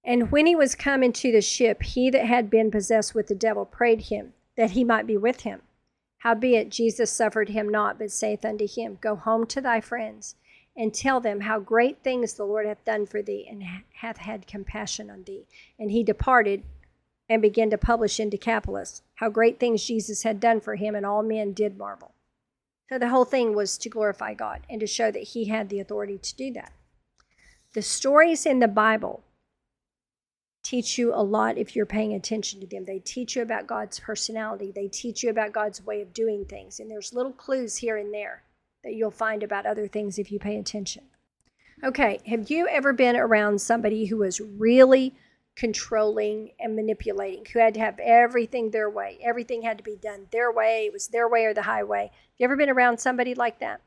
And 0.04 0.32
when 0.32 0.46
he 0.46 0.56
was 0.56 0.76
come 0.76 1.04
into 1.04 1.32
the 1.32 1.41
ship, 1.41 1.84
he 1.84 2.10
that 2.10 2.26
had 2.26 2.50
been 2.50 2.72
possessed 2.72 3.13
with 3.13 3.28
the 3.28 3.36
devil 3.36 3.65
prayed 3.65 4.02
him 4.04 4.34
that 4.58 4.72
he 4.72 4.84
might 4.84 5.08
be 5.08 5.17
with 5.17 5.41
him. 5.41 5.62
Howbeit 6.20 6.70
Jesus 6.70 7.10
suffered 7.10 7.50
him 7.50 7.70
not, 7.70 7.98
but 7.98 8.12
saith 8.12 8.46
unto 8.46 8.67
him, 8.67 8.98
Go 9.02 9.15
home 9.15 9.48
to 9.48 9.62
thy 9.62 9.82
friends, 9.82 10.36
and 10.76 10.94
tell 10.94 11.20
them 11.20 11.41
how 11.41 11.60
great 11.60 12.04
things 12.04 12.34
the 12.34 12.46
Lord 12.46 12.65
hath 12.65 12.86
done 12.86 13.06
for 13.06 13.22
thee, 13.22 13.48
and 13.50 13.63
hath 13.94 14.17
had 14.17 14.48
compassion 14.48 15.10
on 15.10 15.24
thee. 15.24 15.48
And 15.80 15.91
he 15.91 16.04
departed 16.04 16.63
and 17.28 17.41
began 17.41 17.70
to 17.72 17.78
publish 17.78 18.20
in 18.20 18.30
Decapolis 18.30 19.02
how 19.15 19.30
great 19.30 19.60
things 19.60 19.86
Jesus 19.86 20.24
had 20.24 20.39
done 20.39 20.60
for 20.62 20.76
him, 20.76 20.96
and 20.96 21.06
all 21.06 21.24
men 21.24 21.54
did 21.54 21.78
marvel. 21.78 22.13
So 22.91 22.99
the 22.99 23.08
whole 23.08 23.23
thing 23.23 23.56
was 23.56 23.77
to 23.77 23.89
glorify 23.89 24.34
God 24.34 24.67
and 24.69 24.82
to 24.82 24.88
show 24.88 25.12
that 25.12 25.23
he 25.23 25.45
had 25.45 25.69
the 25.69 25.80
authority 25.80 26.17
to 26.17 26.36
do 26.36 26.51
that. 26.51 26.73
The 27.73 27.82
stories 27.82 28.45
in 28.45 28.60
the 28.60 28.67
Bible 28.67 29.23
teach 30.62 30.97
you 30.97 31.13
a 31.15 31.23
lot 31.23 31.58
if 31.58 31.73
you're 31.73 31.86
paying 31.86 32.13
attention 32.13 32.60
to 32.60 32.67
them. 32.67 32.84
They 32.84 32.99
teach 32.99 33.38
you 33.38 33.43
about 33.43 33.65
God's 33.65 34.01
personality, 34.01 34.73
they 34.75 34.89
teach 34.89 35.23
you 35.23 35.30
about 35.30 35.54
God's 35.54 35.82
way 35.86 36.01
of 36.01 36.13
doing 36.13 36.43
things. 36.43 36.82
And 36.82 36.91
there's 36.91 37.13
little 37.13 37.32
clues 37.32 37.77
here 37.77 37.95
and 37.95 38.13
there 38.13 38.43
that 38.84 38.93
you'll 38.93 39.10
find 39.10 39.41
about 39.41 39.65
other 39.65 39.88
things 39.88 40.19
if 40.19 40.30
you 40.30 40.38
pay 40.38 40.58
attention. 40.58 41.04
Okay, 41.86 42.19
have 42.25 42.51
you 42.51 42.67
ever 42.67 42.91
been 42.91 43.15
around 43.15 43.62
somebody 43.62 44.08
who 44.08 44.17
was 44.17 44.41
really 44.41 45.15
controlling 45.56 46.52
and 46.60 46.76
manipulating, 46.76 47.46
who 47.46 47.60
had 47.60 47.74
to 47.76 47.80
have 47.80 48.00
everything 48.00 48.72
their 48.72 48.90
way? 48.90 49.20
Everything 49.24 49.62
had 49.62 49.78
to 49.78 49.84
be 49.84 49.96
done 49.96 50.28
their 50.32 50.52
way. 50.52 50.86
It 50.86 50.94
was 50.94 51.08
their 51.08 51.28
way 51.28 51.46
or 51.46 51.54
the 51.54 51.64
highway. 51.64 52.12
Have 52.12 52.12
you 52.38 52.44
ever 52.46 52.56
been 52.56 52.70
around 52.70 53.00
somebody 53.00 53.36
like 53.36 53.60
that? 53.60 53.82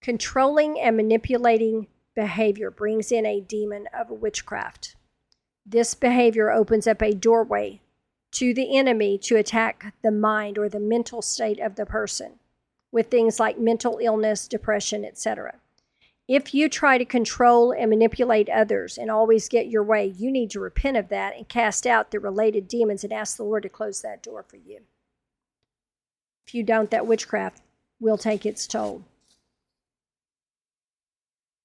Controlling 0.00 0.78
and 0.78 0.96
manipulating 0.96 1.88
behavior 2.14 2.70
brings 2.70 3.10
in 3.10 3.26
a 3.26 3.40
demon 3.40 3.88
of 3.96 4.10
witchcraft. 4.10 4.96
This 5.64 5.94
behavior 5.94 6.50
opens 6.50 6.86
up 6.86 7.02
a 7.02 7.12
doorway 7.12 7.80
to 8.32 8.54
the 8.54 8.76
enemy 8.76 9.18
to 9.18 9.36
attack 9.36 9.94
the 10.02 10.10
mind 10.10 10.58
or 10.58 10.68
the 10.68 10.80
mental 10.80 11.22
state 11.22 11.60
of 11.60 11.76
the 11.76 11.86
person 11.86 12.38
with 12.90 13.10
things 13.10 13.38
like 13.38 13.58
mental 13.58 13.98
illness, 14.00 14.48
depression, 14.48 15.04
etc. 15.04 15.56
If 16.28 16.52
you 16.52 16.68
try 16.68 16.98
to 16.98 17.06
control 17.06 17.72
and 17.72 17.88
manipulate 17.88 18.50
others 18.50 18.98
and 18.98 19.10
always 19.10 19.48
get 19.48 19.68
your 19.68 19.82
way, 19.82 20.04
you 20.04 20.30
need 20.30 20.50
to 20.50 20.60
repent 20.60 20.98
of 20.98 21.08
that 21.08 21.34
and 21.34 21.48
cast 21.48 21.86
out 21.86 22.10
the 22.10 22.20
related 22.20 22.68
demons 22.68 23.02
and 23.02 23.14
ask 23.14 23.38
the 23.38 23.44
Lord 23.44 23.62
to 23.62 23.70
close 23.70 24.02
that 24.02 24.22
door 24.22 24.42
for 24.42 24.56
you. 24.56 24.80
If 26.46 26.54
you 26.54 26.62
don't, 26.62 26.90
that 26.90 27.06
witchcraft 27.06 27.62
will 27.98 28.18
take 28.18 28.44
its 28.44 28.66
toll 28.66 29.04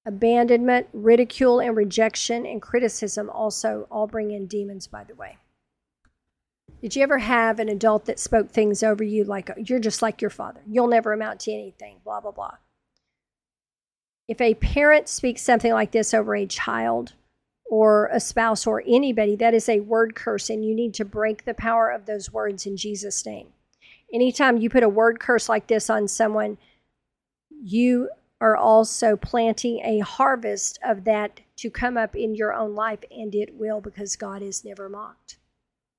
abandonment, 0.06 0.86
ridicule, 0.92 1.60
and 1.60 1.76
rejection 1.76 2.44
and 2.44 2.60
criticism 2.60 3.30
also 3.30 3.86
all 3.90 4.06
bring 4.06 4.30
in 4.30 4.46
demons, 4.46 4.86
by 4.86 5.04
the 5.04 5.14
way. 5.14 5.38
Did 6.82 6.94
you 6.94 7.02
ever 7.02 7.18
have 7.18 7.58
an 7.58 7.70
adult 7.70 8.04
that 8.04 8.18
spoke 8.18 8.50
things 8.50 8.82
over 8.82 9.02
you 9.02 9.24
like, 9.24 9.50
you're 9.56 9.78
just 9.78 10.02
like 10.02 10.20
your 10.20 10.30
father? 10.30 10.60
You'll 10.68 10.88
never 10.88 11.12
amount 11.14 11.40
to 11.40 11.52
anything, 11.52 12.00
blah, 12.04 12.20
blah, 12.20 12.32
blah. 12.32 12.56
If 14.26 14.40
a 14.40 14.54
parent 14.54 15.08
speaks 15.08 15.42
something 15.42 15.72
like 15.72 15.92
this 15.92 16.14
over 16.14 16.34
a 16.34 16.46
child 16.46 17.12
or 17.66 18.08
a 18.12 18.20
spouse 18.20 18.66
or 18.66 18.82
anybody, 18.86 19.36
that 19.36 19.54
is 19.54 19.68
a 19.68 19.80
word 19.80 20.14
curse, 20.14 20.48
and 20.48 20.64
you 20.64 20.74
need 20.74 20.94
to 20.94 21.04
break 21.04 21.44
the 21.44 21.54
power 21.54 21.90
of 21.90 22.06
those 22.06 22.32
words 22.32 22.66
in 22.66 22.76
Jesus' 22.76 23.24
name. 23.26 23.48
Anytime 24.12 24.56
you 24.56 24.70
put 24.70 24.82
a 24.82 24.88
word 24.88 25.20
curse 25.20 25.48
like 25.48 25.66
this 25.66 25.90
on 25.90 26.08
someone, 26.08 26.56
you 27.50 28.08
are 28.40 28.56
also 28.56 29.16
planting 29.16 29.80
a 29.84 30.00
harvest 30.00 30.78
of 30.84 31.04
that 31.04 31.40
to 31.56 31.70
come 31.70 31.96
up 31.96 32.16
in 32.16 32.34
your 32.34 32.52
own 32.52 32.74
life, 32.74 33.00
and 33.10 33.34
it 33.34 33.54
will 33.54 33.80
because 33.80 34.16
God 34.16 34.42
is 34.42 34.64
never 34.64 34.88
mocked. 34.88 35.38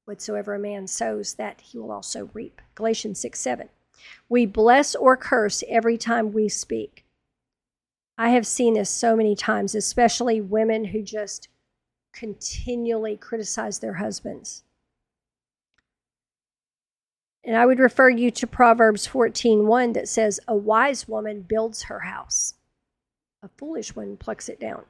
Whatsoever 0.05 0.55
a 0.55 0.59
man 0.59 0.87
sows, 0.87 1.35
that 1.35 1.61
he 1.61 1.77
will 1.77 1.91
also 1.91 2.29
reap. 2.33 2.61
Galatians 2.75 3.19
6 3.19 3.39
7. 3.39 3.69
We 4.29 4.45
bless 4.45 4.95
or 4.95 5.17
curse 5.17 5.63
every 5.67 5.97
time 5.97 6.33
we 6.33 6.49
speak. 6.49 7.04
I 8.17 8.29
have 8.29 8.47
seen 8.47 8.75
this 8.75 8.89
so 8.89 9.15
many 9.15 9.35
times, 9.35 9.75
especially 9.75 10.39
women 10.39 10.85
who 10.85 11.01
just 11.01 11.49
continually 12.13 13.17
criticize 13.17 13.79
their 13.79 13.95
husbands. 13.95 14.63
And 17.43 17.55
I 17.55 17.65
would 17.65 17.79
refer 17.79 18.09
you 18.09 18.31
to 18.31 18.47
Proverbs 18.47 19.05
14:1 19.05 19.93
that 19.93 20.07
says, 20.07 20.39
"A 20.47 20.55
wise 20.55 21.07
woman 21.07 21.41
builds 21.41 21.83
her 21.83 21.99
house. 21.99 22.55
A 23.43 23.49
foolish 23.49 23.95
one 23.95 24.17
plucks 24.17 24.49
it 24.49 24.59
down." 24.59 24.85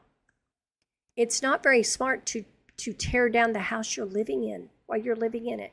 It's 1.15 1.41
not 1.41 1.63
very 1.63 1.84
smart 1.84 2.26
to 2.28 2.45
to 2.78 2.93
tear 2.93 3.30
down 3.30 3.53
the 3.53 3.59
house 3.59 3.95
you're 3.95 4.05
living 4.05 4.43
in 4.43 4.69
while 4.86 4.99
you're 4.99 5.15
living 5.15 5.47
in 5.47 5.59
it. 5.59 5.71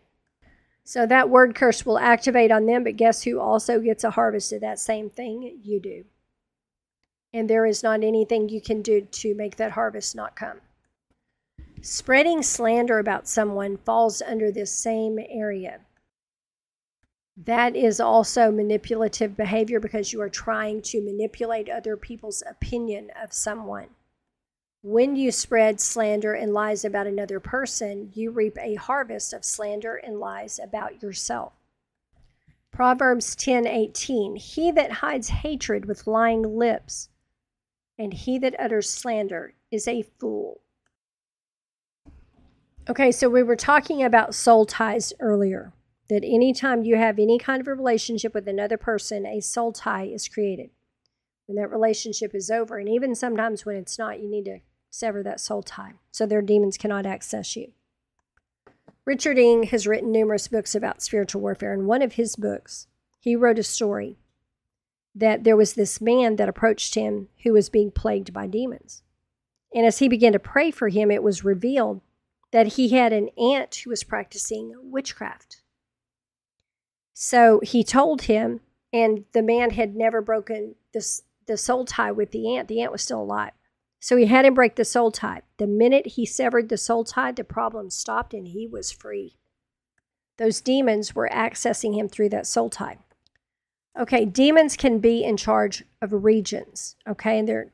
So 0.84 1.06
that 1.06 1.30
word 1.30 1.54
curse 1.54 1.84
will 1.84 1.98
activate 1.98 2.50
on 2.50 2.66
them, 2.66 2.84
but 2.84 2.96
guess 2.96 3.22
who 3.24 3.40
also 3.40 3.80
gets 3.80 4.04
a 4.04 4.10
harvest 4.10 4.52
of 4.52 4.60
that 4.60 4.78
same 4.78 5.10
thing? 5.10 5.60
You 5.62 5.80
do. 5.80 6.04
And 7.32 7.48
there 7.48 7.64
is 7.64 7.82
not 7.82 8.04
anything 8.04 8.48
you 8.48 8.60
can 8.60 8.82
do 8.82 9.00
to 9.00 9.34
make 9.34 9.56
that 9.56 9.72
harvest 9.72 10.14
not 10.14 10.36
come. 10.36 10.60
Spreading 11.80 12.42
slander 12.42 12.98
about 12.98 13.26
someone 13.26 13.76
falls 13.78 14.22
under 14.22 14.52
this 14.52 14.70
same 14.72 15.18
area. 15.28 15.80
That 17.36 17.74
is 17.74 17.98
also 17.98 18.50
manipulative 18.50 19.36
behavior 19.36 19.80
because 19.80 20.12
you 20.12 20.20
are 20.20 20.28
trying 20.28 20.82
to 20.82 21.00
manipulate 21.02 21.68
other 21.68 21.96
people's 21.96 22.42
opinion 22.46 23.10
of 23.20 23.32
someone. 23.32 23.88
When 24.82 25.16
you 25.16 25.32
spread 25.32 25.80
slander 25.80 26.34
and 26.34 26.52
lies 26.52 26.84
about 26.84 27.06
another 27.06 27.40
person, 27.40 28.10
you 28.14 28.30
reap 28.30 28.58
a 28.58 28.74
harvest 28.74 29.32
of 29.32 29.44
slander 29.44 29.96
and 29.96 30.20
lies 30.20 30.58
about 30.58 31.02
yourself. 31.02 31.52
Proverbs 32.70 33.34
10:18 33.36 34.36
He 34.36 34.70
that 34.72 34.92
hides 34.92 35.28
hatred 35.28 35.86
with 35.86 36.06
lying 36.06 36.42
lips 36.42 37.08
and 37.98 38.12
he 38.12 38.38
that 38.38 38.58
utters 38.58 38.88
slander 38.90 39.54
is 39.70 39.86
a 39.86 40.02
fool. 40.02 40.60
Okay, 42.88 43.12
so 43.12 43.28
we 43.28 43.42
were 43.42 43.56
talking 43.56 44.02
about 44.02 44.34
soul 44.34 44.66
ties 44.66 45.12
earlier 45.20 45.72
that 46.08 46.24
anytime 46.24 46.82
you 46.82 46.96
have 46.96 47.18
any 47.18 47.38
kind 47.38 47.60
of 47.60 47.68
a 47.68 47.74
relationship 47.74 48.34
with 48.34 48.48
another 48.48 48.76
person, 48.76 49.24
a 49.24 49.40
soul 49.40 49.72
tie 49.72 50.04
is 50.04 50.28
created. 50.28 50.70
When 51.46 51.56
that 51.56 51.70
relationship 51.70 52.34
is 52.34 52.50
over, 52.50 52.78
and 52.78 52.88
even 52.88 53.14
sometimes 53.14 53.64
when 53.64 53.76
it's 53.76 53.98
not, 53.98 54.20
you 54.20 54.28
need 54.28 54.44
to 54.46 54.58
sever 54.90 55.22
that 55.22 55.40
soul 55.40 55.62
tie 55.62 55.94
so 56.10 56.26
their 56.26 56.42
demons 56.42 56.76
cannot 56.76 57.06
access 57.06 57.56
you. 57.56 57.72
Richard 59.04 59.38
Ing 59.38 59.64
has 59.64 59.86
written 59.86 60.12
numerous 60.12 60.48
books 60.48 60.74
about 60.74 61.02
spiritual 61.02 61.40
warfare. 61.40 61.74
In 61.74 61.86
one 61.86 62.02
of 62.02 62.14
his 62.14 62.36
books, 62.36 62.86
he 63.18 63.34
wrote 63.34 63.58
a 63.58 63.64
story 63.64 64.18
that 65.14 65.44
there 65.44 65.56
was 65.56 65.74
this 65.74 66.00
man 66.00 66.36
that 66.36 66.48
approached 66.48 66.94
him 66.94 67.28
who 67.42 67.52
was 67.52 67.68
being 67.68 67.90
plagued 67.90 68.32
by 68.32 68.46
demons. 68.46 69.02
And 69.74 69.86
as 69.86 69.98
he 69.98 70.08
began 70.08 70.32
to 70.32 70.38
pray 70.38 70.70
for 70.70 70.88
him, 70.88 71.10
it 71.10 71.22
was 71.22 71.44
revealed 71.44 72.00
that 72.50 72.74
he 72.74 72.90
had 72.90 73.12
an 73.12 73.28
aunt 73.38 73.74
who 73.74 73.90
was 73.90 74.04
practicing 74.04 74.74
witchcraft. 74.82 75.62
So 77.14 77.60
he 77.62 77.84
told 77.84 78.22
him, 78.22 78.60
and 78.92 79.24
the 79.32 79.42
man 79.42 79.70
had 79.70 79.96
never 79.96 80.20
broken 80.20 80.74
this, 80.92 81.22
the 81.46 81.56
soul 81.56 81.84
tie 81.84 82.12
with 82.12 82.30
the 82.30 82.56
aunt. 82.56 82.68
The 82.68 82.82
aunt 82.82 82.92
was 82.92 83.02
still 83.02 83.22
alive. 83.22 83.52
So 84.00 84.16
he 84.16 84.26
had 84.26 84.44
him 84.44 84.54
break 84.54 84.76
the 84.76 84.84
soul 84.84 85.10
tie. 85.10 85.42
The 85.58 85.66
minute 85.66 86.06
he 86.08 86.26
severed 86.26 86.68
the 86.68 86.76
soul 86.76 87.04
tie, 87.04 87.32
the 87.32 87.44
problem 87.44 87.88
stopped 87.88 88.34
and 88.34 88.48
he 88.48 88.66
was 88.66 88.90
free. 88.90 89.36
Those 90.38 90.60
demons 90.60 91.14
were 91.14 91.30
accessing 91.32 91.94
him 91.94 92.08
through 92.08 92.30
that 92.30 92.46
soul 92.46 92.68
tie. 92.68 92.98
Okay, 93.98 94.24
demons 94.24 94.76
can 94.76 95.00
be 95.00 95.22
in 95.22 95.36
charge 95.36 95.84
of 96.00 96.24
regions. 96.24 96.96
Okay, 97.06 97.38
and 97.38 97.48
they're 97.48 97.72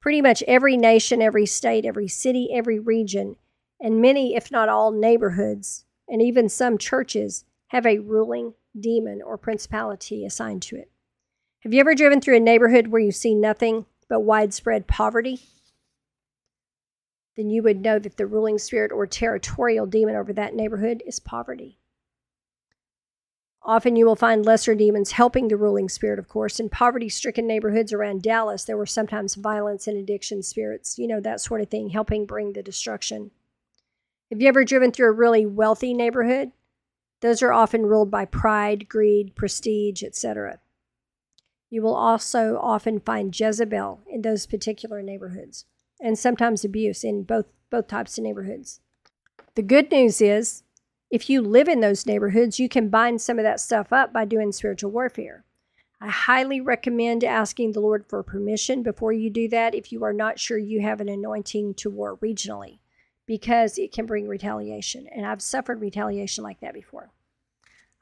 pretty 0.00 0.20
much 0.20 0.42
every 0.46 0.76
nation, 0.76 1.22
every 1.22 1.46
state, 1.46 1.84
every 1.84 2.08
city, 2.08 2.50
every 2.52 2.78
region, 2.78 3.36
and 3.80 4.00
many, 4.00 4.36
if 4.36 4.50
not 4.50 4.68
all, 4.68 4.90
neighborhoods, 4.92 5.84
and 6.08 6.20
even 6.20 6.48
some 6.48 6.78
churches 6.78 7.44
have 7.68 7.86
a 7.86 7.98
ruling 7.98 8.54
demon 8.78 9.22
or 9.22 9.38
principality 9.38 10.24
assigned 10.24 10.62
to 10.62 10.76
it. 10.76 10.90
Have 11.60 11.72
you 11.72 11.80
ever 11.80 11.94
driven 11.94 12.20
through 12.20 12.36
a 12.36 12.40
neighborhood 12.40 12.88
where 12.88 13.00
you 13.00 13.10
see 13.10 13.34
nothing 13.34 13.86
but 14.08 14.20
widespread 14.20 14.86
poverty? 14.86 15.40
Then 17.36 17.50
you 17.50 17.62
would 17.62 17.82
know 17.82 17.98
that 17.98 18.16
the 18.16 18.26
ruling 18.26 18.58
spirit 18.58 18.92
or 18.92 19.06
territorial 19.06 19.86
demon 19.86 20.16
over 20.16 20.32
that 20.34 20.54
neighborhood 20.54 21.02
is 21.06 21.18
poverty. 21.18 21.78
Often 23.66 23.96
you 23.96 24.06
will 24.06 24.14
find 24.14 24.46
lesser 24.46 24.76
demons 24.76 25.10
helping 25.10 25.48
the 25.48 25.56
ruling 25.56 25.88
spirit, 25.88 26.20
of 26.20 26.28
course. 26.28 26.60
In 26.60 26.68
poverty 26.68 27.08
stricken 27.08 27.48
neighborhoods 27.48 27.92
around 27.92 28.22
Dallas, 28.22 28.62
there 28.62 28.76
were 28.76 28.86
sometimes 28.86 29.34
violence 29.34 29.88
and 29.88 29.98
addiction 29.98 30.44
spirits, 30.44 31.00
you 31.00 31.08
know, 31.08 31.20
that 31.20 31.40
sort 31.40 31.60
of 31.60 31.68
thing, 31.68 31.90
helping 31.90 32.26
bring 32.26 32.52
the 32.52 32.62
destruction. 32.62 33.32
Have 34.30 34.40
you 34.40 34.46
ever 34.46 34.64
driven 34.64 34.92
through 34.92 35.08
a 35.08 35.12
really 35.12 35.44
wealthy 35.44 35.94
neighborhood? 35.94 36.52
Those 37.22 37.42
are 37.42 37.52
often 37.52 37.86
ruled 37.86 38.08
by 38.08 38.24
pride, 38.24 38.88
greed, 38.88 39.34
prestige, 39.34 40.04
etc. 40.04 40.60
You 41.68 41.82
will 41.82 41.96
also 41.96 42.60
often 42.62 43.00
find 43.00 43.38
Jezebel 43.38 44.00
in 44.08 44.22
those 44.22 44.46
particular 44.46 45.02
neighborhoods, 45.02 45.64
and 46.00 46.16
sometimes 46.16 46.64
abuse 46.64 47.02
in 47.02 47.24
both, 47.24 47.46
both 47.68 47.88
types 47.88 48.16
of 48.16 48.22
neighborhoods. 48.22 48.80
The 49.56 49.62
good 49.62 49.90
news 49.90 50.20
is 50.20 50.62
if 51.10 51.30
you 51.30 51.40
live 51.40 51.68
in 51.68 51.80
those 51.80 52.06
neighborhoods, 52.06 52.58
you 52.58 52.68
can 52.68 52.88
bind 52.88 53.20
some 53.20 53.38
of 53.38 53.44
that 53.44 53.60
stuff 53.60 53.92
up 53.92 54.12
by 54.12 54.24
doing 54.24 54.52
spiritual 54.52 54.90
warfare. 54.90 55.44
I 56.00 56.08
highly 56.08 56.60
recommend 56.60 57.24
asking 57.24 57.72
the 57.72 57.80
Lord 57.80 58.04
for 58.06 58.22
permission 58.22 58.82
before 58.82 59.12
you 59.12 59.30
do 59.30 59.48
that 59.48 59.74
if 59.74 59.92
you 59.92 60.04
are 60.04 60.12
not 60.12 60.38
sure 60.38 60.58
you 60.58 60.82
have 60.82 61.00
an 61.00 61.08
anointing 61.08 61.74
to 61.74 61.90
war 61.90 62.18
regionally, 62.18 62.80
because 63.24 63.78
it 63.78 63.92
can 63.92 64.04
bring 64.04 64.28
retaliation. 64.28 65.06
And 65.06 65.24
I've 65.24 65.40
suffered 65.40 65.80
retaliation 65.80 66.44
like 66.44 66.60
that 66.60 66.74
before. 66.74 67.10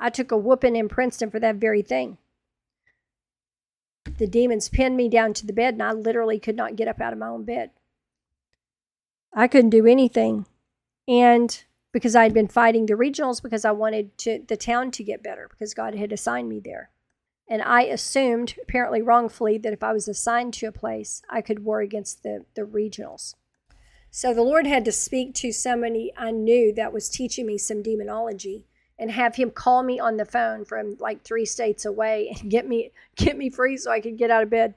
I 0.01 0.11
took 0.11 0.33
a 0.33 0.37
whooping 0.37 0.75
in 0.75 0.89
Princeton 0.89 1.31
for 1.31 1.39
that 1.39 1.57
very 1.57 1.83
thing. 1.83 2.19
The 4.19 4.27
demons 4.27 4.69
pinned 4.69 4.97
me 4.97 5.09
down 5.09 5.33
to 5.35 5.47
the 5.47 5.53
bed, 5.53 5.75
and 5.75 5.83
I 5.83 5.93
literally 5.93 6.39
could 6.39 6.57
not 6.57 6.77
get 6.77 6.89
up 6.89 7.01
out 7.01 7.13
of 7.13 7.19
my 7.19 7.29
own 7.29 7.45
bed. 7.45 7.71
I 9.33 9.47
couldn't 9.47 9.71
do 9.71 9.87
anything. 9.87 10.47
And 11.07 11.63
because 11.95 12.17
I 12.17 12.25
had 12.25 12.35
been 12.35 12.49
fighting 12.49 12.87
the 12.87 12.95
regionals 12.95 13.41
because 13.41 13.65
I 13.65 13.71
wanted 13.71 14.19
to, 14.19 14.43
the 14.49 14.57
town 14.57 14.91
to 14.91 15.05
get 15.05 15.23
better 15.23 15.47
because 15.49 15.75
God 15.75 15.95
had 15.95 16.13
assigned 16.13 16.49
me 16.49 16.59
there. 16.59 16.91
And 17.49 17.63
I 17.63 17.83
assumed, 17.83 18.57
apparently 18.61 19.01
wrongfully, 19.01 19.59
that 19.59 19.73
if 19.73 19.85
I 19.85 19.93
was 19.93 20.09
assigned 20.09 20.55
to 20.55 20.67
a 20.67 20.73
place, 20.73 21.23
I 21.31 21.41
could 21.41 21.65
war 21.65 21.81
against 21.81 22.25
the, 22.25 22.47
the 22.57 22.63
regionals. 22.63 23.37
So 24.11 24.35
the 24.35 24.43
Lord 24.43 24.67
had 24.67 24.85
to 24.87 24.93
speak 24.93 25.35
to 25.37 25.53
somebody 25.53 26.13
I 26.17 26.33
knew 26.33 26.73
that 26.75 26.93
was 26.93 27.09
teaching 27.09 27.47
me 27.47 27.59
some 27.59 27.81
demonology 27.81 28.67
and 28.99 29.13
have 29.13 29.37
him 29.37 29.53
call 29.53 29.85
me 29.85 30.01
on 30.01 30.17
the 30.17 30.25
phone 30.25 30.65
from 30.65 30.97
like 30.99 31.23
three 31.23 31.47
states 31.47 31.85
away 31.85 32.35
and 32.37 32.51
get 32.51 32.67
me 32.67 32.91
get 33.15 33.39
me 33.39 33.51
free 33.51 33.77
so 33.77 33.93
I 33.93 34.01
could 34.01 34.19
get 34.19 34.33
out 34.33 34.43
of 34.43 34.51
bed. 34.51 34.75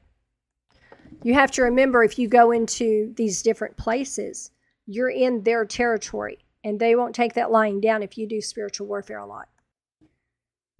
You 1.24 1.34
have 1.34 1.51
to 1.53 1.63
remember 1.63 2.03
if 2.03 2.20
you 2.20 2.28
go 2.28 2.51
into 2.51 3.11
these 3.15 3.41
different 3.41 3.76
places, 3.76 4.51
you're 4.86 5.09
in 5.09 5.41
their 5.41 5.65
territory 5.65 6.39
and 6.68 6.80
they 6.80 6.95
won't 6.95 7.15
take 7.15 7.34
that 7.34 7.51
lying 7.51 7.80
down 7.80 8.03
if 8.03 8.18
you 8.18 8.28
do 8.28 8.41
spiritual 8.41 8.88
warfare 8.88 9.20
a 9.20 9.26
lot. 9.26 9.47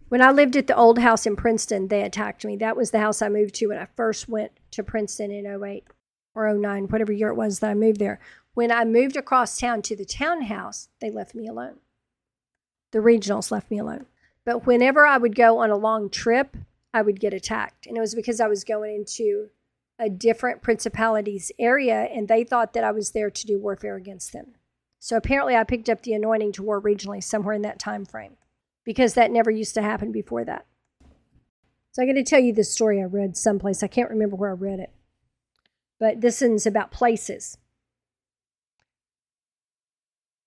When 0.10 0.22
I 0.22 0.32
lived 0.32 0.56
at 0.56 0.68
the 0.68 0.76
old 0.76 1.00
house 1.00 1.26
in 1.26 1.36
Princeton, 1.36 1.88
they 1.88 2.04
attacked 2.04 2.44
me. 2.44 2.58
That 2.58 2.76
was 2.76 2.92
the 2.92 3.00
house 3.00 3.22
I 3.22 3.30
moved 3.30 3.56
to 3.56 3.68
when 3.68 3.78
I 3.78 3.88
first 3.96 4.28
went 4.28 4.52
to 4.72 4.84
Princeton 4.84 5.32
in 5.32 5.46
08 5.46 5.86
or 6.36 6.54
09, 6.54 6.86
whatever 6.86 7.14
year 7.14 7.30
it 7.30 7.36
was 7.36 7.60
that 7.60 7.72
I 7.72 7.74
moved 7.74 8.00
there. 8.00 8.20
When 8.54 8.72
I 8.72 8.84
moved 8.86 9.16
across 9.16 9.58
town 9.58 9.82
to 9.84 9.96
the 9.96 10.06
townhouse, 10.06 10.90
they 11.00 11.10
left 11.10 11.34
me 11.34 11.48
alone. 11.48 11.78
The 12.92 13.00
regionals 13.00 13.52
left 13.52 13.72
me 13.72 13.80
alone. 13.80 14.08
But 14.46 14.66
whenever 14.66 15.06
I 15.06 15.18
would 15.18 15.36
go 15.36 15.60
on 15.60 15.70
a 15.70 15.78
long 15.78 16.10
trip, 16.10 16.58
I 16.94 17.02
would 17.02 17.20
get 17.20 17.34
attacked. 17.34 17.86
And 17.86 17.98
it 17.98 18.02
was 18.02 18.16
because 18.16 18.42
I 18.42 18.48
was 18.48 18.64
going 18.64 18.96
into 18.96 19.50
a 20.00 20.10
different 20.10 20.62
principalities 20.62 21.52
area 21.58 22.04
and 22.04 22.28
they 22.28 22.44
thought 22.44 22.74
that 22.74 22.84
I 22.84 22.92
was 22.92 23.12
there 23.12 23.30
to 23.30 23.48
do 23.48 23.60
warfare 23.60 23.96
against 23.96 24.34
them. 24.34 24.56
So 25.00 25.16
apparently 25.16 25.56
I 25.56 25.64
picked 25.64 25.90
up 25.90 26.02
the 26.02 26.14
anointing 26.14 26.54
to 26.54 26.64
war 26.64 26.82
regionally 26.82 27.24
somewhere 27.24 27.54
in 27.54 27.62
that 27.62 27.80
time 27.80 28.06
frame 28.06 28.38
because 28.84 29.14
that 29.14 29.32
never 29.32 29.52
used 29.52 29.74
to 29.76 29.82
happen 29.82 30.12
before 30.12 30.44
that. 30.46 30.66
So 31.92 32.02
I'm 32.02 32.08
going 32.08 32.24
to 32.24 32.30
tell 32.30 32.40
you 32.40 32.54
this 32.54 32.72
story 32.72 33.02
I 33.02 33.06
read 33.06 33.36
someplace. 33.36 33.82
I 33.82 33.88
can't 33.88 34.10
remember 34.10 34.36
where 34.36 34.52
I 34.52 34.54
read 34.54 34.80
it. 34.80 34.92
But 36.00 36.22
this 36.22 36.42
is 36.42 36.66
about 36.66 36.92
places. 36.92 37.58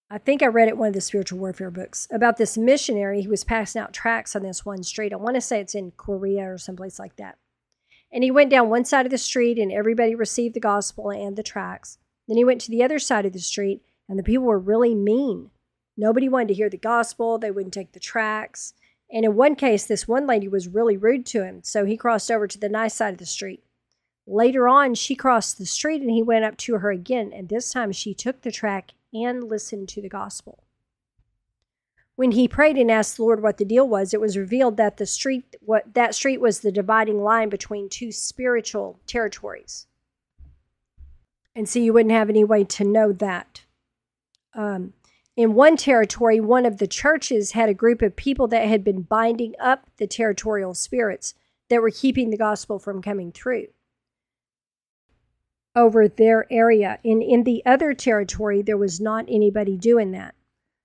I 0.09 0.19
think 0.19 0.43
I 0.43 0.47
read 0.47 0.69
it 0.69 0.77
one 0.77 0.89
of 0.89 0.95
the 0.95 1.01
spiritual 1.01 1.39
warfare 1.39 1.71
books 1.71 2.09
about 2.11 2.37
this 2.37 2.59
missionary 2.59 3.23
who 3.23 3.31
was 3.31 3.45
passing 3.45 3.81
out 3.81 3.93
tracts 3.93 4.35
on 4.35 4.43
this 4.43 4.65
one 4.65 4.83
street. 4.83 5.13
I 5.13 5.17
want 5.17 5.37
to 5.37 5.41
say 5.41 5.61
it's 5.61 5.75
in 5.75 5.93
Korea 5.97 6.53
or 6.53 6.59
someplace 6.59 6.99
like 6.99 7.17
that. 7.17 7.39
And 8.13 8.25
he 8.25 8.31
went 8.31 8.51
down 8.51 8.69
one 8.69 8.85
side 8.85 9.07
of 9.07 9.11
the 9.11 9.19
street 9.19 9.57
and 9.57 9.71
everybody 9.71 10.17
received 10.17 10.55
the 10.55 10.61
gospel 10.61 11.11
and 11.11 11.37
the 11.37 11.45
tracts. 11.45 11.99
Then 12.27 12.37
he 12.37 12.45
went 12.45 12.61
to 12.63 12.71
the 12.71 12.83
other 12.83 12.99
side 12.99 13.25
of 13.25 13.33
the 13.33 13.39
street 13.39 13.83
and 14.11 14.19
the 14.19 14.25
people 14.25 14.45
were 14.45 14.59
really 14.59 14.95
mean. 14.95 15.51
Nobody 15.97 16.29
wanted 16.29 16.49
to 16.49 16.55
hear 16.55 16.69
the 16.69 16.77
gospel, 16.77 17.39
they 17.39 17.53
wouldn't 17.53 17.73
take 17.73 17.93
the 17.93 18.01
tracts. 18.01 18.75
And 19.13 19.25
in 19.25 19.37
one 19.37 19.55
case, 19.55 19.87
this 19.87 20.09
one 20.09 20.27
lady 20.27 20.49
was 20.49 20.69
really 20.69 20.97
rude 20.97 21.25
to 21.27 21.45
him, 21.45 21.61
so 21.63 21.85
he 21.85 21.97
crossed 21.97 22.31
over 22.31 22.49
to 22.49 22.59
the 22.59 22.69
nice 22.69 22.95
side 22.95 23.15
of 23.15 23.19
the 23.19 23.27
street. 23.27 23.63
Later 24.27 24.69
on, 24.69 24.95
she 24.95 25.15
crossed 25.15 25.59
the 25.59 25.67
street 25.67 26.03
and 26.03 26.11
he 26.11 26.23
went 26.23 26.45
up 26.45 26.57
to 26.59 26.79
her 26.79 26.91
again, 26.91 27.33
and 27.33 27.49
this 27.49 27.73
time 27.73 27.93
she 27.93 28.13
took 28.13 28.43
the 28.43 28.51
track 28.51 28.93
and 29.15 29.45
listened 29.45 29.89
to 29.91 30.03
the 30.03 30.09
gospel. 30.09 30.65
When 32.17 32.33
he 32.33 32.49
prayed 32.49 32.77
and 32.77 32.91
asked 32.91 33.17
the 33.17 33.23
Lord 33.23 33.43
what 33.43 33.59
the 33.59 33.65
deal 33.65 33.89
was, 33.89 34.13
it 34.13 34.21
was 34.21 34.37
revealed 34.37 34.77
that 34.77 34.97
the 34.97 35.07
street 35.07 35.57
what 35.61 35.95
that 35.95 36.17
street 36.17 36.41
was 36.41 36.61
the 36.61 36.73
dividing 36.73 37.23
line 37.23 37.49
between 37.49 37.89
two 37.89 38.11
spiritual 38.13 39.01
territories. 39.07 39.87
And 41.55 41.69
so 41.69 41.79
you 41.79 41.93
wouldn't 41.93 42.13
have 42.13 42.29
any 42.29 42.45
way 42.45 42.65
to 42.65 42.85
know 42.85 43.13
that 43.13 43.63
um, 44.55 44.93
in 45.37 45.55
one 45.55 45.77
territory, 45.77 46.41
one 46.41 46.67
of 46.67 46.79
the 46.79 46.87
churches 46.87 47.53
had 47.53 47.69
a 47.69 47.75
group 47.75 48.03
of 48.03 48.17
people 48.17 48.49
that 48.49 48.69
had 48.69 48.85
been 48.85 49.03
binding 49.03 49.55
up 49.61 49.87
the 49.97 50.07
territorial 50.07 50.75
spirits 50.75 51.35
that 51.71 51.81
were 51.83 51.91
keeping 51.91 52.31
the 52.31 52.37
gospel 52.37 52.79
from 52.79 53.03
coming 53.03 53.33
through. 53.33 53.67
over 55.77 56.09
their 56.09 56.47
area. 56.51 56.99
In 57.05 57.23
in 57.23 57.45
the 57.45 57.63
other 57.65 57.95
territory, 57.95 58.63
there 58.63 58.77
was 58.77 59.01
not 59.01 59.25
anybody 59.29 59.77
doing 59.77 60.11
that. 60.13 60.35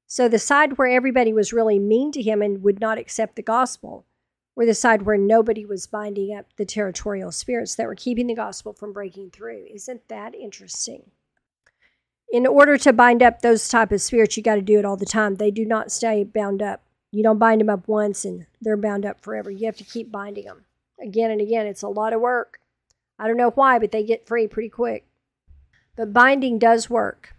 So 0.07 0.29
the 0.29 0.39
side 0.39 0.77
where 0.77 0.87
everybody 0.87 1.33
was 1.33 1.53
really 1.53 1.79
mean 1.79 2.11
to 2.13 2.21
him 2.21 2.41
and 2.41 2.63
would 2.63 2.79
not 2.79 2.97
accept 2.97 3.35
the 3.35 3.41
gospel 3.41 4.05
were 4.55 4.65
the 4.65 4.73
side 4.73 5.01
where 5.01 5.17
nobody 5.17 5.65
was 5.65 5.87
binding 5.87 6.35
up 6.35 6.47
the 6.57 6.65
territorial 6.65 7.31
spirits 7.31 7.75
that 7.75 7.87
were 7.87 7.95
keeping 7.95 8.27
the 8.27 8.35
gospel 8.35 8.73
from 8.73 8.93
breaking 8.93 9.31
through. 9.31 9.65
Isn't 9.73 10.07
that 10.07 10.35
interesting? 10.35 11.11
In 12.35 12.45
order 12.45 12.77
to 12.79 12.91
bind 12.91 13.23
up 13.23 13.39
those 13.39 13.65
type 13.69 13.93
of 13.93 14.01
spirits, 14.01 14.35
you 14.35 14.43
got 14.43 14.55
to 14.55 14.61
do 14.61 14.77
it 14.77 14.83
all 14.83 14.97
the 14.97 15.05
time. 15.05 15.35
They 15.35 15.51
do 15.51 15.63
not 15.63 15.89
stay 15.89 16.25
bound 16.25 16.61
up. 16.61 16.83
You 17.09 17.23
don't 17.23 17.39
bind 17.39 17.61
them 17.61 17.69
up 17.69 17.87
once 17.87 18.25
and 18.25 18.45
they're 18.59 18.75
bound 18.75 19.05
up 19.05 19.21
forever. 19.21 19.49
You 19.49 19.67
have 19.67 19.77
to 19.77 19.85
keep 19.85 20.11
binding 20.11 20.43
them 20.43 20.65
again 21.01 21.31
and 21.31 21.39
again. 21.39 21.65
It's 21.65 21.81
a 21.81 21.87
lot 21.87 22.11
of 22.11 22.19
work. 22.19 22.59
I 23.17 23.27
don't 23.29 23.37
know 23.37 23.51
why, 23.51 23.79
but 23.79 23.93
they 23.93 24.03
get 24.03 24.27
free 24.27 24.47
pretty 24.47 24.67
quick. 24.67 25.07
But 25.95 26.11
binding 26.11 26.59
does 26.59 26.89
work. 26.89 27.37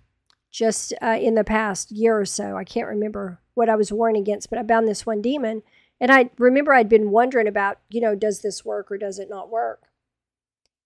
Just 0.50 0.94
uh, 1.02 1.18
in 1.20 1.34
the 1.34 1.44
past 1.44 1.90
year 1.90 2.18
or 2.18 2.24
so, 2.24 2.56
I 2.56 2.64
can't 2.64 2.88
remember 2.88 3.38
what 3.52 3.68
I 3.68 3.76
was 3.76 3.92
warned 3.92 4.16
against, 4.16 4.48
but 4.48 4.58
I 4.58 4.62
bound 4.62 4.88
this 4.88 5.04
one 5.04 5.20
demon 5.20 5.62
and 6.00 6.10
I 6.10 6.30
remember 6.38 6.72
I'd 6.72 6.88
been 6.88 7.10
wondering 7.10 7.46
about, 7.46 7.80
you 7.90 8.00
know, 8.00 8.14
does 8.14 8.40
this 8.40 8.64
work 8.64 8.90
or 8.90 8.96
does 8.96 9.18
it 9.18 9.28
not 9.28 9.50
work? 9.50 9.82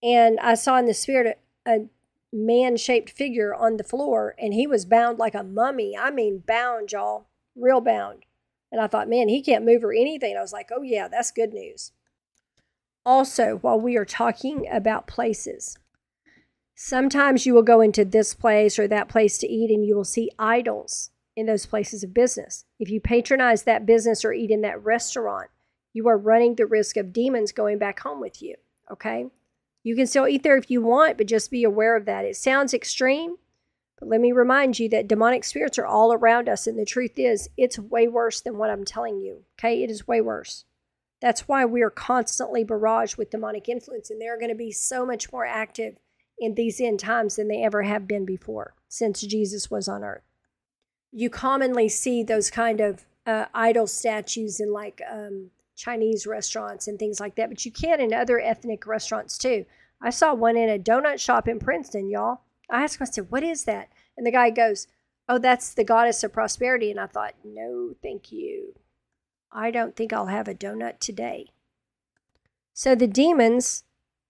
And 0.02 0.40
I 0.40 0.54
saw 0.54 0.78
in 0.78 0.86
the 0.86 0.94
spirit 0.94 1.38
a, 1.64 1.70
a 1.70 1.86
man 2.33 2.76
shaped 2.76 3.11
figure 3.11 3.55
on 3.55 3.76
the 3.76 3.85
floor, 3.85 4.35
and 4.39 4.55
he 4.55 4.66
was 4.66 4.85
bound 4.85 5.18
like 5.18 5.35
a 5.35 5.43
mummy. 5.43 5.97
I 5.97 6.11
mean, 6.11 6.43
bound, 6.47 6.93
y'all, 6.93 7.26
real 7.57 7.81
bound. 7.81 8.24
And 8.72 8.81
I 8.81 8.87
thought, 8.87 9.09
man, 9.09 9.28
he 9.28 9.43
can't 9.43 9.64
move 9.64 9.83
or 9.83 9.93
anything. 9.93 10.37
I 10.37 10.41
was 10.41 10.53
like, 10.53 10.70
oh, 10.72 10.83
yeah, 10.83 11.09
that's 11.09 11.33
good 11.33 11.53
news. 11.53 11.93
Also, 13.05 13.57
while 13.62 13.81
we 13.81 13.97
are 13.97 14.05
talking 14.05 14.68
about 14.70 15.07
places, 15.07 15.76
sometimes 16.74 17.47
you 17.47 17.55
will 17.55 17.62
go 17.62 17.81
into 17.81 18.05
this 18.05 18.35
place 18.35 18.78
or 18.78 18.87
that 18.87 19.09
place 19.09 19.39
to 19.39 19.49
eat 19.49 19.70
and 19.70 19.85
you 19.85 19.97
will 19.97 20.05
see 20.05 20.31
idols 20.39 21.11
in 21.37 21.47
those 21.47 21.66
places 21.66 22.05
of 22.05 22.14
business. 22.14 22.64
If 22.78 22.91
you 22.91 23.01
patronize 23.01 23.64
that 23.64 23.87
business 23.87 24.24
or 24.24 24.33
eat 24.33 24.51
in 24.51 24.61
that 24.61 24.83
restaurant, 24.85 25.51
you 25.93 26.07
are 26.09 26.18
running 26.18 26.55
the 26.55 26.66
risk 26.66 26.97
of 26.97 27.12
demons 27.12 27.53
going 27.53 27.78
back 27.78 28.01
home 28.01 28.20
with 28.20 28.41
you. 28.41 28.55
Okay. 28.93 29.26
You 29.83 29.97
can 29.97 30.07
still 30.07 30.28
eat 30.28 30.43
there 30.43 30.57
if 30.57 30.70
you 30.70 30.83
want, 30.83 31.16
but 31.16 31.26
just 31.26 31.51
be 31.51 31.64
aware 31.64 31.97
of 31.97 32.05
that. 32.05 32.24
It 32.24 32.37
sounds 32.37 32.74
extreme, 32.74 33.37
but 33.99 34.09
let 34.09 34.20
me 34.20 34.33
remind 34.33 34.78
you 34.78 34.89
that 34.91 35.09
demonic 35.09 35.45
spirits 35.45 35.78
are 35.78 35.87
all 35.87 36.12
around 36.12 36.49
us. 36.49 36.66
And 36.66 36.78
the 36.78 36.85
truth 36.85 37.18
is, 37.18 37.49
it's 37.57 37.78
way 37.78 38.09
worse 38.09 38.41
than 38.41 38.59
what 38.59 38.70
I'm 38.70 38.85
telling 38.85 39.20
you. 39.20 39.45
Okay. 39.59 39.83
It 39.83 39.91
is 39.91 40.07
way 40.07 40.20
worse. 40.20 40.64
That's 41.20 41.49
why 41.49 41.64
we 41.64 41.83
are 41.83 41.91
constantly 41.91 42.64
barraged 42.64 43.18
with 43.18 43.31
demonic 43.31 43.68
influence, 43.68 44.11
and 44.11 44.20
they're 44.20 44.39
going 44.39 44.51
to 44.51 44.55
be 44.55 44.72
so 44.72 45.05
much 45.05 45.31
more 45.31 45.45
active 45.45 45.97
in 46.39 46.55
these 46.55 46.81
end 46.81 47.01
times 47.01 47.37
than 47.37 47.49
they 47.49 47.62
ever 47.62 47.83
have 47.83 48.09
been 48.09 48.24
before 48.24 48.74
since 48.89 49.20
Jesus 49.20 49.70
was 49.70 49.87
on 49.87 50.03
earth 50.03 50.22
you 51.12 51.31
commonly 51.31 51.89
see 51.89 52.22
those 52.22 52.51
kind 52.51 52.81
of 52.81 53.05
uh, 53.26 53.47
idol 53.55 53.87
statues 53.87 54.61
in 54.61 54.72
like 54.72 55.03
um, 55.11 55.51
Chinese 55.81 56.26
restaurants 56.26 56.87
and 56.87 56.99
things 56.99 57.20
like 57.20 57.37
that, 57.37 57.49
but 57.49 57.64
you 57.64 57.72
can 57.72 58.01
in 58.01 58.12
other 58.12 58.39
ethnic 58.39 58.87
restaurants 58.87 59.39
too. 59.39 59.64
I 60.03 60.11
saw 60.11 60.35
one 60.35 60.57
in 60.57 60.68
a 60.68 60.78
donut 60.78 61.18
shop 61.18 61.49
in 61.49 61.59
Princeton, 61.59 62.11
y'all. 62.11 62.43
I 62.68 62.85
asked 62.85 63.01
him, 63.01 63.07
I 63.07 63.11
said, 63.11 63.31
What 63.31 63.43
is 63.43 63.64
that? 63.64 63.89
And 64.16 64.26
the 64.26 64.31
guy 64.31 64.51
goes, 64.51 64.89
Oh, 65.26 65.39
that's 65.39 65.72
the 65.72 65.85
goddess 65.85 66.22
of 66.22 66.35
prosperity. 66.35 66.91
And 66.91 67.01
I 67.01 67.07
thought, 67.07 67.35
No, 67.43 67.95
thank 68.03 68.31
you. 68.31 68.74
I 69.51 69.70
don't 69.70 69.97
think 69.97 70.12
I'll 70.12 70.26
have 70.26 70.49
a 70.49 70.55
donut 70.55 71.01
today. 71.01 71.47
So 72.74 72.95
the 72.95 73.07
demons 73.07 73.85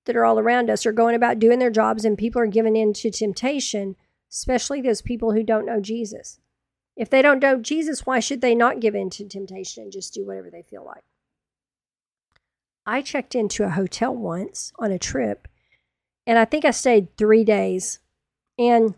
that 0.05 0.17
are 0.17 0.25
all 0.25 0.39
around 0.39 0.71
us 0.71 0.87
are 0.87 0.93
going 0.93 1.17
about 1.17 1.41
doing 1.41 1.59
their 1.59 1.71
jobs, 1.71 2.05
and 2.05 2.17
people 2.17 2.41
are 2.41 2.47
giving 2.47 2.77
in 2.77 2.93
to 2.95 3.11
temptation, 3.11 3.97
especially 4.31 4.81
those 4.81 5.03
people 5.03 5.33
who 5.33 5.43
don't 5.43 5.67
know 5.67 5.81
Jesus. 5.81 6.39
If 6.97 7.11
they 7.11 7.23
don't 7.23 7.43
know 7.43 7.59
Jesus, 7.59 8.07
why 8.07 8.21
should 8.21 8.41
they 8.41 8.55
not 8.55 8.81
give 8.81 8.95
in 8.95 9.11
to 9.11 9.29
temptation 9.29 9.83
and 9.83 9.93
just 9.93 10.15
do 10.15 10.25
whatever 10.25 10.49
they 10.51 10.63
feel 10.63 10.85
like? 10.85 11.05
I 12.87 13.03
checked 13.03 13.35
into 13.35 13.64
a 13.64 13.70
hotel 13.70 14.14
once 14.14 14.72
on 14.78 14.91
a 14.91 14.99
trip, 14.99 15.49
and 16.26 16.39
I 16.39 16.45
think 16.45 16.64
I 16.64 16.70
stayed 16.70 17.16
three 17.16 17.45
days. 17.45 18.01
And 18.59 18.95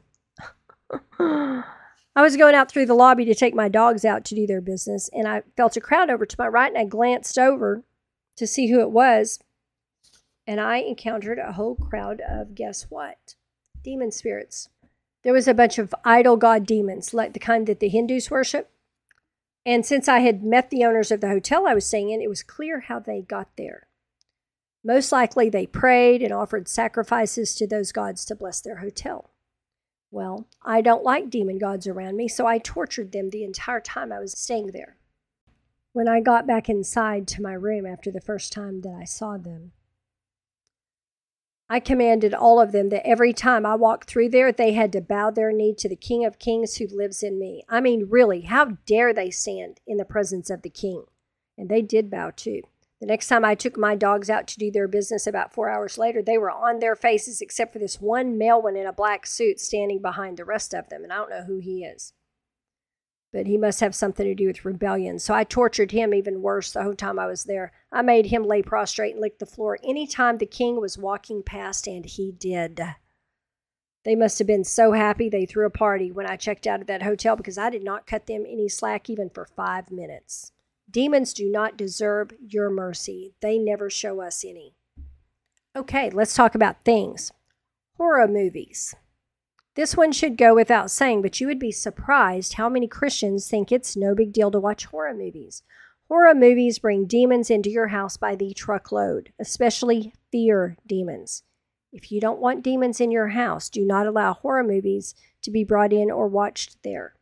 I 1.20 2.20
was 2.20 2.36
going 2.36 2.54
out 2.54 2.70
through 2.70 2.86
the 2.86 2.94
lobby 2.94 3.24
to 3.24 3.34
take 3.34 3.54
my 3.54 3.68
dogs 3.68 4.04
out 4.04 4.24
to 4.26 4.34
do 4.34 4.46
their 4.46 4.60
business, 4.60 5.08
and 5.12 5.28
I 5.28 5.42
felt 5.56 5.76
a 5.76 5.80
crowd 5.80 6.10
over 6.10 6.26
to 6.26 6.36
my 6.38 6.48
right, 6.48 6.70
and 6.70 6.78
I 6.78 6.84
glanced 6.84 7.38
over 7.38 7.84
to 8.36 8.46
see 8.46 8.70
who 8.70 8.80
it 8.80 8.90
was. 8.90 9.38
And 10.46 10.60
I 10.60 10.78
encountered 10.78 11.38
a 11.38 11.52
whole 11.52 11.76
crowd 11.76 12.20
of 12.28 12.54
guess 12.54 12.86
what? 12.88 13.36
Demon 13.84 14.10
spirits. 14.10 14.68
There 15.22 15.32
was 15.32 15.46
a 15.46 15.54
bunch 15.54 15.78
of 15.78 15.94
idol 16.04 16.36
god 16.36 16.66
demons, 16.66 17.14
like 17.14 17.32
the 17.32 17.38
kind 17.38 17.66
that 17.68 17.78
the 17.78 17.88
Hindus 17.88 18.30
worship. 18.30 18.71
And 19.64 19.86
since 19.86 20.08
I 20.08 20.20
had 20.20 20.42
met 20.42 20.70
the 20.70 20.84
owners 20.84 21.10
of 21.10 21.20
the 21.20 21.28
hotel 21.28 21.66
I 21.66 21.74
was 21.74 21.86
staying 21.86 22.10
in, 22.10 22.20
it 22.20 22.28
was 22.28 22.42
clear 22.42 22.80
how 22.80 22.98
they 22.98 23.22
got 23.22 23.48
there. 23.56 23.86
Most 24.84 25.12
likely, 25.12 25.48
they 25.48 25.66
prayed 25.66 26.22
and 26.22 26.32
offered 26.32 26.66
sacrifices 26.66 27.54
to 27.54 27.66
those 27.68 27.92
gods 27.92 28.24
to 28.24 28.34
bless 28.34 28.60
their 28.60 28.78
hotel. 28.78 29.30
Well, 30.10 30.48
I 30.62 30.80
don't 30.80 31.04
like 31.04 31.30
demon 31.30 31.58
gods 31.58 31.86
around 31.86 32.16
me, 32.16 32.26
so 32.28 32.46
I 32.46 32.58
tortured 32.58 33.12
them 33.12 33.30
the 33.30 33.44
entire 33.44 33.80
time 33.80 34.12
I 34.12 34.18
was 34.18 34.36
staying 34.36 34.72
there. 34.72 34.96
When 35.92 36.08
I 36.08 36.20
got 36.20 36.46
back 36.46 36.68
inside 36.68 37.28
to 37.28 37.42
my 37.42 37.52
room 37.52 37.86
after 37.86 38.10
the 38.10 38.20
first 38.20 38.52
time 38.52 38.80
that 38.80 38.94
I 38.94 39.04
saw 39.04 39.36
them, 39.36 39.72
I 41.72 41.80
commanded 41.80 42.34
all 42.34 42.60
of 42.60 42.72
them 42.72 42.90
that 42.90 43.06
every 43.06 43.32
time 43.32 43.64
I 43.64 43.76
walked 43.76 44.06
through 44.06 44.28
there, 44.28 44.52
they 44.52 44.74
had 44.74 44.92
to 44.92 45.00
bow 45.00 45.30
their 45.30 45.50
knee 45.52 45.74
to 45.78 45.88
the 45.88 45.96
King 45.96 46.22
of 46.22 46.38
Kings 46.38 46.76
who 46.76 46.86
lives 46.86 47.22
in 47.22 47.38
me. 47.38 47.64
I 47.66 47.80
mean, 47.80 48.08
really, 48.10 48.42
how 48.42 48.76
dare 48.84 49.14
they 49.14 49.30
stand 49.30 49.80
in 49.86 49.96
the 49.96 50.04
presence 50.04 50.50
of 50.50 50.60
the 50.60 50.68
King? 50.68 51.04
And 51.56 51.70
they 51.70 51.80
did 51.80 52.10
bow 52.10 52.30
too. 52.36 52.60
The 53.00 53.06
next 53.06 53.28
time 53.28 53.42
I 53.42 53.54
took 53.54 53.78
my 53.78 53.94
dogs 53.94 54.28
out 54.28 54.46
to 54.48 54.58
do 54.58 54.70
their 54.70 54.86
business 54.86 55.26
about 55.26 55.54
four 55.54 55.70
hours 55.70 55.96
later, 55.96 56.20
they 56.20 56.36
were 56.36 56.50
on 56.50 56.80
their 56.80 56.94
faces 56.94 57.40
except 57.40 57.72
for 57.72 57.78
this 57.78 58.02
one 58.02 58.36
male 58.36 58.60
one 58.60 58.76
in 58.76 58.86
a 58.86 58.92
black 58.92 59.24
suit 59.24 59.58
standing 59.58 60.02
behind 60.02 60.36
the 60.36 60.44
rest 60.44 60.74
of 60.74 60.90
them. 60.90 61.04
And 61.04 61.10
I 61.10 61.16
don't 61.16 61.30
know 61.30 61.44
who 61.44 61.58
he 61.58 61.84
is 61.84 62.12
but 63.32 63.46
he 63.46 63.56
must 63.56 63.80
have 63.80 63.94
something 63.94 64.26
to 64.26 64.34
do 64.34 64.46
with 64.46 64.64
rebellion. 64.64 65.18
So 65.18 65.34
I 65.34 65.44
tortured 65.44 65.90
him 65.90 66.12
even 66.12 66.42
worse 66.42 66.72
the 66.72 66.82
whole 66.82 66.94
time 66.94 67.18
I 67.18 67.26
was 67.26 67.44
there. 67.44 67.72
I 67.90 68.02
made 68.02 68.26
him 68.26 68.44
lay 68.44 68.62
prostrate 68.62 69.12
and 69.12 69.20
lick 69.20 69.38
the 69.38 69.46
floor 69.46 69.78
anytime 69.82 70.38
the 70.38 70.46
king 70.46 70.80
was 70.80 70.98
walking 70.98 71.42
past, 71.42 71.86
and 71.86 72.04
he 72.04 72.32
did. 72.32 72.80
They 74.04 74.16
must 74.16 74.38
have 74.38 74.48
been 74.48 74.64
so 74.64 74.92
happy 74.92 75.28
they 75.28 75.46
threw 75.46 75.64
a 75.64 75.70
party 75.70 76.10
when 76.10 76.26
I 76.26 76.36
checked 76.36 76.66
out 76.66 76.80
of 76.80 76.88
that 76.88 77.02
hotel 77.02 77.36
because 77.36 77.56
I 77.56 77.70
did 77.70 77.84
not 77.84 78.06
cut 78.06 78.26
them 78.26 78.44
any 78.46 78.68
slack 78.68 79.08
even 79.08 79.30
for 79.30 79.46
five 79.46 79.90
minutes. 79.90 80.52
Demons 80.90 81.32
do 81.32 81.50
not 81.50 81.76
deserve 81.76 82.32
your 82.46 82.68
mercy, 82.68 83.34
they 83.40 83.58
never 83.58 83.88
show 83.88 84.20
us 84.20 84.44
any. 84.44 84.74
Okay, 85.74 86.10
let's 86.10 86.34
talk 86.34 86.54
about 86.54 86.84
things. 86.84 87.32
Horror 87.96 88.28
movies. 88.28 88.94
This 89.74 89.96
one 89.96 90.12
should 90.12 90.36
go 90.36 90.54
without 90.54 90.90
saying, 90.90 91.22
but 91.22 91.40
you 91.40 91.46
would 91.46 91.58
be 91.58 91.72
surprised 91.72 92.54
how 92.54 92.68
many 92.68 92.86
Christians 92.86 93.48
think 93.48 93.72
it's 93.72 93.96
no 93.96 94.14
big 94.14 94.32
deal 94.32 94.50
to 94.50 94.60
watch 94.60 94.84
horror 94.84 95.14
movies. 95.14 95.62
Horror 96.08 96.34
movies 96.34 96.78
bring 96.78 97.06
demons 97.06 97.50
into 97.50 97.70
your 97.70 97.88
house 97.88 98.18
by 98.18 98.34
the 98.34 98.52
truckload, 98.52 99.32
especially 99.38 100.12
fear 100.30 100.76
demons. 100.86 101.42
If 101.90 102.12
you 102.12 102.20
don't 102.20 102.40
want 102.40 102.62
demons 102.62 103.00
in 103.00 103.10
your 103.10 103.28
house, 103.28 103.70
do 103.70 103.84
not 103.84 104.06
allow 104.06 104.34
horror 104.34 104.62
movies 104.62 105.14
to 105.42 105.50
be 105.50 105.64
brought 105.64 105.92
in 105.92 106.10
or 106.10 106.28
watched 106.28 106.82
there. 106.82 107.14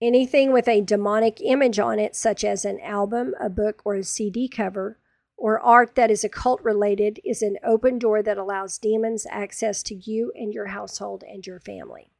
Anything 0.00 0.52
with 0.52 0.68
a 0.68 0.80
demonic 0.80 1.38
image 1.42 1.78
on 1.78 1.98
it, 1.98 2.16
such 2.16 2.44
as 2.44 2.64
an 2.64 2.80
album, 2.80 3.34
a 3.38 3.50
book, 3.50 3.82
or 3.84 3.96
a 3.96 4.02
CD 4.02 4.48
cover, 4.48 4.98
or 5.42 5.58
art 5.58 5.96
that 5.96 6.08
is 6.08 6.22
occult 6.22 6.62
related 6.62 7.18
is 7.24 7.42
an 7.42 7.56
open 7.64 7.98
door 7.98 8.22
that 8.22 8.38
allows 8.38 8.78
demons 8.78 9.26
access 9.28 9.82
to 9.82 9.92
you 9.92 10.30
and 10.36 10.54
your 10.54 10.66
household 10.66 11.24
and 11.28 11.44
your 11.44 11.58
family. 11.58 12.12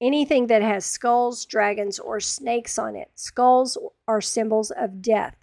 Anything 0.00 0.48
that 0.48 0.60
has 0.60 0.84
skulls, 0.84 1.44
dragons, 1.44 2.00
or 2.00 2.18
snakes 2.18 2.76
on 2.76 2.96
it. 2.96 3.08
Skulls 3.14 3.78
are 4.08 4.20
symbols 4.20 4.72
of 4.72 5.00
death. 5.00 5.36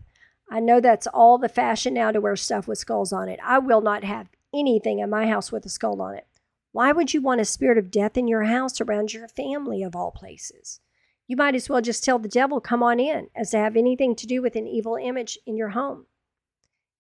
I 0.51 0.59
know 0.59 0.81
that's 0.81 1.07
all 1.07 1.37
the 1.37 1.47
fashion 1.47 1.93
now 1.93 2.11
to 2.11 2.19
wear 2.19 2.35
stuff 2.35 2.67
with 2.67 2.79
skulls 2.79 3.13
on 3.13 3.29
it. 3.29 3.39
I 3.41 3.57
will 3.59 3.79
not 3.79 4.03
have 4.03 4.27
anything 4.53 4.99
in 4.99 5.09
my 5.09 5.27
house 5.27 5.49
with 5.49 5.65
a 5.65 5.69
skull 5.69 6.01
on 6.01 6.15
it. 6.15 6.27
Why 6.73 6.91
would 6.91 7.13
you 7.13 7.21
want 7.21 7.39
a 7.39 7.45
spirit 7.45 7.77
of 7.77 7.89
death 7.89 8.17
in 8.17 8.27
your 8.27 8.43
house 8.43 8.81
around 8.81 9.13
your 9.13 9.29
family, 9.29 9.81
of 9.81 9.95
all 9.95 10.11
places? 10.11 10.81
You 11.25 11.37
might 11.37 11.55
as 11.55 11.69
well 11.69 11.79
just 11.79 12.03
tell 12.03 12.19
the 12.19 12.27
devil, 12.27 12.59
come 12.59 12.83
on 12.83 12.99
in, 12.99 13.29
as 13.33 13.51
to 13.51 13.59
have 13.59 13.77
anything 13.77 14.13
to 14.17 14.27
do 14.27 14.41
with 14.41 14.57
an 14.57 14.67
evil 14.67 14.97
image 14.97 15.39
in 15.45 15.55
your 15.55 15.69
home 15.69 16.07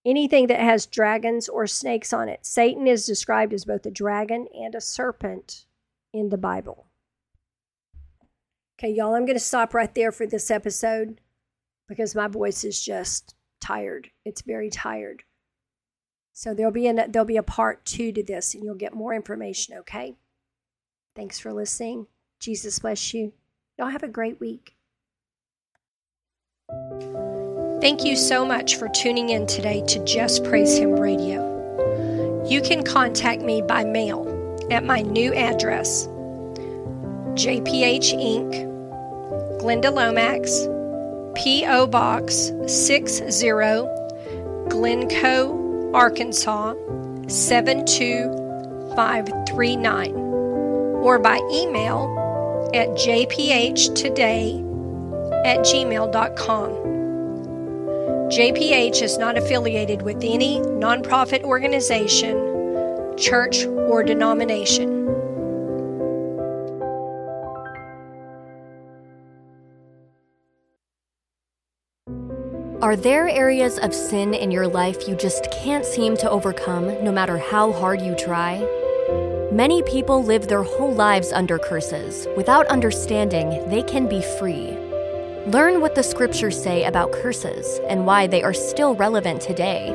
anything 0.05 0.47
that 0.47 0.59
has 0.59 0.85
dragons 0.85 1.47
or 1.47 1.67
snakes 1.67 2.13
on 2.13 2.29
it. 2.29 2.45
Satan 2.45 2.87
is 2.87 3.05
described 3.05 3.53
as 3.53 3.65
both 3.65 3.85
a 3.85 3.91
dragon 3.91 4.47
and 4.53 4.75
a 4.75 4.81
serpent 4.81 5.65
in 6.13 6.29
the 6.29 6.37
Bible. 6.37 6.87
Okay, 8.79 8.91
y'all, 8.91 9.13
I'm 9.13 9.25
going 9.25 9.37
to 9.37 9.39
stop 9.39 9.73
right 9.73 9.93
there 9.93 10.11
for 10.11 10.25
this 10.25 10.49
episode 10.49 11.21
because 11.87 12.15
my 12.15 12.27
voice 12.27 12.63
is 12.63 12.83
just 12.83 13.35
tired. 13.59 14.09
It's 14.25 14.41
very 14.41 14.69
tired. 14.69 15.23
So 16.33 16.53
there'll 16.53 16.71
be 16.71 16.87
an, 16.87 17.11
there'll 17.11 17.25
be 17.25 17.37
a 17.37 17.43
part 17.43 17.85
two 17.85 18.11
to 18.13 18.23
this, 18.23 18.55
and 18.55 18.63
you'll 18.63 18.75
get 18.75 18.95
more 18.95 19.13
information. 19.13 19.77
Okay. 19.79 20.15
Thanks 21.15 21.39
for 21.39 21.53
listening. 21.53 22.07
Jesus 22.39 22.79
bless 22.79 23.13
you. 23.13 23.33
Y'all 23.77 23.89
have 23.89 24.03
a 24.03 24.07
great 24.07 24.39
week. 24.39 24.75
Thank 27.81 28.05
you 28.05 28.15
so 28.15 28.45
much 28.45 28.75
for 28.75 28.87
tuning 28.89 29.29
in 29.29 29.47
today 29.47 29.81
to 29.87 30.05
Just 30.05 30.43
Praise 30.43 30.77
Him 30.77 30.91
Radio. 30.91 31.49
You 32.47 32.61
can 32.61 32.83
contact 32.83 33.41
me 33.41 33.63
by 33.63 33.83
mail 33.83 34.27
at 34.69 34.83
my 34.83 35.01
new 35.01 35.33
address, 35.33 36.05
JPH 37.33 38.13
Inc., 38.13 38.53
Glenda 39.59 39.91
Lomax, 39.91 40.67
P.O. 41.41 41.87
Box 41.87 42.51
60, 42.67 43.25
Glencoe, 44.69 45.91
Arkansas 45.95 46.75
72539, 47.27 50.13
or 50.13 51.17
by 51.17 51.39
email 51.51 52.69
at 52.75 52.89
jphtoday 52.89 54.61
at 55.43 55.61
gmail.com. 55.61 56.90
JPH 58.31 59.01
is 59.01 59.17
not 59.17 59.37
affiliated 59.37 60.03
with 60.03 60.23
any 60.23 60.61
nonprofit 60.61 61.43
organization, 61.43 62.37
church, 63.17 63.65
or 63.65 64.03
denomination. 64.03 65.09
Are 72.81 72.95
there 72.95 73.27
areas 73.27 73.77
of 73.79 73.93
sin 73.93 74.33
in 74.33 74.49
your 74.49 74.65
life 74.65 75.09
you 75.09 75.15
just 75.17 75.51
can't 75.51 75.85
seem 75.85 76.15
to 76.15 76.29
overcome, 76.29 76.87
no 77.03 77.11
matter 77.11 77.37
how 77.37 77.73
hard 77.73 77.99
you 77.99 78.15
try? 78.15 78.65
Many 79.51 79.83
people 79.83 80.23
live 80.23 80.47
their 80.47 80.63
whole 80.63 80.93
lives 80.93 81.33
under 81.33 81.59
curses 81.59 82.29
without 82.37 82.65
understanding 82.67 83.69
they 83.69 83.83
can 83.83 84.07
be 84.07 84.21
free. 84.39 84.80
Learn 85.47 85.81
what 85.81 85.95
the 85.95 86.03
scriptures 86.03 86.61
say 86.61 86.83
about 86.83 87.11
curses 87.11 87.79
and 87.89 88.05
why 88.05 88.27
they 88.27 88.43
are 88.43 88.53
still 88.53 88.93
relevant 88.93 89.41
today. 89.41 89.89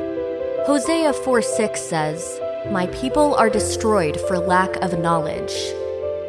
Hosea 0.65 1.13
4 1.13 1.41
6 1.41 1.81
says, 1.81 2.41
My 2.69 2.87
people 2.87 3.33
are 3.35 3.49
destroyed 3.49 4.19
for 4.27 4.37
lack 4.39 4.75
of 4.83 4.99
knowledge. 4.99 5.53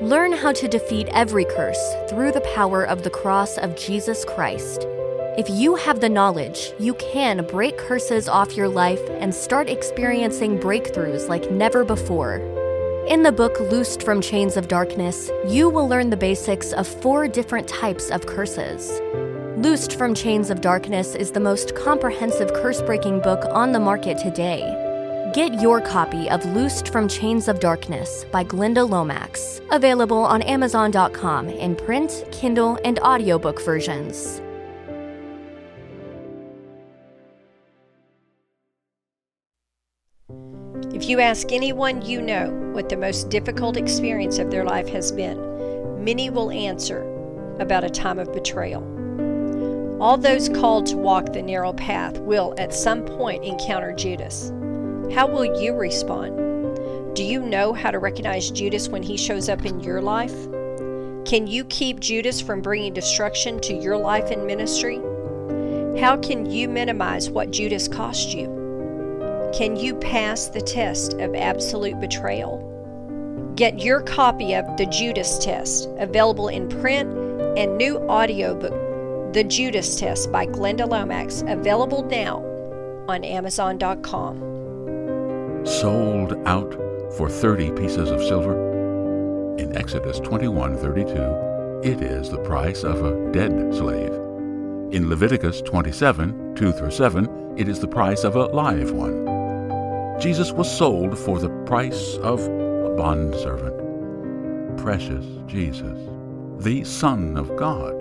Learn 0.00 0.32
how 0.32 0.52
to 0.52 0.68
defeat 0.68 1.08
every 1.10 1.44
curse 1.44 1.94
through 2.08 2.30
the 2.30 2.48
power 2.54 2.84
of 2.84 3.02
the 3.02 3.10
cross 3.10 3.58
of 3.58 3.74
Jesus 3.74 4.24
Christ. 4.24 4.86
If 5.36 5.50
you 5.50 5.74
have 5.74 5.98
the 5.98 6.08
knowledge, 6.08 6.72
you 6.78 6.94
can 6.94 7.44
break 7.46 7.76
curses 7.76 8.28
off 8.28 8.56
your 8.56 8.68
life 8.68 9.02
and 9.18 9.34
start 9.34 9.68
experiencing 9.68 10.60
breakthroughs 10.60 11.28
like 11.28 11.50
never 11.50 11.84
before. 11.84 12.38
In 13.08 13.22
the 13.22 13.32
book 13.32 13.58
Loosed 13.58 14.02
from 14.02 14.20
Chains 14.20 14.58
of 14.58 14.68
Darkness, 14.68 15.30
you 15.46 15.70
will 15.70 15.88
learn 15.88 16.10
the 16.10 16.16
basics 16.16 16.74
of 16.74 16.86
four 16.86 17.26
different 17.26 17.66
types 17.66 18.10
of 18.10 18.26
curses. 18.26 19.00
Loosed 19.56 19.94
from 19.94 20.14
Chains 20.14 20.50
of 20.50 20.60
Darkness 20.60 21.14
is 21.14 21.30
the 21.30 21.40
most 21.40 21.74
comprehensive 21.74 22.52
curse 22.52 22.82
breaking 22.82 23.20
book 23.20 23.46
on 23.50 23.72
the 23.72 23.80
market 23.80 24.18
today. 24.18 24.60
Get 25.32 25.58
your 25.58 25.80
copy 25.80 26.28
of 26.28 26.44
Loosed 26.54 26.88
from 26.88 27.08
Chains 27.08 27.48
of 27.48 27.60
Darkness 27.60 28.26
by 28.30 28.44
Glenda 28.44 28.86
Lomax, 28.86 29.62
available 29.70 30.22
on 30.26 30.42
Amazon.com 30.42 31.48
in 31.48 31.76
print, 31.76 32.26
Kindle, 32.30 32.78
and 32.84 32.98
audiobook 32.98 33.62
versions. 33.62 34.42
If 40.98 41.08
you 41.08 41.20
ask 41.20 41.52
anyone 41.52 42.02
you 42.02 42.20
know 42.20 42.50
what 42.72 42.88
the 42.88 42.96
most 42.96 43.30
difficult 43.30 43.76
experience 43.76 44.40
of 44.40 44.50
their 44.50 44.64
life 44.64 44.88
has 44.88 45.12
been, 45.12 46.02
many 46.04 46.28
will 46.28 46.50
answer 46.50 47.02
about 47.60 47.84
a 47.84 47.88
time 47.88 48.18
of 48.18 48.32
betrayal. 48.32 48.82
All 50.02 50.16
those 50.16 50.48
called 50.48 50.86
to 50.86 50.96
walk 50.96 51.32
the 51.32 51.40
narrow 51.40 51.72
path 51.72 52.18
will 52.18 52.52
at 52.58 52.74
some 52.74 53.04
point 53.04 53.44
encounter 53.44 53.92
Judas. 53.92 54.50
How 55.14 55.28
will 55.28 55.62
you 55.62 55.72
respond? 55.72 57.14
Do 57.14 57.22
you 57.22 57.42
know 57.42 57.72
how 57.72 57.92
to 57.92 58.00
recognize 58.00 58.50
Judas 58.50 58.88
when 58.88 59.04
he 59.04 59.16
shows 59.16 59.48
up 59.48 59.64
in 59.64 59.78
your 59.78 60.02
life? 60.02 60.34
Can 61.24 61.46
you 61.46 61.64
keep 61.66 62.00
Judas 62.00 62.40
from 62.40 62.60
bringing 62.60 62.92
destruction 62.92 63.60
to 63.60 63.72
your 63.72 63.96
life 63.96 64.32
and 64.32 64.48
ministry? 64.48 64.96
How 66.00 66.16
can 66.16 66.50
you 66.50 66.68
minimize 66.68 67.30
what 67.30 67.52
Judas 67.52 67.86
cost 67.86 68.34
you? 68.34 68.57
Can 69.52 69.76
you 69.76 69.94
pass 69.94 70.48
the 70.48 70.60
test 70.60 71.14
of 71.14 71.34
absolute 71.34 71.98
betrayal? 72.00 72.62
Get 73.56 73.80
your 73.80 74.02
copy 74.02 74.54
of 74.54 74.76
The 74.76 74.84
Judas 74.86 75.38
Test, 75.38 75.88
available 75.98 76.48
in 76.48 76.68
print 76.68 77.10
and 77.58 77.78
new 77.78 77.96
audiobook, 78.08 78.74
The 79.32 79.44
Judas 79.44 79.98
Test 79.98 80.30
by 80.30 80.46
Glenda 80.46 80.86
Lomax, 80.88 81.42
available 81.48 82.02
now 82.04 82.44
on 83.08 83.24
Amazon.com. 83.24 84.36
Sold 85.64 86.34
out 86.46 86.74
for 87.16 87.30
30 87.30 87.72
pieces 87.72 88.10
of 88.10 88.22
silver? 88.22 89.56
In 89.56 89.74
Exodus 89.76 90.20
21:32, 90.20 91.80
it 91.84 92.02
is 92.02 92.28
the 92.28 92.38
price 92.38 92.84
of 92.84 93.02
a 93.02 93.32
dead 93.32 93.74
slave. 93.74 94.12
In 94.92 95.08
Leviticus 95.08 95.62
27, 95.62 96.54
2 96.54 96.70
through 96.72 96.90
7, 96.90 97.54
it 97.56 97.66
is 97.66 97.80
the 97.80 97.88
price 97.88 98.24
of 98.24 98.36
a 98.36 98.46
live 98.46 98.92
one. 98.92 99.27
Jesus 100.18 100.50
was 100.50 100.68
sold 100.68 101.16
for 101.16 101.38
the 101.38 101.50
price 101.64 102.16
of 102.16 102.40
a 102.40 102.94
bondservant. 102.96 103.76
Precious 104.76 105.24
Jesus, 105.46 105.96
the 106.58 106.82
Son 106.82 107.36
of 107.36 107.54
God, 107.54 107.94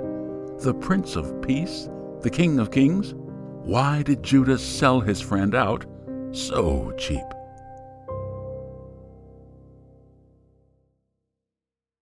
the 0.61 0.73
Prince 0.73 1.15
of 1.15 1.39
Peace, 1.43 1.87
the 2.21 2.29
King 2.31 2.57
of 2.59 2.71
Kings. 2.71 3.13
Why 3.63 4.01
did 4.01 4.23
Judas 4.23 4.63
sell 4.63 4.99
his 4.99 5.21
friend 5.21 5.53
out 5.53 5.85
so 6.31 6.91
cheap? 6.97 7.36